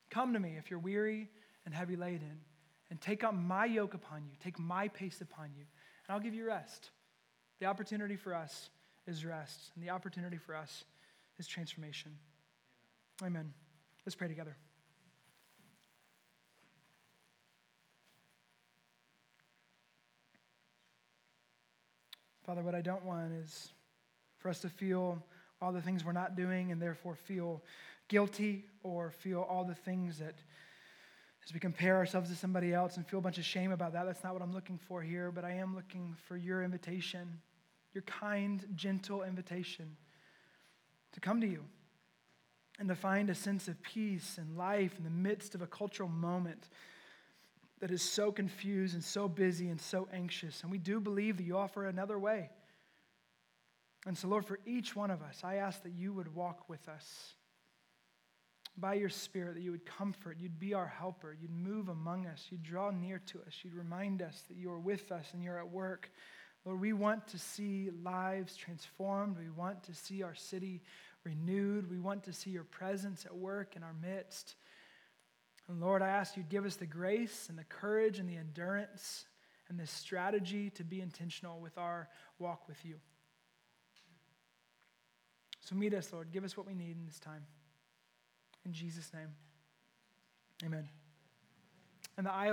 Come 0.09 0.33
to 0.33 0.39
me 0.39 0.55
if 0.57 0.69
you're 0.69 0.79
weary 0.79 1.29
and 1.65 1.73
heavy 1.73 1.95
laden, 1.95 2.41
and 2.89 2.99
take 2.99 3.23
up 3.23 3.33
my 3.33 3.65
yoke 3.65 3.93
upon 3.93 4.25
you, 4.25 4.31
take 4.43 4.57
my 4.59 4.87
pace 4.87 5.21
upon 5.21 5.51
you, 5.55 5.61
and 5.61 6.13
I'll 6.13 6.19
give 6.19 6.33
you 6.33 6.45
rest. 6.45 6.89
The 7.59 7.67
opportunity 7.67 8.15
for 8.15 8.33
us 8.33 8.69
is 9.07 9.23
rest, 9.23 9.71
and 9.75 9.83
the 9.83 9.91
opportunity 9.91 10.37
for 10.37 10.55
us 10.55 10.85
is 11.37 11.47
transformation. 11.47 12.11
Amen. 13.23 13.53
Let's 14.05 14.15
pray 14.15 14.27
together. 14.27 14.57
Father, 22.43 22.63
what 22.63 22.73
I 22.73 22.81
don't 22.81 23.05
want 23.05 23.31
is 23.31 23.71
for 24.41 24.49
us 24.49 24.59
to 24.59 24.69
feel 24.69 25.23
all 25.61 25.71
the 25.71 25.81
things 25.81 26.03
we're 26.03 26.11
not 26.11 26.35
doing 26.35 26.71
and 26.71 26.81
therefore 26.81 27.15
feel 27.15 27.61
guilty 28.07 28.65
or 28.83 29.11
feel 29.11 29.41
all 29.41 29.63
the 29.63 29.75
things 29.75 30.19
that 30.19 30.35
as 31.45 31.53
we 31.53 31.59
compare 31.59 31.97
ourselves 31.97 32.29
to 32.29 32.35
somebody 32.35 32.73
else 32.73 32.97
and 32.97 33.07
feel 33.07 33.19
a 33.19 33.21
bunch 33.21 33.37
of 33.37 33.45
shame 33.45 33.71
about 33.71 33.93
that. 33.93 34.05
That's 34.05 34.23
not 34.23 34.33
what 34.33 34.41
I'm 34.41 34.53
looking 34.53 34.77
for 34.77 35.01
here, 35.01 35.31
but 35.31 35.43
I 35.43 35.53
am 35.53 35.75
looking 35.75 36.15
for 36.27 36.37
your 36.37 36.63
invitation, 36.63 37.39
your 37.93 38.03
kind, 38.03 38.63
gentle 38.75 39.23
invitation 39.23 39.95
to 41.13 41.19
come 41.19 41.41
to 41.41 41.47
you 41.47 41.63
and 42.79 42.87
to 42.89 42.95
find 42.95 43.29
a 43.29 43.35
sense 43.35 43.67
of 43.67 43.81
peace 43.81 44.37
and 44.37 44.57
life 44.57 44.93
in 44.97 45.03
the 45.03 45.09
midst 45.09 45.55
of 45.55 45.61
a 45.61 45.67
cultural 45.67 46.09
moment 46.09 46.69
that 47.79 47.91
is 47.91 48.01
so 48.01 48.31
confused 48.31 48.93
and 48.93 49.03
so 49.03 49.27
busy 49.27 49.69
and 49.69 49.81
so 49.81 50.07
anxious. 50.13 50.61
And 50.61 50.71
we 50.71 50.77
do 50.77 50.99
believe 50.99 51.37
that 51.37 51.43
you 51.43 51.57
offer 51.57 51.85
another 51.85 52.19
way. 52.19 52.49
And 54.05 54.17
so, 54.17 54.27
Lord, 54.27 54.45
for 54.45 54.59
each 54.65 54.95
one 54.95 55.11
of 55.11 55.21
us, 55.21 55.41
I 55.43 55.55
ask 55.55 55.83
that 55.83 55.93
you 55.93 56.11
would 56.13 56.33
walk 56.33 56.67
with 56.69 56.87
us 56.89 57.35
by 58.77 58.95
your 58.95 59.09
Spirit, 59.09 59.55
that 59.55 59.61
you 59.61 59.71
would 59.71 59.85
comfort, 59.85 60.37
you'd 60.39 60.59
be 60.59 60.73
our 60.73 60.87
helper, 60.87 61.35
you'd 61.39 61.51
move 61.51 61.89
among 61.89 62.25
us, 62.25 62.47
you'd 62.49 62.63
draw 62.63 62.89
near 62.89 63.19
to 63.27 63.39
us, 63.41 63.59
you'd 63.63 63.75
remind 63.75 64.21
us 64.21 64.43
that 64.47 64.57
you 64.57 64.71
are 64.71 64.79
with 64.79 65.11
us 65.11 65.29
and 65.33 65.43
you're 65.43 65.59
at 65.59 65.69
work. 65.69 66.09
Lord, 66.65 66.79
we 66.79 66.93
want 66.93 67.27
to 67.29 67.39
see 67.39 67.89
lives 68.03 68.55
transformed. 68.55 69.37
We 69.37 69.49
want 69.49 69.83
to 69.83 69.95
see 69.95 70.21
our 70.23 70.35
city 70.35 70.81
renewed. 71.23 71.89
We 71.89 71.99
want 71.99 72.23
to 72.25 72.33
see 72.33 72.51
your 72.51 72.63
presence 72.63 73.25
at 73.25 73.35
work 73.35 73.75
in 73.75 73.83
our 73.83 73.93
midst. 73.93 74.55
And 75.67 75.79
Lord, 75.79 76.01
I 76.01 76.09
ask 76.09 76.37
you 76.37 76.43
give 76.43 76.65
us 76.65 76.75
the 76.75 76.85
grace 76.85 77.47
and 77.49 77.57
the 77.57 77.63
courage 77.63 78.19
and 78.19 78.29
the 78.29 78.37
endurance 78.37 79.25
and 79.69 79.79
the 79.79 79.87
strategy 79.87 80.69
to 80.71 80.83
be 80.83 81.01
intentional 81.01 81.59
with 81.59 81.77
our 81.77 82.09
walk 82.39 82.67
with 82.67 82.83
you. 82.85 82.95
So 85.71 85.77
meet 85.77 85.93
us, 85.93 86.11
Lord. 86.11 86.31
Give 86.33 86.43
us 86.43 86.57
what 86.57 86.67
we 86.67 86.73
need 86.73 86.97
in 86.97 87.05
this 87.05 87.17
time. 87.17 87.45
In 88.65 88.73
Jesus' 88.73 89.09
name, 89.13 89.29
amen. 90.65 90.89
And 92.17 92.25
the 92.25 92.33
aisle. 92.33 92.49